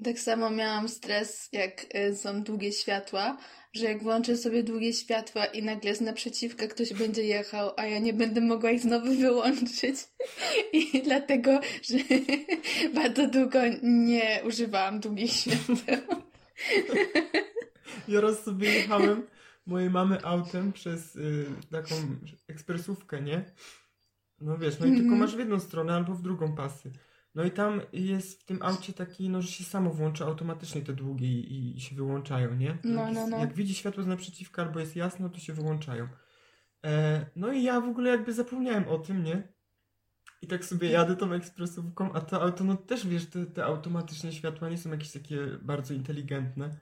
Tak 0.05 0.19
samo 0.19 0.51
miałam 0.51 0.89
stres, 0.89 1.49
jak 1.53 1.87
y, 1.95 2.17
są 2.17 2.43
długie 2.43 2.73
światła, 2.73 3.39
że 3.73 3.85
jak 3.85 4.03
włączę 4.03 4.37
sobie 4.37 4.63
długie 4.63 4.93
światła 4.93 5.45
i 5.47 5.63
nagle 5.63 5.95
z 5.95 6.01
naprzeciwka 6.01 6.67
ktoś 6.67 6.93
będzie 6.93 7.23
jechał, 7.23 7.71
a 7.77 7.87
ja 7.87 7.99
nie 7.99 8.13
będę 8.13 8.41
mogła 8.41 8.71
ich 8.71 8.81
znowu 8.81 9.15
wyłączyć. 9.21 9.97
I 10.73 11.03
dlatego, 11.05 11.61
że 11.83 11.99
bardzo 13.01 13.27
długo 13.29 13.59
nie 13.83 14.41
używałam 14.47 15.01
długich 15.01 15.33
świateł. 15.33 16.03
Ja 18.09 18.21
raz 18.21 18.45
sobie 18.45 18.75
jechałem 18.75 19.27
mojej 19.67 19.91
mamy 19.91 20.25
autem 20.25 20.73
przez 20.73 21.17
y, 21.17 21.47
taką 21.71 21.95
ekspresówkę, 22.49 23.23
nie? 23.23 23.45
No 24.41 24.59
wiesz, 24.59 24.79
no 24.81 24.87
i 24.87 24.91
tylko 24.91 25.03
Mhm. 25.03 25.21
masz 25.21 25.37
w 25.37 25.39
jedną 25.39 25.61
stronę 25.61 25.95
albo 25.95 26.15
w 26.15 26.23
drugą 26.23 26.57
pasy. 26.57 26.93
No 27.37 27.45
i 27.45 27.51
tam 27.51 27.81
jest 27.93 28.43
w 28.43 28.45
tym 28.45 28.63
aucie 28.63 28.93
taki, 28.93 29.29
no 29.29 29.43
że 29.43 29.49
się 29.49 29.65
samo 29.65 29.91
włącza 29.91 30.25
automatycznie 30.25 30.83
te 30.83 30.93
długie 30.93 31.29
i, 31.29 31.77
i 31.77 31.81
się 31.81 31.97
wyłączają, 31.97 32.55
nie? 32.55 32.79
No, 32.85 33.03
jak, 33.03 33.15
no, 33.15 33.27
no. 33.27 33.39
jak 33.39 33.55
widzi 33.55 33.75
światło 33.75 34.03
z 34.03 34.07
naprzeciwka 34.07 34.63
albo 34.63 34.81
jest 34.81 34.97
jasno, 34.97 35.29
to 35.29 35.39
się 35.39 35.53
wyłączają. 35.53 36.09
E, 36.85 37.27
no 37.37 37.53
i 37.53 37.63
ja 37.63 37.81
w 37.81 37.89
ogóle 37.89 38.11
jakby 38.11 38.33
zapomniałem 38.33 38.89
o 38.89 38.99
tym, 38.99 39.25
nie? 39.25 39.49
I 40.43 40.47
tak 40.47 40.65
sobie 40.65 40.91
jadę 40.91 41.17
tą 41.17 41.33
ekspresówką, 41.33 42.13
a 42.13 42.21
to 42.21 42.43
auto, 42.43 42.65
no 42.65 42.77
też 42.77 43.07
wiesz, 43.07 43.27
te, 43.27 43.47
te 43.47 43.65
automatyczne 43.65 44.33
światła 44.33 44.69
nie 44.69 44.79
są 44.79 44.91
jakieś 44.91 45.13
takie 45.13 45.39
bardzo 45.63 45.95
inteligentne. 45.95 46.79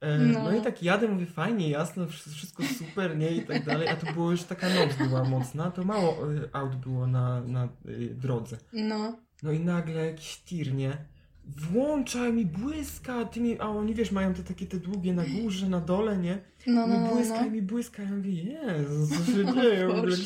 E, 0.00 0.18
no. 0.18 0.42
No. 0.42 0.56
i 0.56 0.62
tak 0.62 0.82
jadę, 0.82 1.08
mówię 1.08 1.26
fajnie, 1.26 1.70
jasno, 1.70 2.06
wsz- 2.06 2.34
wszystko 2.34 2.62
super, 2.78 3.16
nie? 3.16 3.30
I 3.30 3.46
tak 3.46 3.64
dalej, 3.64 3.88
a 3.88 3.96
to 3.96 4.12
było 4.12 4.30
już 4.30 4.42
taka 4.42 4.68
noc 4.68 5.08
była 5.08 5.24
mocna, 5.24 5.70
to 5.70 5.84
mało 5.84 6.32
y, 6.32 6.48
aut 6.52 6.76
było 6.76 7.06
na, 7.06 7.40
na 7.40 7.68
y, 7.88 8.14
drodze. 8.14 8.56
No, 8.72 9.18
No 9.42 9.52
i 9.52 9.60
nagle 9.60 10.06
jakiś 10.06 10.36
tir, 10.36 10.74
nie? 10.74 10.96
Włącza 11.44 12.30
mi 12.30 12.46
błyska, 12.46 13.24
tymi, 13.24 13.60
a 13.60 13.68
oni 13.68 13.94
wiesz, 13.94 14.12
mają 14.12 14.34
te 14.34 14.42
takie 14.42 14.66
te 14.66 14.76
długie 14.76 15.14
na 15.14 15.24
górze, 15.24 15.68
na 15.68 15.80
dole, 15.80 16.16
nie? 16.18 16.38
no, 16.66 16.86
no, 16.86 16.98
mi 16.98 17.04
no, 17.04 17.14
błyska, 17.14 17.40
no. 17.40 17.46
i 17.46 17.50
mi 17.50 17.62
błyska, 17.62 18.02
ja 18.02 18.10
mówię, 18.10 18.32
Jezu, 18.32 19.06
co 19.06 19.32
się 19.32 19.54
dzieje? 19.54 19.86
W 19.86 19.90
ogóle 19.90 20.16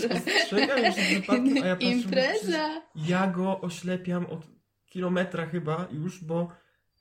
a 1.63 1.67
ja 1.67 1.77
patrzę, 1.77 1.87
mówię, 1.89 2.03
Impreza! 2.03 2.83
ja 2.95 3.27
go 3.31 3.61
oślepiam 3.61 4.27
od 4.27 4.47
kilometra 4.87 5.47
chyba 5.47 5.89
już, 5.93 6.25
bo 6.25 6.53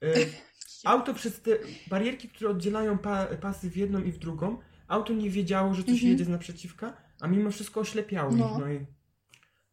y, 0.02 0.14
auto 0.84 1.14
przez 1.14 1.40
te 1.42 1.50
barierki, 1.90 2.28
które 2.28 2.50
oddzielają 2.50 2.98
pa, 2.98 3.26
pasy 3.26 3.70
w 3.70 3.76
jedną 3.76 4.02
i 4.02 4.12
w 4.12 4.18
drugą, 4.18 4.58
auto 4.88 5.12
nie 5.12 5.30
wiedziało, 5.30 5.74
że 5.74 5.82
coś 5.82 5.92
Mhm. 5.92 6.10
jedzie 6.12 6.24
z 6.24 6.28
naprzeciwka, 6.28 6.96
a 7.20 7.26
mimo 7.28 7.50
wszystko 7.50 7.80
oślepiało 7.80 8.32
No. 8.32 8.46
ich, 8.52 8.58
no 8.60 8.72
i, 8.72 8.86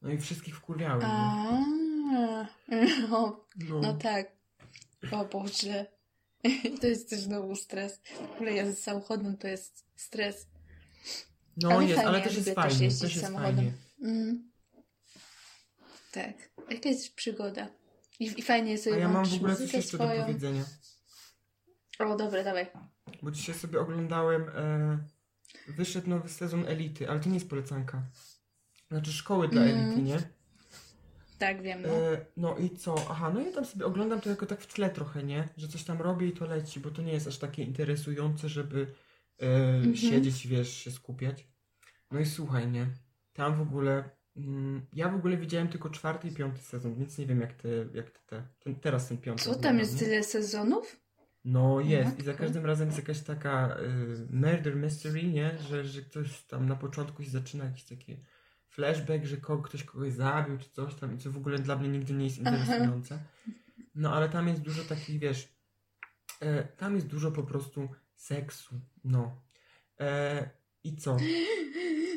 no 0.02 0.12
i 0.12 0.18
wszystkich 0.18 0.56
wkurwiały. 0.58 1.04
nie? 1.04 1.83
No, 3.10 3.46
No. 3.70 3.82
no 3.82 3.94
tak. 3.94 4.32
O 5.12 5.26
Boże. 5.26 5.86
To 6.82 6.88
jest 6.88 7.10
też 7.10 7.20
znowu 7.20 7.56
stres. 7.56 8.02
W 8.28 8.32
ogóle 8.36 8.54
jazda 8.54 8.76
samochodem 8.76 9.38
to 9.38 9.48
jest 9.48 9.86
stres. 9.96 10.48
No 11.58 11.70
Ale 11.72 11.84
jest, 11.84 11.96
fajnie, 11.96 12.10
ale 12.10 12.22
też 12.22 12.36
jest 12.36 12.48
lubię 12.48 12.56
też 12.56 12.72
fajnie, 12.72 12.86
jeździć 12.86 13.02
też 13.02 13.12
jest 13.16 13.26
samochodem. 13.26 13.56
fajnie. 13.56 13.72
Mm. 14.02 14.52
Tak. 16.12 16.34
Jakaś 16.70 17.10
przygoda. 17.10 17.68
I, 18.20 18.26
I 18.40 18.42
fajnie 18.42 18.72
jest 18.72 18.88
A 18.88 18.90
sobie 18.90 19.02
ja 19.02 19.10
mam 19.10 19.26
w 19.26 19.34
ogóle 19.34 19.56
coś 19.56 19.74
jeszcze 19.74 19.98
do 19.98 20.04
swoją. 20.04 20.22
powiedzenia. 20.26 20.64
O, 22.00 22.16
dobra, 22.16 22.44
dawaj. 22.44 22.68
Bo 23.22 23.32
dzisiaj 23.32 23.56
sobie 23.56 23.80
oglądałem, 23.80 24.50
e, 24.56 24.98
wyszedł 25.68 26.10
nowy 26.10 26.30
sezon 26.30 26.66
Elity, 26.68 27.10
ale 27.10 27.20
to 27.20 27.30
nie 27.30 27.36
jest 27.36 27.50
polecanka. 27.50 28.04
Znaczy 28.92 29.14
szkoły 29.14 29.48
dla 29.48 29.62
Mhm. 29.62 29.86
Elity, 29.86 30.02
nie? 30.02 30.33
Tak, 31.40 31.62
wiem, 31.62 31.82
no. 31.82 31.88
E, 31.88 32.26
no 32.38 32.58
i 32.58 32.70
co? 32.70 32.96
Aha, 33.10 33.32
no 33.34 33.42
ja 33.42 33.52
tam 33.52 33.66
sobie 33.66 33.86
oglądam 33.86 34.22
to 34.22 34.30
jako 34.30 34.46
tak 34.46 34.62
w 34.62 34.74
tle 34.74 34.90
trochę, 34.90 35.24
nie? 35.24 35.50
Że 35.58 35.68
coś 35.68 35.84
tam 35.84 36.02
robię 36.02 36.28
i 36.28 36.32
to 36.32 36.46
leci, 36.46 36.80
bo 36.80 36.92
to 36.92 37.02
nie 37.02 37.14
jest 37.14 37.28
aż 37.28 37.38
takie 37.38 37.64
interesujące, 37.64 38.50
żeby 38.50 38.88
e, 39.42 39.46
Mhm. 39.76 39.96
siedzieć 39.96 40.48
wiesz, 40.48 40.74
się 40.78 40.92
skupiać. 40.92 41.48
No 42.12 42.20
i 42.20 42.26
słuchaj, 42.26 42.68
nie? 42.72 42.88
Tam 43.34 43.58
w 43.58 43.62
ogóle, 43.62 44.10
mm, 44.36 44.86
ja 44.94 45.10
w 45.10 45.16
ogóle 45.16 45.38
widziałem 45.38 45.68
tylko 45.68 45.90
czwarty 45.90 46.28
i 46.28 46.32
piąty 46.32 46.60
sezon, 46.62 46.96
więc 46.96 47.18
nie 47.18 47.26
wiem 47.26 47.42
jak 47.42 47.54
te, 47.54 47.68
jak 47.94 48.10
te, 48.12 48.20
te 48.26 48.44
ten, 48.60 48.76
teraz 48.76 49.08
ten 49.08 49.18
piąty 49.18 49.44
Co 49.44 49.50
tam 49.50 49.58
oglądam, 49.60 49.80
jest 49.80 49.94
nie? 49.94 50.00
tyle 50.00 50.24
sezonów? 50.24 51.00
No 51.46 51.82
jest 51.82 52.20
i 52.20 52.24
za 52.24 52.34
każdym 52.34 52.66
razem 52.66 52.88
jest 52.88 52.98
jakaś 53.00 53.22
taka 53.22 53.78
y, 53.80 54.28
murder 54.36 54.76
mystery, 54.76 55.24
nie? 55.24 55.58
Że, 55.70 55.86
że 55.86 56.02
ktoś 56.02 56.42
tam 56.42 56.66
na 56.70 56.76
początku 56.76 57.24
się 57.24 57.30
zaczyna 57.30 57.66
jakiś 57.66 57.84
taki 57.84 58.18
flashback, 58.74 59.26
że 59.26 59.38
ktoś 59.38 59.84
kogoś 59.84 60.14
zabił 60.14 60.58
czy 60.58 60.70
coś 60.70 60.96
tam 60.96 61.16
i 61.16 61.18
co 61.18 61.32
w 61.32 61.38
ogóle 61.38 61.60
dla 61.60 61.76
mnie 61.76 61.90
nigdy 61.90 62.14
nie 62.14 62.26
jest 62.26 62.40
Aha. 62.46 62.56
interesujące. 62.56 63.20
No 63.96 64.14
ale 64.16 64.30
tam 64.30 64.48
jest 64.48 64.62
dużo 64.62 64.84
takich, 64.84 65.20
wiesz, 65.20 65.56
e, 66.40 66.64
tam 66.64 66.96
jest 66.96 67.08
dużo 67.08 67.32
po 67.32 67.44
prostu 67.44 67.90
seksu, 68.16 68.80
no. 69.04 69.42
E, 70.00 70.50
I 70.84 70.96
co? 70.96 71.18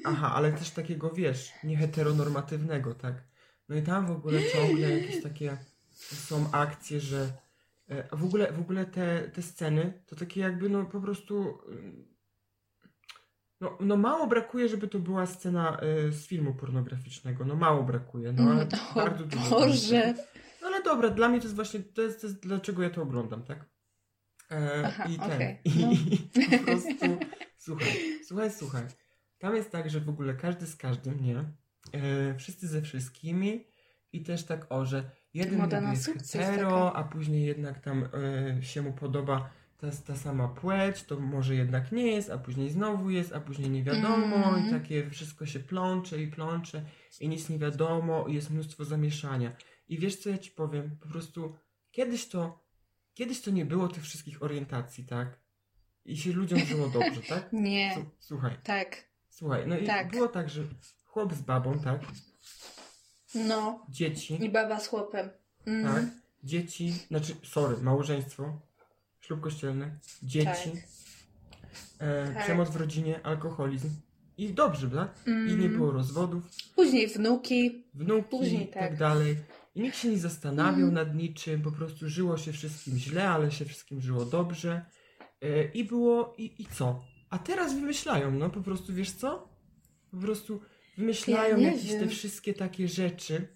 Aha, 0.05 0.33
ale 0.35 0.53
też 0.53 0.71
takiego, 0.71 1.11
wiesz, 1.11 1.53
nieheteronormatywnego, 1.65 2.95
tak? 2.95 3.25
No 3.69 3.77
i 3.77 3.83
tam 3.83 4.07
w 4.07 4.11
ogóle 4.11 4.41
ciągle 4.53 4.91
jakieś 4.91 5.23
takie 5.23 5.59
są 5.93 6.53
akcje, 6.53 7.01
że 7.01 7.33
e, 7.91 8.09
a 8.11 8.17
w 8.17 8.25
ogóle, 8.25 8.53
w 8.53 8.61
ogóle 8.61 8.87
te, 8.87 9.31
te 9.35 9.43
sceny 9.43 10.03
to 10.07 10.17
takie 10.17 10.41
jakby 10.41 10.69
no 10.69 10.85
po 10.85 11.01
prostu 11.01 11.59
no, 13.61 13.79
no 13.81 13.97
mało 13.97 14.27
brakuje, 14.27 14.69
żeby 14.69 14.89
to 14.89 14.99
była 14.99 15.27
scena 15.27 15.81
e, 15.81 16.13
z 16.13 16.27
filmu 16.27 16.55
pornograficznego. 16.55 17.45
No 17.45 17.57
mało 17.57 17.83
brakuje, 17.83 18.33
no 18.33 18.43
ale 18.43 18.53
Mm, 18.63 18.69
o 18.91 18.95
bardzo 18.95 19.25
dużo. 19.25 19.51
Boże. 19.51 20.15
No 20.63 20.67
ale 20.67 20.83
dobra, 20.83 21.11
dla 21.11 21.29
mnie 21.29 21.39
to 21.39 21.45
jest 21.45 21.55
właśnie, 21.57 21.81
to 21.81 22.03
jest, 22.03 22.21
to 22.21 22.27
jest 22.27 22.41
dlaczego 22.41 22.83
ja 22.83 22.91
to 22.91 23.03
oglądam, 23.03 23.43
tak? 23.43 23.65
E, 24.51 24.83
Aha, 24.87 25.05
I 25.05 25.19
ten, 25.19 25.57
i, 25.65 25.81
no. 25.81 25.93
i 25.93 26.19
po 26.59 26.65
prostu, 26.65 27.19
słuchaj, 27.59 27.93
słuchaj, 28.27 28.51
słuchaj. 28.51 28.83
Tam 29.39 29.57
jest 29.57 29.71
tak, 29.73 29.91
że 29.91 30.01
w 30.01 30.09
ogóle 30.09 30.35
każdy 30.35 30.67
z 30.67 30.77
każdym, 30.77 31.25
nie? 31.25 31.45
E, 31.93 32.35
wszyscy 32.39 32.69
ze 32.69 32.83
wszystkimi 32.83 33.67
i 34.13 34.23
też 34.23 34.45
tak 34.45 34.67
o, 34.73 34.85
że 34.87 35.11
jeden 35.35 35.59
Moda 35.59 35.91
jest 35.91 36.07
hetero, 36.07 36.71
taka. 36.71 36.93
a 36.93 37.05
później 37.05 37.45
jednak 37.47 37.81
tam 37.81 38.09
e, 38.59 38.63
się 38.63 38.83
mu 38.83 38.93
podoba 38.93 39.51
ta, 39.79 39.91
ta 40.07 40.17
sama 40.17 40.49
płeć, 40.49 41.03
to 41.05 41.21
może 41.21 41.55
jednak 41.55 41.93
nie 41.93 42.07
jest, 42.07 42.31
a 42.31 42.39
później 42.39 42.71
znowu 42.71 43.11
jest, 43.11 43.33
a 43.33 43.41
później 43.41 43.71
nie 43.71 43.83
wiadomo 43.85 44.37
i 44.37 44.61
Mhm. 44.61 44.71
takie 44.81 45.11
wszystko 45.11 45.47
się 45.47 45.61
plącze 45.61 46.23
i 46.23 46.29
plącze 46.29 46.83
i 47.21 47.29
nic 47.29 47.49
nie 47.49 47.59
wiadomo 47.59 48.27
i 48.27 48.35
jest 48.35 48.51
mnóstwo 48.51 48.85
zamieszania. 48.85 49.57
I 49.89 49.99
wiesz 49.99 50.17
co 50.17 50.31
ja 50.31 50.39
ci 50.39 50.51
powiem? 50.51 50.97
Po 51.01 51.09
prostu 51.09 51.55
kiedyś 51.91 52.29
to, 52.29 52.65
kiedyś 53.15 53.41
to 53.41 53.51
nie 53.51 53.65
było 53.67 53.89
tych 53.89 54.03
wszystkich 54.03 54.43
orientacji, 54.43 55.05
tak? 55.05 55.39
i 56.05 56.17
się 56.17 56.33
ludziom 56.33 56.59
żyło 56.59 56.89
dobrze, 56.89 57.23
tak? 57.29 57.53
Nie. 57.69 57.97
Słuchaj, 58.19 58.53
Tak. 58.65 59.05
słuchaj, 59.29 59.67
no 59.67 59.79
i 59.79 59.87
Tak. 59.87 60.11
było 60.11 60.29
tak, 60.29 60.51
że 60.51 60.63
chłop 61.05 61.35
z 61.35 61.43
babą, 61.43 61.79
tak? 61.79 62.01
No. 63.35 63.87
Dzieci, 63.89 64.45
I 64.45 64.49
baba 64.49 64.81
z 64.81 64.89
chłopem. 64.89 65.31
Mm. 65.67 65.95
tak? 65.95 66.05
Dzieci, 66.45 66.93
znaczy, 66.93 67.35
sorry, 67.45 67.77
małżeństwo, 67.77 68.61
ślub 69.27 69.41
kościelny, 69.41 69.99
dzieci, 70.23 70.47
Tak. 70.47 71.63
e, 71.99 72.33
Tak. 72.35 72.45
przemoc 72.45 72.71
w 72.71 72.77
rodzinie, 72.77 73.21
alkoholizm. 73.27 73.89
I 74.39 74.49
dobrze, 74.55 74.91
tak? 74.91 75.15
I 75.27 75.31
Mm. 75.31 75.61
nie 75.61 75.69
było 75.69 75.91
rozwodów, 75.93 76.43
Później 76.77 77.09
wnuki. 77.09 77.85
wnuki 77.95 78.29
Później 78.31 78.63
i 78.65 78.67
tak. 78.69 78.83
tak 78.83 78.99
dalej. 78.99 79.37
I 79.75 79.81
nikt 79.81 79.97
się 79.97 80.09
nie 80.09 80.19
zastanawiał 80.19 80.89
Mhm. 80.89 80.95
nad 80.95 81.15
niczym, 81.15 81.63
po 81.63 81.73
prostu 81.73 82.09
żyło 82.09 82.39
się 82.39 82.53
wszystkim 82.53 82.97
źle, 82.99 83.29
ale 83.29 83.51
się 83.53 83.65
wszystkim 83.65 84.01
żyło 84.01 84.25
dobrze. 84.25 84.85
E, 85.43 85.65
I 85.65 85.85
było, 85.85 86.35
i, 86.39 86.63
i 86.63 86.67
co? 86.67 87.05
A 87.31 87.39
teraz 87.39 87.75
wymyślają, 87.75 88.31
no 88.31 88.51
po 88.51 88.61
prostu, 88.61 88.95
wiesz 88.95 89.11
co? 89.11 89.49
Po 90.11 90.17
prostu 90.17 90.61
wymyślają 90.99 91.59
Ja 91.59 91.73
jakieś 91.73 91.91
te 91.91 91.99
wiem. 92.01 92.09
wszystkie 92.09 92.55
takie 92.55 92.89
rzeczy 92.89 93.56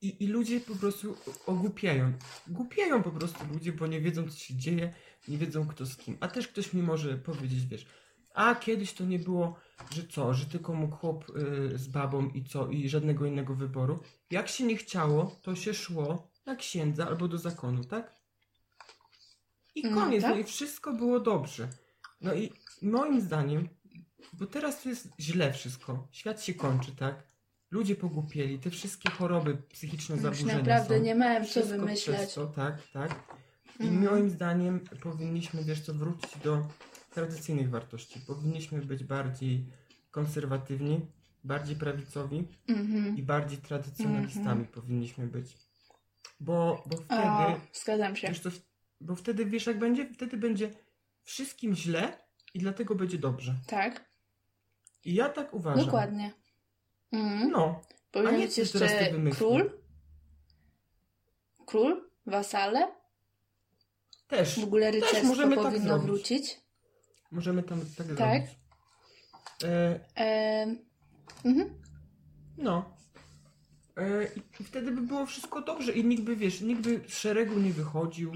i, 0.00 0.24
i 0.24 0.26
ludzie 0.26 0.60
po 0.60 0.76
prostu 0.76 1.16
ogłupiają. 1.46 2.12
Głupiają 2.46 3.02
po 3.02 3.10
prostu 3.10 3.44
ludzie, 3.52 3.72
bo 3.72 3.86
nie 3.86 4.00
wiedzą, 4.00 4.30
co 4.30 4.38
się 4.38 4.54
dzieje, 4.54 4.94
nie 5.28 5.38
wiedzą, 5.38 5.66
kto 5.66 5.86
z 5.86 5.96
kim. 5.96 6.16
A 6.20 6.28
też 6.28 6.48
ktoś 6.48 6.72
mi 6.72 6.82
może 6.82 7.18
powiedzieć, 7.18 7.66
wiesz, 7.66 7.86
a 8.34 8.54
kiedyś 8.54 8.92
to 8.92 9.04
nie 9.04 9.18
było, 9.18 9.56
że 9.90 10.06
co, 10.06 10.34
że 10.34 10.46
tylko 10.46 10.74
mógł 10.74 10.96
chłop 10.96 11.30
y, 11.30 11.78
z 11.78 11.88
babą 11.88 12.28
i 12.28 12.44
co, 12.44 12.68
i 12.68 12.88
żadnego 12.88 13.26
innego 13.26 13.54
wyboru. 13.54 13.98
Jak 14.30 14.48
się 14.48 14.64
nie 14.64 14.76
chciało, 14.76 15.40
to 15.42 15.56
się 15.56 15.74
szło 15.74 16.30
na 16.46 16.56
księdza 16.56 17.06
albo 17.06 17.28
do 17.28 17.38
zakonu, 17.38 17.84
tak? 17.84 18.16
I 19.74 19.82
No 19.82 19.94
koniec, 19.94 20.22
no, 20.22 20.28
tak. 20.28 20.38
i 20.38 20.44
wszystko 20.44 20.92
było 20.92 21.20
dobrze. 21.20 21.68
No 22.20 22.34
i 22.34 22.52
moim 22.82 23.20
zdaniem, 23.20 23.68
bo 24.32 24.46
teraz 24.46 24.82
to 24.82 24.88
jest 24.88 25.08
źle 25.20 25.52
wszystko, 25.52 26.08
świat 26.12 26.42
się 26.42 26.54
kończy, 26.54 26.96
tak? 26.96 27.26
Ludzie 27.76 27.96
pogłupieli, 27.96 28.58
te 28.58 28.70
wszystkie 28.70 29.10
choroby 29.10 29.56
psychiczne 29.56 30.14
Już 30.14 30.22
zaburzenia 30.22 30.58
naprawdę 30.58 30.98
są. 30.98 31.02
nie 31.04 31.14
miałem 31.14 31.44
co 31.44 31.50
Wszystko 31.50 31.76
wymyślać. 31.78 32.16
Przez 32.20 32.34
to, 32.34 32.46
tak, 32.46 32.74
tak. 32.92 33.38
I 33.80 33.86
Mhm. 33.86 34.04
moim 34.12 34.30
zdaniem 34.30 34.80
powinniśmy, 35.02 35.64
wiesz 35.64 35.80
co, 35.80 35.94
wrócić 35.94 36.36
do 36.44 36.66
tradycyjnych 37.14 37.70
wartości. 37.70 38.20
Powinniśmy 38.20 38.82
być 38.82 39.04
bardziej 39.04 39.66
konserwatywni, 40.10 41.00
bardziej 41.44 41.76
prawicowi 41.76 42.48
Mhm. 42.68 43.16
i 43.16 43.22
bardziej 43.22 43.58
tradycjonalistami 43.58 44.64
powinniśmy 44.64 45.26
być. 45.26 45.56
Bo, 46.40 46.82
bo 46.86 46.96
wtedy, 46.96 47.22
O, 47.22 47.60
zgadzam 47.72 48.16
się. 48.16 48.28
wiesz 48.28 48.40
bo 49.00 49.14
wtedy 49.16 49.44
wiesz 49.46 49.66
jak 49.66 49.78
będzie? 49.78 50.08
Wtedy 50.14 50.36
będzie 50.36 50.70
wszystkim 51.22 51.74
źle 51.74 52.18
i 52.54 52.58
dlatego 52.58 52.94
będzie 52.94 53.18
dobrze. 53.18 53.54
Tak, 53.66 54.04
I 55.04 55.14
ja 55.14 55.28
tak 55.28 55.54
uważam. 55.54 55.84
dokładnie. 55.84 56.32
Mhm. 57.16 57.50
No, 57.50 57.80
Powinien 58.12 58.40
być 58.40 58.58
jeszcze 58.58 58.88
król. 59.38 59.70
Król, 61.66 62.10
wasale. 62.26 62.88
też. 64.28 64.60
W 64.60 64.64
ogóle 64.64 64.90
rycerstwo 64.90 65.26
możemy 65.26 65.56
tak 65.56 65.64
powinno 65.64 65.84
zrobić. 65.84 66.06
wrócić. 66.06 66.60
Możemy 67.30 67.62
tam 67.62 67.80
tak, 67.80 68.06
Tak. 68.06 68.16
zrobić. 68.16 68.50
E, 69.64 70.00
Em, 70.14 70.78
mhm. 71.44 71.74
No. 72.58 72.96
E, 73.96 74.24
I 74.60 74.64
wtedy 74.64 74.90
by 74.92 75.00
było 75.00 75.26
wszystko 75.26 75.60
dobrze 75.62 75.92
i 75.92 76.04
nikt 76.04 76.22
by, 76.22 76.36
wiesz, 76.36 76.60
nikt 76.60 76.80
by 76.80 77.00
z 77.08 77.18
szeregu 77.18 77.60
nie 77.60 77.72
wychodził 77.72 78.32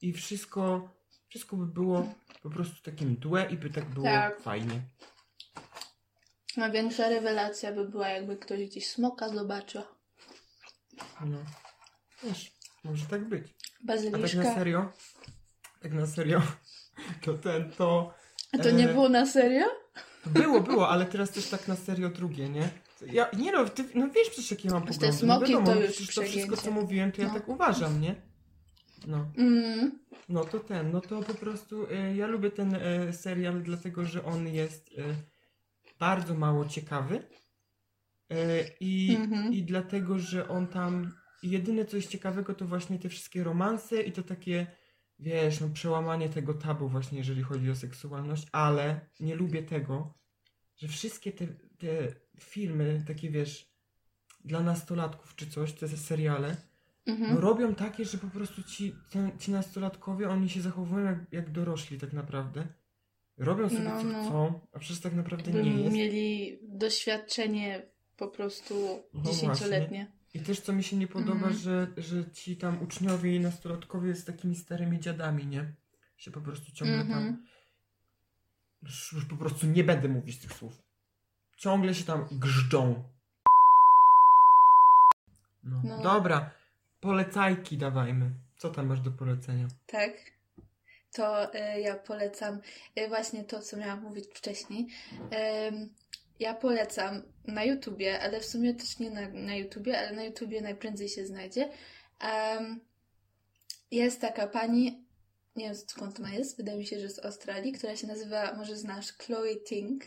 i 0.00 0.12
wszystko, 0.12 0.90
wszystko 1.28 1.56
by 1.56 1.66
było 1.66 2.14
po 2.42 2.50
prostu 2.50 2.82
takim 2.82 3.16
dłe 3.16 3.46
i 3.50 3.56
by 3.56 3.70
tak 3.70 3.84
było 3.84 4.06
Tak. 4.06 4.40
fajnie. 4.40 4.80
A 6.56 6.70
większa 6.70 7.08
rewelacja 7.08 7.72
by 7.72 7.88
była, 7.88 8.08
jakby 8.08 8.36
ktoś 8.36 8.66
gdzieś 8.68 8.88
smoka 8.88 9.28
zobaczył. 9.28 9.82
No. 11.26 11.38
Wiesz, 12.22 12.52
może 12.84 13.06
tak 13.06 13.28
być. 13.28 13.42
A 13.44 13.76
tak 13.76 13.86
Bazyliszka. 13.86 14.42
na 14.42 14.54
serio, 14.54 14.92
tak 15.82 15.92
na 15.92 16.06
serio, 16.06 16.42
to 17.24 17.34
ten, 17.34 17.70
to... 17.70 18.14
A 18.52 18.58
to 18.58 18.70
nie 18.70 18.90
e, 18.90 18.92
było 18.92 19.08
na 19.08 19.26
serio? 19.26 19.66
Było, 20.26 20.60
było, 20.60 20.88
ale 20.88 21.06
teraz 21.06 21.30
też 21.30 21.48
tak 21.48 21.68
na 21.68 21.76
serio 21.76 22.08
drugie, 22.08 22.48
nie? 22.48 22.68
Ja, 23.06 23.30
nie 23.38 23.52
no, 23.52 23.68
ty, 23.68 23.84
no 23.94 24.08
wiesz 24.08 24.30
przecież 24.30 24.50
jakie 24.50 24.70
mam 24.70 24.82
Te 24.86 24.92
poglądy. 24.92 25.16
smoki 25.18 25.52
no 25.52 25.58
wiadomo, 25.58 25.76
to 25.80 25.86
już 25.86 25.92
przecież 25.92 26.14
to 26.14 26.22
wszystko 26.22 26.56
co 26.56 26.70
mówiłem, 26.70 27.12
to 27.12 27.22
ja 27.22 27.28
No. 27.28 27.34
tak 27.34 27.48
uważam, 27.48 28.00
nie? 28.00 28.14
No. 29.06 29.26
Mm. 29.38 29.98
No 30.28 30.44
to 30.44 30.60
ten, 30.60 30.92
no 30.92 31.00
to 31.00 31.22
po 31.22 31.34
prostu 31.34 31.86
e, 31.90 32.16
ja 32.16 32.26
lubię 32.26 32.50
ten 32.50 32.74
e, 32.74 33.12
serial, 33.12 33.62
dlatego 33.62 34.04
że 34.04 34.24
on 34.24 34.48
jest 34.48 34.90
bardzo 36.06 36.34
mało 36.34 36.64
ciekawy 36.64 37.22
e, 38.30 38.64
i, 38.80 39.16
Mhm. 39.16 39.52
i 39.52 39.62
dlatego, 39.62 40.18
że 40.18 40.48
on 40.48 40.66
tam 40.66 41.12
jedyne 41.42 41.84
co 41.84 41.96
jest 41.96 42.10
ciekawego 42.10 42.54
to 42.54 42.66
właśnie 42.66 42.98
te 42.98 43.08
wszystkie 43.08 43.44
romanse 43.44 44.02
i 44.02 44.12
to 44.12 44.22
takie 44.22 44.66
wiesz, 45.18 45.60
no 45.60 45.68
przełamanie 45.68 46.28
tego 46.28 46.54
tabu 46.54 46.88
właśnie 46.88 47.18
jeżeli 47.18 47.42
chodzi 47.42 47.70
o 47.70 47.74
seksualność, 47.74 48.46
ale 48.52 49.00
nie 49.20 49.34
lubię 49.34 49.62
tego, 49.62 50.14
że 50.76 50.88
wszystkie 50.88 51.32
te, 51.32 51.46
te 51.78 51.88
filmy 52.40 53.04
takie 53.06 53.30
wiesz 53.30 53.72
dla 54.44 54.60
nastolatków 54.60 55.36
czy 55.36 55.46
coś, 55.46 55.72
te 55.72 55.88
seriale 55.88 56.56
Mhm. 57.06 57.34
no 57.34 57.40
robią 57.40 57.74
takie, 57.74 58.04
że 58.04 58.18
po 58.18 58.26
prostu 58.26 58.62
ci, 58.62 58.94
ci, 59.10 59.18
ci 59.38 59.50
nastolatkowie, 59.52 60.28
oni 60.28 60.48
się 60.48 60.60
zachowują 60.62 61.04
jak, 61.04 61.32
jak 61.32 61.50
dorośli 61.50 61.98
tak 61.98 62.12
naprawdę. 62.12 62.66
Robią 63.38 63.68
sobie 63.68 63.80
No, 63.80 63.98
co 64.00 64.04
no. 64.04 64.24
chcą, 64.24 64.60
a 64.72 64.78
przecież 64.78 65.00
tak 65.00 65.14
naprawdę 65.14 65.50
By 65.50 65.62
nie 65.62 65.82
jest. 65.82 65.94
mieli 65.94 66.58
doświadczenie 66.62 67.82
po 68.16 68.28
prostu 68.28 69.02
No 69.14 69.22
dziesięcioletnie. 69.22 70.12
I 70.34 70.40
też 70.40 70.60
co 70.60 70.72
mi 70.72 70.82
się 70.84 70.96
nie 70.96 71.06
podoba, 71.06 71.32
Mhm. 71.32 71.54
że, 71.54 71.86
że 71.96 72.30
ci 72.30 72.56
tam 72.56 72.82
uczniowie 72.82 73.36
i 73.36 73.40
nastolatkowie 73.40 74.14
z 74.14 74.24
takimi 74.24 74.56
starymi 74.56 75.00
dziadami, 75.00 75.46
nie? 75.46 75.74
Się 76.16 76.30
po 76.30 76.40
prostu 76.40 76.72
ciągle 76.72 76.98
tam... 76.98 77.12
Mhm. 77.12 77.46
Już, 78.82 79.12
już 79.12 79.24
po 79.24 79.36
prostu 79.36 79.66
nie 79.66 79.84
będę 79.84 80.08
mówić 80.08 80.38
tych 80.38 80.52
słów. 80.52 80.82
Ciągle 81.56 81.94
się 81.94 82.04
tam 82.04 82.26
grzdą. 82.32 83.04
No. 85.64 85.80
No. 85.84 86.02
Dobra, 86.02 86.50
polecajki 87.00 87.78
dawajmy. 87.78 88.30
Co 88.56 88.70
tam 88.70 88.86
masz 88.86 89.00
do 89.00 89.10
polecenia? 89.10 89.68
Tak. 89.86 90.10
To 91.12 91.54
e, 91.54 91.80
ja 91.80 91.94
polecam 91.94 92.60
e, 92.96 93.08
właśnie 93.08 93.44
to, 93.44 93.62
co 93.62 93.76
miałam 93.76 94.02
mówić 94.02 94.24
wcześniej. 94.34 94.86
Ja 96.40 96.54
polecam 96.54 97.22
na 97.46 97.64
YouTubie, 97.64 98.20
ale 98.20 98.40
w 98.40 98.46
sumie 98.46 98.74
też 98.74 98.98
nie 98.98 99.10
na, 99.10 99.28
na 99.28 99.56
YouTubie, 99.56 99.98
ale 99.98 100.12
na 100.12 100.24
YouTubie 100.24 100.60
najprędzej 100.60 101.08
się 101.08 101.26
znajdzie. 101.26 101.68
Jest 103.90 104.20
taka 104.20 104.46
pani, 104.46 105.06
nie 105.56 105.64
wiem 105.64 105.74
skąd 105.74 106.20
ona 106.20 106.34
jest, 106.34 106.56
wydaje 106.56 106.78
mi 106.78 106.86
się, 106.86 107.00
że 107.00 107.08
z 107.08 107.24
Australii, 107.24 107.72
która 107.72 107.96
się 107.96 108.06
nazywa, 108.06 108.54
może 108.54 108.76
znasz, 108.76 109.12
Chloe 109.12 109.56
Ting. 109.56 110.04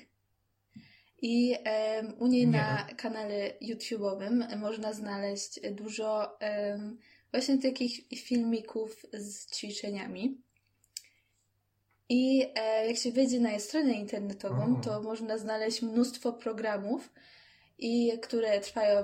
I 1.22 1.56
em, 1.64 2.14
u 2.20 2.28
niej 2.28 2.47
Nie. 2.47 2.58
na 2.58 2.88
kanale 2.97 3.53
YouTube'owym 3.62 4.58
można 4.58 4.93
znaleźć 4.93 5.60
dużo 5.72 6.39
em, 6.39 6.97
właśnie 7.32 7.58
takich 7.58 8.08
filmików 8.16 9.06
z 9.14 9.56
ćwiczeniami. 9.56 10.44
I 12.10 12.51
e, 12.56 12.88
jak 12.88 12.97
się 12.97 13.12
wejdzie 13.12 13.39
na 13.39 13.51
jej 13.51 13.60
stronę 13.60 13.93
internetową, 13.93 14.82
to 14.82 15.01
można 15.01 15.38
znaleźć 15.38 15.82
mnóstwo 15.82 16.34
programów, 16.34 17.10
i 17.78 18.20
które 18.22 18.60
trwają 18.60 19.03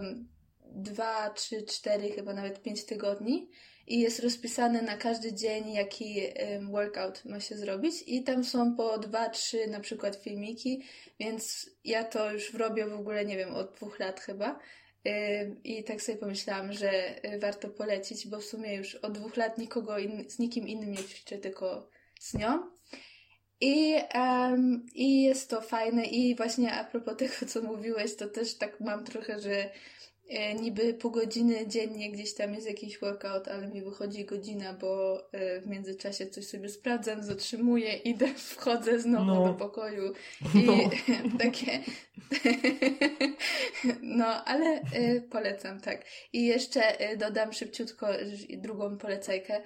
2, 0.66 1.30
3, 1.30 1.64
4, 1.64 2.12
chyba 2.12 2.34
nawet 2.34 2.62
5 2.62 2.86
tygodni. 2.86 3.49
I 3.88 3.99
jest 3.99 4.20
rozpisane 4.20 4.82
na 4.82 4.97
każdy 4.97 5.34
dzień, 5.34 5.74
jaki 5.74 6.22
workout 6.72 7.26
ma 7.26 7.39
się 7.39 7.58
zrobić. 7.58 8.04
I 8.08 8.24
tam 8.24 8.43
są 8.43 8.76
po 8.76 8.97
2, 8.97 9.30
3 9.30 9.68
na 9.68 9.80
przykład 9.80 10.16
filmiki, 10.16 10.84
więc 11.20 11.70
ja 11.86 12.04
to 12.04 12.32
już 12.32 12.54
robię 12.54 12.88
w 12.88 12.93
ogóle, 12.93 13.26
nie 13.26 13.38
wiem, 13.38 13.56
od 13.56 13.76
dwóch 13.76 13.99
lat 13.99 14.20
chyba. 14.20 14.60
I 15.64 15.84
tak 15.84 16.02
sobie 16.02 16.18
pomyślałam, 16.18 16.74
że 16.74 17.26
y, 17.26 17.39
warto 17.39 17.70
polecić, 17.70 18.28
bo 18.28 18.39
w 18.39 18.45
sumie 18.45 18.76
już 18.76 18.95
od 18.95 19.12
dwóch 19.12 19.38
lat 19.38 19.58
nikogo 19.58 19.97
in, 19.97 20.30
z 20.30 20.39
nikim 20.39 20.68
innym 20.68 20.91
nie 20.91 20.97
ćwiczę, 20.97 21.38
tylko 21.38 21.89
z 22.20 22.34
nią. 22.34 22.64
I, 23.62 23.95
em, 24.14 24.86
I 24.95 25.24
jest 25.24 25.49
to 25.49 25.62
fajne. 25.62 26.05
I 26.05 26.36
właśnie 26.36 26.74
a 26.74 26.84
propos 26.84 27.18
tego, 27.18 27.34
co 27.47 27.62
mówiłeś, 27.62 28.16
to 28.16 28.28
też 28.28 28.53
tak 28.55 28.80
mam 28.80 29.03
trochę, 29.05 29.39
że 29.39 29.70
e, 30.30 30.53
niby 30.55 30.93
pół 30.93 31.12
godziny 31.12 31.68
dziennie 31.68 32.12
gdzieś 32.12 32.34
tam 32.34 32.53
jest 32.53 32.68
jakiś 32.68 32.99
workout, 32.99 33.47
ale 33.47 33.68
mi 33.68 33.82
wychodzi 33.82 34.26
godzina, 34.26 34.74
bo 34.74 35.18
e, 35.32 35.62
w 35.62 35.68
międzyczasie 35.68 36.28
coś 36.28 36.45
sobie 36.47 36.70
sprawdzam, 36.70 37.24
zatrzymuję, 37.24 37.93
idę, 37.97 38.28
wchodzę 38.55 38.99
znowu 38.99 39.26
No. 39.26 39.45
do 39.47 39.53
pokoju 39.53 40.14
i 40.55 40.64
No. 40.66 40.74
takie. 41.43 41.80
no, 44.01 44.26
ale 44.45 44.82
y, 44.95 45.22
polecam, 45.32 45.82
tak. 45.82 46.05
I 46.34 46.45
jeszcze 46.45 46.82
dodam 47.18 47.53
szybciutko 47.53 48.07
drugą 48.57 48.97
polecajkę. 48.97 49.62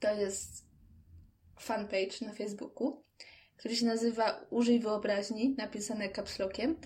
To 0.00 0.14
jest 0.14 0.71
fanpage 1.62 2.26
na 2.26 2.32
Facebooku, 2.32 3.02
który 3.56 3.76
się 3.76 3.86
nazywa 3.86 4.40
Użyj 4.50 4.80
Wyobraźni, 4.80 5.54
napisane 5.58 6.08
capslockiem. 6.08 6.76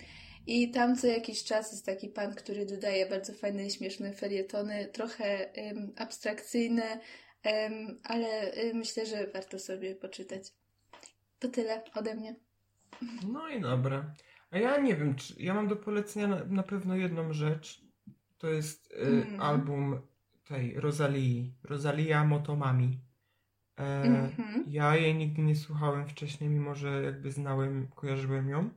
I 0.47 0.71
tam 0.71 0.95
co 0.95 1.07
jakiś 1.07 1.43
czas 1.43 1.71
jest 1.71 1.85
taki 1.85 2.09
pan, 2.09 2.35
który 2.35 2.65
dodaje 2.65 3.09
bardzo 3.09 3.33
fajne, 3.33 3.69
śmieszne 3.69 4.13
felietony, 4.13 4.85
trochę 4.93 5.53
em, 5.53 5.93
abstrakcyjne, 5.97 6.99
em, 7.43 7.99
ale 8.03 8.51
myślę, 8.73 9.05
że 9.05 9.27
warto 9.27 9.59
sobie 9.59 9.95
poczytać. 9.95 10.53
To 11.39 11.47
tyle 11.47 11.83
ode 11.95 12.15
mnie. 12.15 12.35
No 13.27 13.49
i 13.49 13.61
dobra. 13.61 14.13
A 14.51 14.57
ja 14.57 14.77
nie 14.77 14.95
wiem, 14.95 15.15
czy 15.15 15.33
ja 15.37 15.53
mam 15.53 15.67
do 15.67 15.75
polecenia 15.75 16.27
na, 16.27 16.45
na 16.45 16.63
pewno 16.63 16.95
jedną 16.95 17.33
rzecz. 17.33 17.81
To 18.37 18.47
jest 18.49 18.91
y, 18.91 18.95
Mm. 18.97 19.41
album 19.41 20.01
tej 20.47 20.73
Rosalii. 20.79 21.53
Rosalia 21.63 22.23
Motomami. 22.23 22.99
E, 23.77 24.01
Mhm. 24.03 24.63
Ja 24.67 24.95
jej 24.95 25.15
nigdy 25.15 25.41
nie 25.41 25.55
słuchałem 25.55 26.07
wcześniej, 26.07 26.49
mimo 26.49 26.75
że 26.75 27.03
jakby 27.03 27.31
znałem, 27.31 27.87
kojarzyłem 27.95 28.49
ją. 28.49 28.69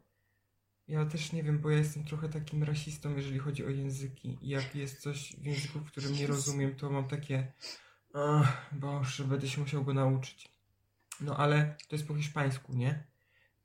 Ja 0.88 1.06
też 1.06 1.32
nie 1.32 1.42
wiem, 1.42 1.58
bo 1.58 1.70
ja 1.70 1.78
jestem 1.78 2.04
trochę 2.04 2.28
takim 2.28 2.62
rasistą, 2.62 3.16
jeżeli 3.16 3.38
chodzi 3.38 3.66
o 3.66 3.68
języki. 3.68 4.38
Jak 4.42 4.74
jest 4.74 5.00
coś 5.00 5.36
w 5.36 5.44
języku, 5.44 5.78
w 5.78 5.84
którym 5.90 6.12
nie 6.12 6.26
rozumiem, 6.26 6.74
to 6.74 6.90
mam 6.90 7.08
takie. 7.08 7.52
Ach, 8.14 8.68
Boże, 8.72 9.24
będę 9.24 9.48
się 9.48 9.60
musiał 9.60 9.84
go 9.84 9.94
nauczyć. 9.94 10.48
No 11.20 11.36
ale 11.36 11.76
to 11.88 11.96
jest 11.96 12.08
po 12.08 12.14
hiszpańsku, 12.14 12.74
nie? 12.74 13.04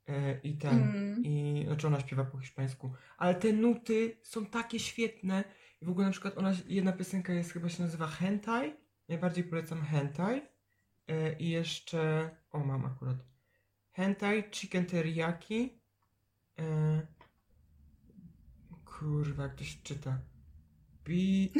E, 0.08 0.40
I 0.40 0.56
ten. 0.58 0.82
Mm. 0.82 1.24
I 1.24 1.64
znaczy 1.66 1.86
ona 1.86 2.00
śpiewa 2.00 2.24
po 2.24 2.38
hiszpańsku. 2.38 2.92
Ale 3.18 3.34
te 3.34 3.52
nuty 3.52 4.16
są 4.22 4.46
takie 4.46 4.78
świetne. 4.80 5.44
I 5.80 5.84
w 5.84 5.88
ogóle 5.88 6.06
na 6.06 6.12
przykład 6.12 6.38
ona, 6.38 6.52
jedna 6.66 6.92
piosenka 6.92 7.32
jest 7.32 7.52
chyba 7.52 7.68
się 7.68 7.82
nazywa 7.82 8.06
Hentai. 8.06 8.74
Najbardziej 9.08 9.44
polecam 9.44 9.82
Hentai. 9.82 10.42
E, 11.08 11.32
I 11.38 11.48
jeszcze, 11.48 12.30
o 12.52 12.58
mam 12.58 12.84
akurat. 12.84 13.16
Hentai, 13.92 14.50
Chicken 14.50 14.86
Teriyaki. 14.86 15.80
E, 16.58 17.06
kurwa, 18.84 19.42
jak 19.42 19.54
to 19.54 19.64
się 19.64 19.78
czyta. 19.82 20.18
Bi, 21.04 21.52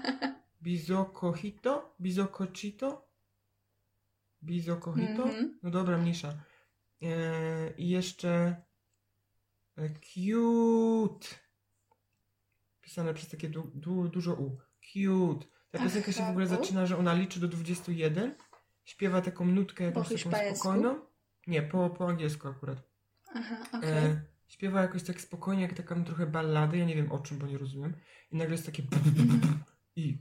Bizokojito? 0.62 1.96
Bizokojito? 2.00 3.08
Bizokojito? 4.42 5.22
Mhm. 5.22 5.58
No 5.62 5.70
dobra, 5.70 5.98
mniejsza. 5.98 6.34
E, 7.02 7.70
I 7.76 7.88
jeszcze 7.88 8.62
cute. 9.76 11.28
Pisane 12.80 13.14
przez 13.14 13.28
takie 13.28 13.48
du, 13.48 13.70
du, 13.74 14.08
dużo 14.08 14.34
U. 14.34 14.58
Cute. 14.92 15.46
Ta 15.70 15.78
piosenka 15.78 16.12
się 16.12 16.26
w 16.26 16.30
ogóle 16.30 16.44
U? 16.44 16.48
zaczyna, 16.48 16.86
że 16.86 16.98
ona 16.98 17.14
liczy 17.14 17.40
do 17.40 17.48
21. 17.48 18.34
Śpiewa 18.84 19.20
taką 19.20 19.44
nutkę 19.46 19.84
jakąś 19.84 20.04
taką 20.08 20.16
hiszpańsku? 20.16 20.54
spokojną. 20.56 21.00
Nie, 21.46 21.62
po, 21.62 21.90
po 21.90 22.08
angielsku 22.08 22.48
akurat. 22.48 22.78
Aha, 23.34 23.56
okej. 23.72 23.90
E, 23.90 24.22
śpiewa 24.46 24.82
jakoś 24.82 25.02
tak 25.02 25.20
spokojnie, 25.20 25.62
jak 25.62 25.74
taką 25.74 26.04
trochę 26.04 26.26
ballady. 26.26 26.78
Ja 26.78 26.84
nie 26.84 26.94
wiem 26.94 27.12
o 27.12 27.18
czym, 27.18 27.38
bo 27.38 27.46
nie 27.46 27.58
rozumiem. 27.58 27.94
I 28.30 28.36
nagle 28.36 28.52
jest 28.54 28.66
takie 28.66 28.82
i, 29.96 30.18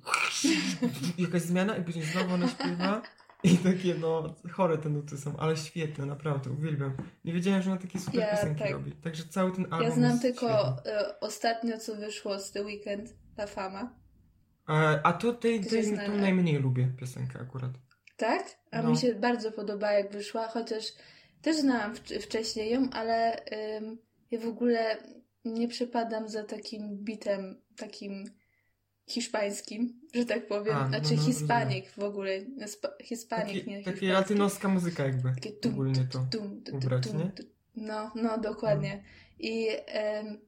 i 1.18 1.22
jakaś 1.22 1.42
zmiana 1.42 1.78
i 1.78 1.84
później 1.84 2.06
znowu 2.06 2.34
ona 2.34 2.48
śpiewa. 2.48 3.02
I 3.44 3.58
takie, 3.58 3.96
no, 3.96 4.36
chore 4.52 4.78
te 4.78 4.90
nuty 4.90 5.18
są, 5.18 5.38
ale 5.38 5.58
świetne, 5.58 6.06
naprawdę, 6.06 6.50
uwielbiam. 6.52 6.98
Nie 7.26 7.34
wiedziałem, 7.34 7.62
że 7.62 7.72
ona 7.72 7.82
takie 7.82 8.00
super 8.00 8.22
Ja 8.22 8.32
piosenki 8.32 8.60
tak. 8.64 8.72
robi. 8.72 8.92
Także 8.92 9.24
cały 9.26 9.52
ten 9.52 9.66
album 9.74 9.82
Ja 9.90 9.96
znam 9.96 10.20
tylko 10.20 10.78
e, 10.86 11.20
ostatnio, 11.20 11.78
co 11.78 11.96
wyszło 11.96 12.40
z 12.40 12.52
The 12.52 12.64
Weekend, 12.64 13.16
La 13.38 13.48
Fama. 13.48 13.96
E, 14.70 14.74
a 15.04 15.14
to 15.14 15.34
tej, 15.34 15.66
tej, 15.66 15.92
na- 15.92 16.08
najmniej 16.08 16.60
lubię 16.60 16.88
piosenkę 16.98 17.40
akurat. 17.40 17.72
Tak? 18.24 18.58
A 18.72 18.82
No. 18.82 18.90
mi 18.90 18.98
się 18.98 19.16
bardzo 19.16 19.52
podoba, 19.52 19.92
jak 19.92 20.12
wyszła, 20.12 20.48
chociaż 20.48 20.84
też 21.42 21.56
znałam 21.58 21.94
wcz- 21.94 22.20
wcześniej 22.20 22.72
ją, 22.72 22.90
ale 22.92 23.46
ym, 23.78 23.98
ja 24.32 24.40
w 24.40 24.48
ogóle 24.48 24.98
nie 25.46 25.68
przepadam 25.68 26.30
za 26.30 26.44
takim 26.44 26.98
bitem, 26.98 27.62
takim 27.78 28.26
hiszpańskim, 29.08 30.02
że 30.14 30.26
tak 30.26 30.48
powiem. 30.48 30.76
A, 30.76 30.82
no, 30.84 30.88
znaczy 30.90 31.16
no, 31.16 31.22
Hiszpanik 31.22 31.90
w 31.92 32.04
ogóle. 32.04 32.32
Spa- 32.68 32.94
Hiszpanik, 33.02 33.58
Taki, 33.58 33.70
nie 33.70 33.84
takie 33.84 34.14
latynoska 34.14 34.68
muzyka 34.68 35.04
jakby. 35.06 35.30
Takie 35.36 35.52
tum, 35.52 35.74
ogólnie 35.74 36.08
tum, 36.12 36.28
to 36.32 36.38
tum, 36.38 36.62
tum, 36.64 36.76
ubrać, 36.76 37.04
tum, 37.08 37.32
tum. 37.32 37.46
No, 37.76 38.12
no, 38.16 38.38
dokładnie. 38.38 39.04
I 39.40 39.68
em, 39.86 40.40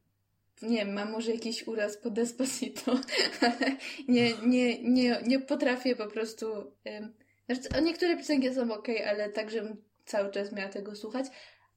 nie 0.62 0.78
wiem, 0.78 0.94
mam 0.94 1.12
może 1.12 1.32
jakiś 1.32 1.68
uraz 1.68 1.98
po 1.98 2.10
Despacito, 2.10 3.00
ale 3.42 3.78
nie, 4.08 4.34
nie, 4.38 4.84
nie, 4.84 5.22
nie 5.28 5.40
potrafię 5.40 5.96
po 5.96 6.08
prostu... 6.08 6.72
em, 6.84 7.14
znaczy, 7.50 7.84
niektóre 7.84 8.18
piosenki 8.18 8.54
są 8.54 8.74
ok, 8.74 8.88
ale 9.08 9.30
tak, 9.30 9.52
żebym 9.52 9.78
cały 10.06 10.32
czas 10.32 10.52
miała 10.52 10.70
tego 10.70 10.96
słuchać, 10.96 11.26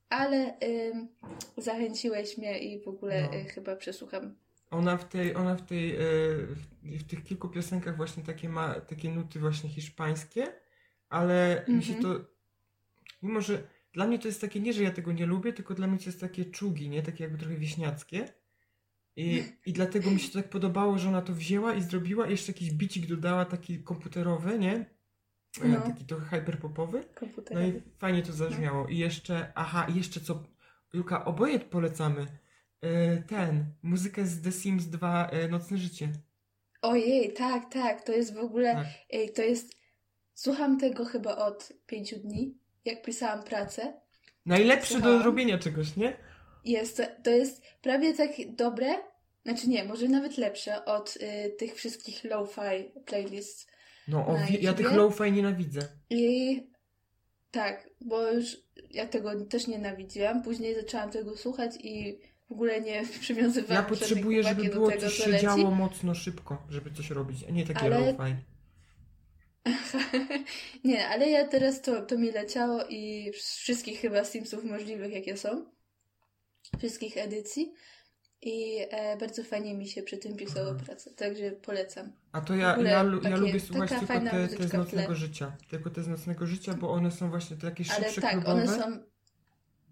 ale 0.08 0.58
em, 0.58 1.08
zachęciłeś 1.56 2.38
mnie 2.38 2.58
i 2.58 2.82
w 2.84 2.88
ogóle 2.88 3.22
No. 3.22 3.32
e, 3.34 3.44
chyba 3.44 3.76
przesłucham. 3.76 4.36
Ona 4.70 4.96
w 4.96 5.08
tej, 5.08 5.34
ona 5.34 5.56
w 5.56 5.66
tej, 5.66 5.96
e, 5.96 5.98
w, 6.46 6.58
w 6.82 7.06
tych 7.06 7.24
kilku 7.24 7.48
piosenkach 7.48 7.96
właśnie 7.96 8.22
takie 8.22 8.48
ma, 8.48 8.80
takie 8.80 9.08
nuty 9.10 9.40
właśnie 9.40 9.70
hiszpańskie, 9.70 10.46
ale 11.08 11.64
mi 11.68 11.84
się 11.84 11.94
Mhm. 11.94 12.02
to, 12.14 12.24
mimo 13.22 13.40
że 13.40 13.62
dla 13.92 14.06
mnie 14.06 14.18
to 14.18 14.28
jest 14.28 14.40
takie, 14.40 14.60
nie, 14.60 14.72
że 14.72 14.82
ja 14.82 14.90
tego 14.90 15.12
nie 15.12 15.26
lubię, 15.26 15.52
tylko 15.52 15.74
dla 15.74 15.86
mnie 15.86 15.98
to 15.98 16.04
jest 16.04 16.20
takie 16.20 16.44
czugi, 16.44 16.88
nie? 16.88 17.02
Takie 17.02 17.24
jakby 17.24 17.38
trochę 17.38 17.54
wieśniackie. 17.56 18.28
I, 19.16 19.44
I 19.66 19.72
dlatego 19.72 20.10
mi 20.10 20.20
się 20.20 20.28
to 20.32 20.38
tak 20.42 20.50
podobało, 20.50 20.98
że 20.98 21.08
ona 21.08 21.22
to 21.22 21.32
wzięła 21.32 21.74
i 21.74 21.82
zrobiła 21.82 22.26
i 22.26 22.30
jeszcze 22.30 22.52
jakiś 22.52 22.70
bicik 22.70 23.06
dodała 23.06 23.44
taki 23.44 23.78
komputerowy, 23.82 24.58
nie? 24.58 24.84
E, 25.62 25.68
No. 25.68 25.80
Taki 25.80 26.04
trochę 26.04 26.26
hyperpopowy. 26.38 27.04
No 27.50 27.62
i 27.62 27.82
fajnie 27.98 28.22
to 28.22 28.32
zabrzmiało. 28.32 28.86
I 28.86 28.98
jeszcze, 28.98 29.52
aha, 29.54 29.86
i 29.94 29.94
jeszcze 29.94 30.20
co, 30.20 30.44
Julka, 30.92 31.24
oboje 31.24 31.60
polecamy. 31.60 32.26
E, 32.80 33.16
ten, 33.16 33.64
muzykę 33.82 34.26
z 34.26 34.42
The 34.42 34.52
Sims 34.52 34.86
2 34.86 35.28
e, 35.28 35.48
Nocne 35.48 35.78
Życie. 35.78 36.08
Ojej, 36.82 37.32
tak, 37.32 37.72
tak, 37.72 38.02
to 38.02 38.12
jest 38.12 38.34
w 38.34 38.38
ogóle... 38.38 38.74
Tak. 38.74 38.86
Ej, 39.10 39.32
to 39.32 39.42
jest... 39.42 39.78
Słucham 40.34 40.80
tego 40.80 41.04
chyba 41.04 41.36
od 41.36 41.72
pięciu 41.86 42.18
dni, 42.18 42.58
jak 42.84 43.02
pisałam 43.02 43.42
pracę. 43.42 43.92
Najlepsze 44.46 45.00
do 45.00 45.22
robienia 45.22 45.58
czegoś, 45.58 45.96
nie? 45.96 46.16
Jest, 46.64 47.02
to, 47.24 47.30
jest 47.30 47.62
prawie 47.82 48.14
tak 48.14 48.30
dobre, 48.48 48.86
znaczy 49.44 49.68
nie, 49.68 49.84
może 49.84 50.08
nawet 50.08 50.38
lepsze 50.38 50.84
od 50.84 51.16
y, 51.16 51.50
tych 51.50 51.74
wszystkich 51.74 52.24
lo-fi 52.24 53.00
playlists. 53.06 53.66
No, 54.08 54.26
o, 54.26 54.36
ja 54.60 54.72
tych 54.72 54.92
lo-fi 54.92 55.32
nienawidzę. 55.32 55.80
I 56.10 56.62
tak, 57.50 57.90
bo 58.00 58.32
już 58.32 58.56
ja 58.90 59.06
tego 59.06 59.44
też 59.44 59.66
nienawidziłam. 59.66 60.42
Później 60.42 60.74
zaczęłam 60.74 61.10
tego 61.10 61.36
słuchać 61.36 61.72
i 61.80 62.18
w 62.48 62.52
ogóle 62.52 62.80
nie 62.80 63.02
przywiązywałam 63.20 63.84
Ja 63.84 63.88
potrzebuję, 63.88 64.42
żeby 64.42 64.64
było 64.64 64.88
tego, 64.90 65.00
coś 65.02 65.16
co 65.16 65.22
się 65.24 65.30
leci. 65.30 65.42
działo 65.42 65.70
mocno 65.70 66.14
szybko, 66.14 66.66
żeby 66.68 66.90
coś 66.90 67.10
robić, 67.10 67.44
a 67.48 67.50
nie 67.50 67.66
takie 67.66 67.80
Ale- 67.80 68.12
lo-fi. 68.12 68.34
nie, 70.84 71.08
ale 71.08 71.30
ja 71.30 71.48
teraz 71.48 71.82
to, 71.82 72.02
to 72.02 72.18
mi 72.18 72.30
leciało 72.32 72.84
i 72.88 73.32
z 73.40 73.56
wszystkich 73.56 74.00
chyba 74.00 74.24
Simsów 74.24 74.64
możliwych, 74.64 75.12
jakie 75.12 75.36
są. 75.36 75.66
Wszystkich 76.78 77.16
edycji. 77.16 77.72
I 78.42 78.78
e, 78.90 79.16
bardzo 79.16 79.44
fajnie 79.44 79.74
mi 79.74 79.88
się 79.88 80.02
przy 80.02 80.18
tym 80.18 80.36
pisało 80.36 80.68
Mhm. 80.68 80.86
pracę, 80.86 81.10
także 81.10 81.50
polecam. 81.50 82.12
A 82.32 82.40
to 82.40 82.56
ja, 82.56 82.72
ogóle 82.72 82.90
ja, 82.90 83.02
lu- 83.02 83.16
ja 83.16 83.22
takie- 83.22 83.36
lubię 83.36 83.60
słuchać 83.60 83.90
tylko 83.90 84.06
te, 84.20 84.48
te 84.48 84.68
z 84.68 84.72
nocnego 84.72 85.14
życia. 85.14 85.56
Tylko 85.68 85.90
te 85.90 86.02
z 86.02 86.08
nocnego 86.08 86.46
życia, 86.46 86.74
bo 86.74 86.90
one 86.90 87.10
są 87.10 87.30
właśnie 87.30 87.56
takie 87.56 87.84
Ale 87.96 88.04
szybsze, 88.04 88.20
tak, 88.20 88.30
klubowe. 88.32 88.52
one 88.52 88.66
są 88.68 89.02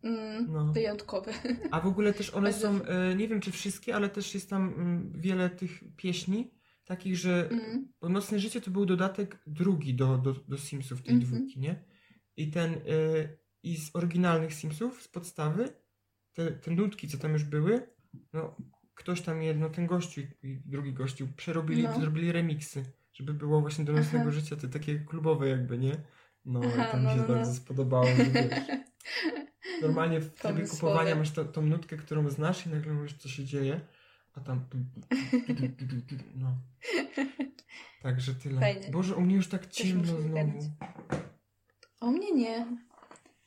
mm, 0.03 0.53
No. 0.53 0.73
wyjątkowe. 0.73 1.33
A 1.71 1.81
w 1.81 1.87
ogóle 1.87 2.13
też 2.13 2.31
one 2.31 2.53
są, 2.53 2.83
e, 2.85 3.15
nie 3.15 3.29
wiem 3.29 3.41
czy 3.41 3.51
wszystkie, 3.53 3.95
ale 3.97 4.09
też 4.09 4.35
jest 4.35 4.51
tam 4.51 4.75
mm, 4.75 5.13
wiele 5.17 5.51
tych 5.51 5.81
pieśni, 5.97 6.51
takich, 6.85 7.17
że 7.17 7.49
Mm. 7.51 7.89
bo 8.01 8.09
Nocne 8.09 8.39
Życie 8.39 8.61
to 8.61 8.71
był 8.71 8.87
dodatek 8.87 9.39
drugi 9.47 9.95
do, 9.95 10.19
do, 10.19 10.33
do 10.33 10.59
Simsów, 10.59 11.03
tej 11.03 11.15
Mhm. 11.15 11.33
dwójki, 11.33 11.61
nie? 11.61 11.85
I 12.37 12.51
ten, 12.51 12.73
e, 12.73 12.79
i 13.63 13.77
z 13.77 13.97
oryginalnych 13.97 14.55
Simsów, 14.55 15.03
z 15.03 15.09
podstawy, 15.09 15.69
te, 16.33 16.51
te 16.51 16.71
nutki, 16.71 17.09
co 17.09 17.19
tam 17.19 17.33
już 17.33 17.45
były, 17.45 17.96
no 18.33 18.57
ktoś 18.95 19.21
tam 19.23 19.43
jedno, 19.43 19.71
ten 19.71 19.87
gościu 19.87 20.21
i 20.43 20.61
drugi 20.65 20.93
gościu 20.93 21.29
przerobili, 21.37 21.83
No. 21.83 22.01
zrobili 22.01 22.33
remiksy, 22.33 22.85
żeby 23.13 23.35
było 23.35 23.61
właśnie 23.61 23.85
do 23.85 23.93
Nocnego 23.93 24.29
Aha. 24.29 24.31
Życia, 24.31 24.57
te 24.57 24.69
takie 24.69 24.99
klubowe 24.99 25.49
jakby, 25.49 25.79
nie? 25.79 25.93
No 26.45 26.61
Aha, 26.65 26.89
i 26.89 26.91
to 26.91 26.97
mi 26.97 27.03
no, 27.05 27.11
się 27.11 27.17
no, 27.17 27.23
no. 27.23 27.35
bardzo 27.35 27.55
spodobało, 27.55 28.07
że 28.07 28.25
wiesz, 28.25 28.55
Normalnie 29.83 30.21
w 30.21 30.35
trybie 30.35 30.55
Pomysłowe. 30.55 30.81
kupowania 30.81 31.15
masz 31.15 31.31
to, 31.31 31.45
tą 31.45 31.63
nutkę, 31.63 31.97
którą 31.97 32.31
znasz 32.31 32.67
i 32.67 32.69
nagle 32.69 32.93
mówisz, 32.93 33.15
co 33.15 33.29
się 33.29 33.45
dzieje, 33.45 33.81
a 34.35 34.41
tam... 34.41 34.67
No. 36.35 36.57
Także 38.03 38.35
tyle. 38.35 38.61
Fajnie. 38.61 38.91
Boże, 38.91 39.15
u 39.17 39.21
mnie 39.21 39.37
już 39.37 39.49
tak 39.49 39.67
ciemno 39.67 40.05
znowu. 40.05 40.59
O 42.01 42.11
mnie 42.11 42.33
nie. 42.33 42.67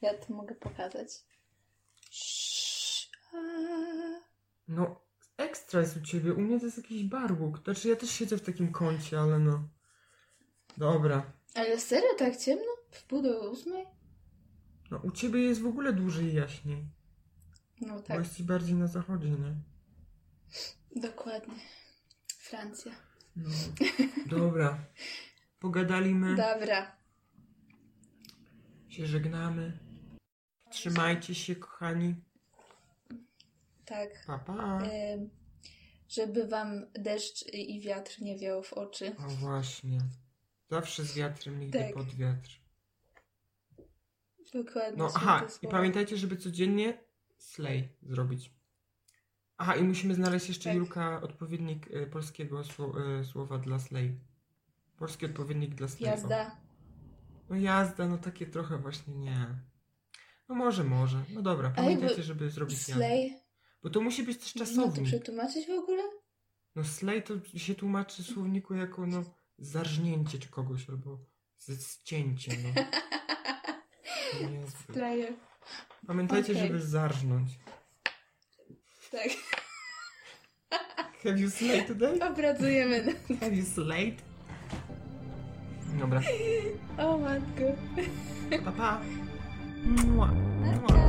Ja 0.02 0.14
to 0.14 0.34
mogę 0.34 0.56
pokazać. 0.56 1.08
Sz-. 2.12 3.10
No, 4.70 5.02
ekstra 5.38 5.82
jest 5.82 5.98
u 5.98 6.02
ciebie, 6.02 6.34
u 6.34 6.42
mnie 6.42 6.60
to 6.60 6.66
jest 6.66 6.78
jakiś 6.78 7.04
barłuk. 7.04 7.64
Znaczy 7.64 7.90
ja 7.90 7.96
też 7.96 8.10
siedzę 8.10 8.38
w 8.38 8.42
takim 8.42 8.72
kącie, 8.72 9.20
ale 9.20 9.40
no... 9.40 9.70
Dobra. 10.78 11.34
Ale 11.56 11.80
serio 11.80 12.10
tak 12.18 12.38
ciemno? 12.38 12.72
W 12.92 13.04
pół 13.04 13.22
do 13.22 13.52
ósmej? 13.52 13.86
No 14.92 14.98
u 14.98 15.12
ciebie 15.12 15.40
jest 15.42 15.62
w 15.62 15.68
ogóle 15.68 15.94
dłużej 15.94 16.34
jaśniej. 16.34 16.86
No 17.82 17.94
Bo 17.96 18.02
tak, 18.02 18.20
jesteś 18.20 18.44
bardziej 18.44 18.76
na 18.76 18.88
zachodzie, 18.88 19.30
nie? 19.30 19.56
dokładnie. 20.96 21.56
Francja. 22.38 22.92
No. 23.36 23.50
Dobra. 24.38 24.80
Pogadaliśmy, 25.60 26.36
Dobra. 26.36 26.96
się 28.90 29.06
żegnamy. 29.06 29.80
Trzymajcie 30.72 31.36
się, 31.36 31.56
kochani. 31.56 32.16
Tak. 33.90 34.26
Pa, 34.28 34.40
pa. 34.40 34.82
Żeby 36.10 36.48
wam 36.48 36.86
deszcz 36.94 37.54
i 37.54 37.82
wiatr 37.82 38.22
nie 38.22 38.38
wiał 38.38 38.64
w 38.64 38.74
oczy. 38.74 39.16
O 39.18 39.30
właśnie. 39.30 40.00
Zawsze 40.70 41.04
z 41.04 41.16
wiatrem, 41.16 41.60
nigdy 41.60 41.80
Tak. 41.80 41.94
pod 41.94 42.16
wiatr. 42.16 42.60
Dokładnie. 44.54 44.98
No 44.98 45.12
aha, 45.16 45.48
i 45.62 45.68
pamiętajcie, 45.68 46.18
żeby 46.18 46.38
codziennie 46.38 46.98
slay 47.38 47.90
zrobić. 48.02 48.52
Aha, 49.58 49.76
i 49.76 49.84
musimy 49.84 50.16
znaleźć 50.16 50.48
jeszcze, 50.48 50.70
Tak. 50.70 50.78
Julka, 50.78 51.22
odpowiednik 51.22 51.88
y, 51.88 52.08
polskiego 52.08 52.62
y, 53.22 53.26
słowa 53.26 53.58
dla 53.58 53.80
slay. 53.80 54.20
Polski 54.98 55.26
odpowiednik 55.26 55.76
dla 55.76 55.88
slay. 55.88 56.12
Jazda. 56.12 56.58
No 57.50 57.56
jazda, 57.56 58.08
no 58.08 58.18
takie 58.18 58.46
trochę 58.46 58.78
właśnie 58.78 59.14
nie. 59.16 59.48
No 60.50 60.56
może, 60.56 60.84
może. 60.84 61.24
No 61.34 61.42
dobra, 61.42 61.70
pamiętajcie, 61.70 62.24
żeby 62.24 62.50
zrobić 62.50 62.90
jazdę. 62.90 63.49
Bo 63.84 63.90
to 63.90 64.02
musi 64.02 64.24
być 64.24 64.38
też 64.38 64.56
Można 64.56 64.76
to 64.76 64.82
czasownik. 64.90 65.08
przetłumaczyć 65.08 65.68
w 65.68 65.72
ogóle? 65.72 66.04
No 66.76 66.84
slay 66.84 67.24
to 67.24 67.34
się 67.58 67.76
tłumaczy 67.76 68.24
w 68.24 68.28
słowniku 68.28 68.74
jako 68.74 69.08
no 69.08 69.24
zarżnięcie 69.60 70.40
czy 70.40 70.50
kogoś, 70.50 70.90
albo 70.90 71.20
zcięcie, 71.58 72.52
no. 72.64 72.84
Slayer. 74.94 75.34
Pamiętajcie, 76.08 76.54
Okej. 76.54 76.68
żeby 76.68 76.82
zarżnąć. 76.82 77.50
Tak. 79.12 79.30
Have 81.24 81.40
you 81.40 81.50
slayed 81.50 81.88
today? 81.88 82.20
Opracujemy. 82.32 83.04
Have 83.42 83.56
you 83.56 83.66
slayed? 83.66 84.22
Dobra. 86.00 86.22
O 86.98 87.18
matko. 87.18 87.64
Pa, 88.66 88.72
pa. 88.72 89.02
Mua. 89.84 90.28
Mua. 90.28 90.88
Pa. 90.88 91.09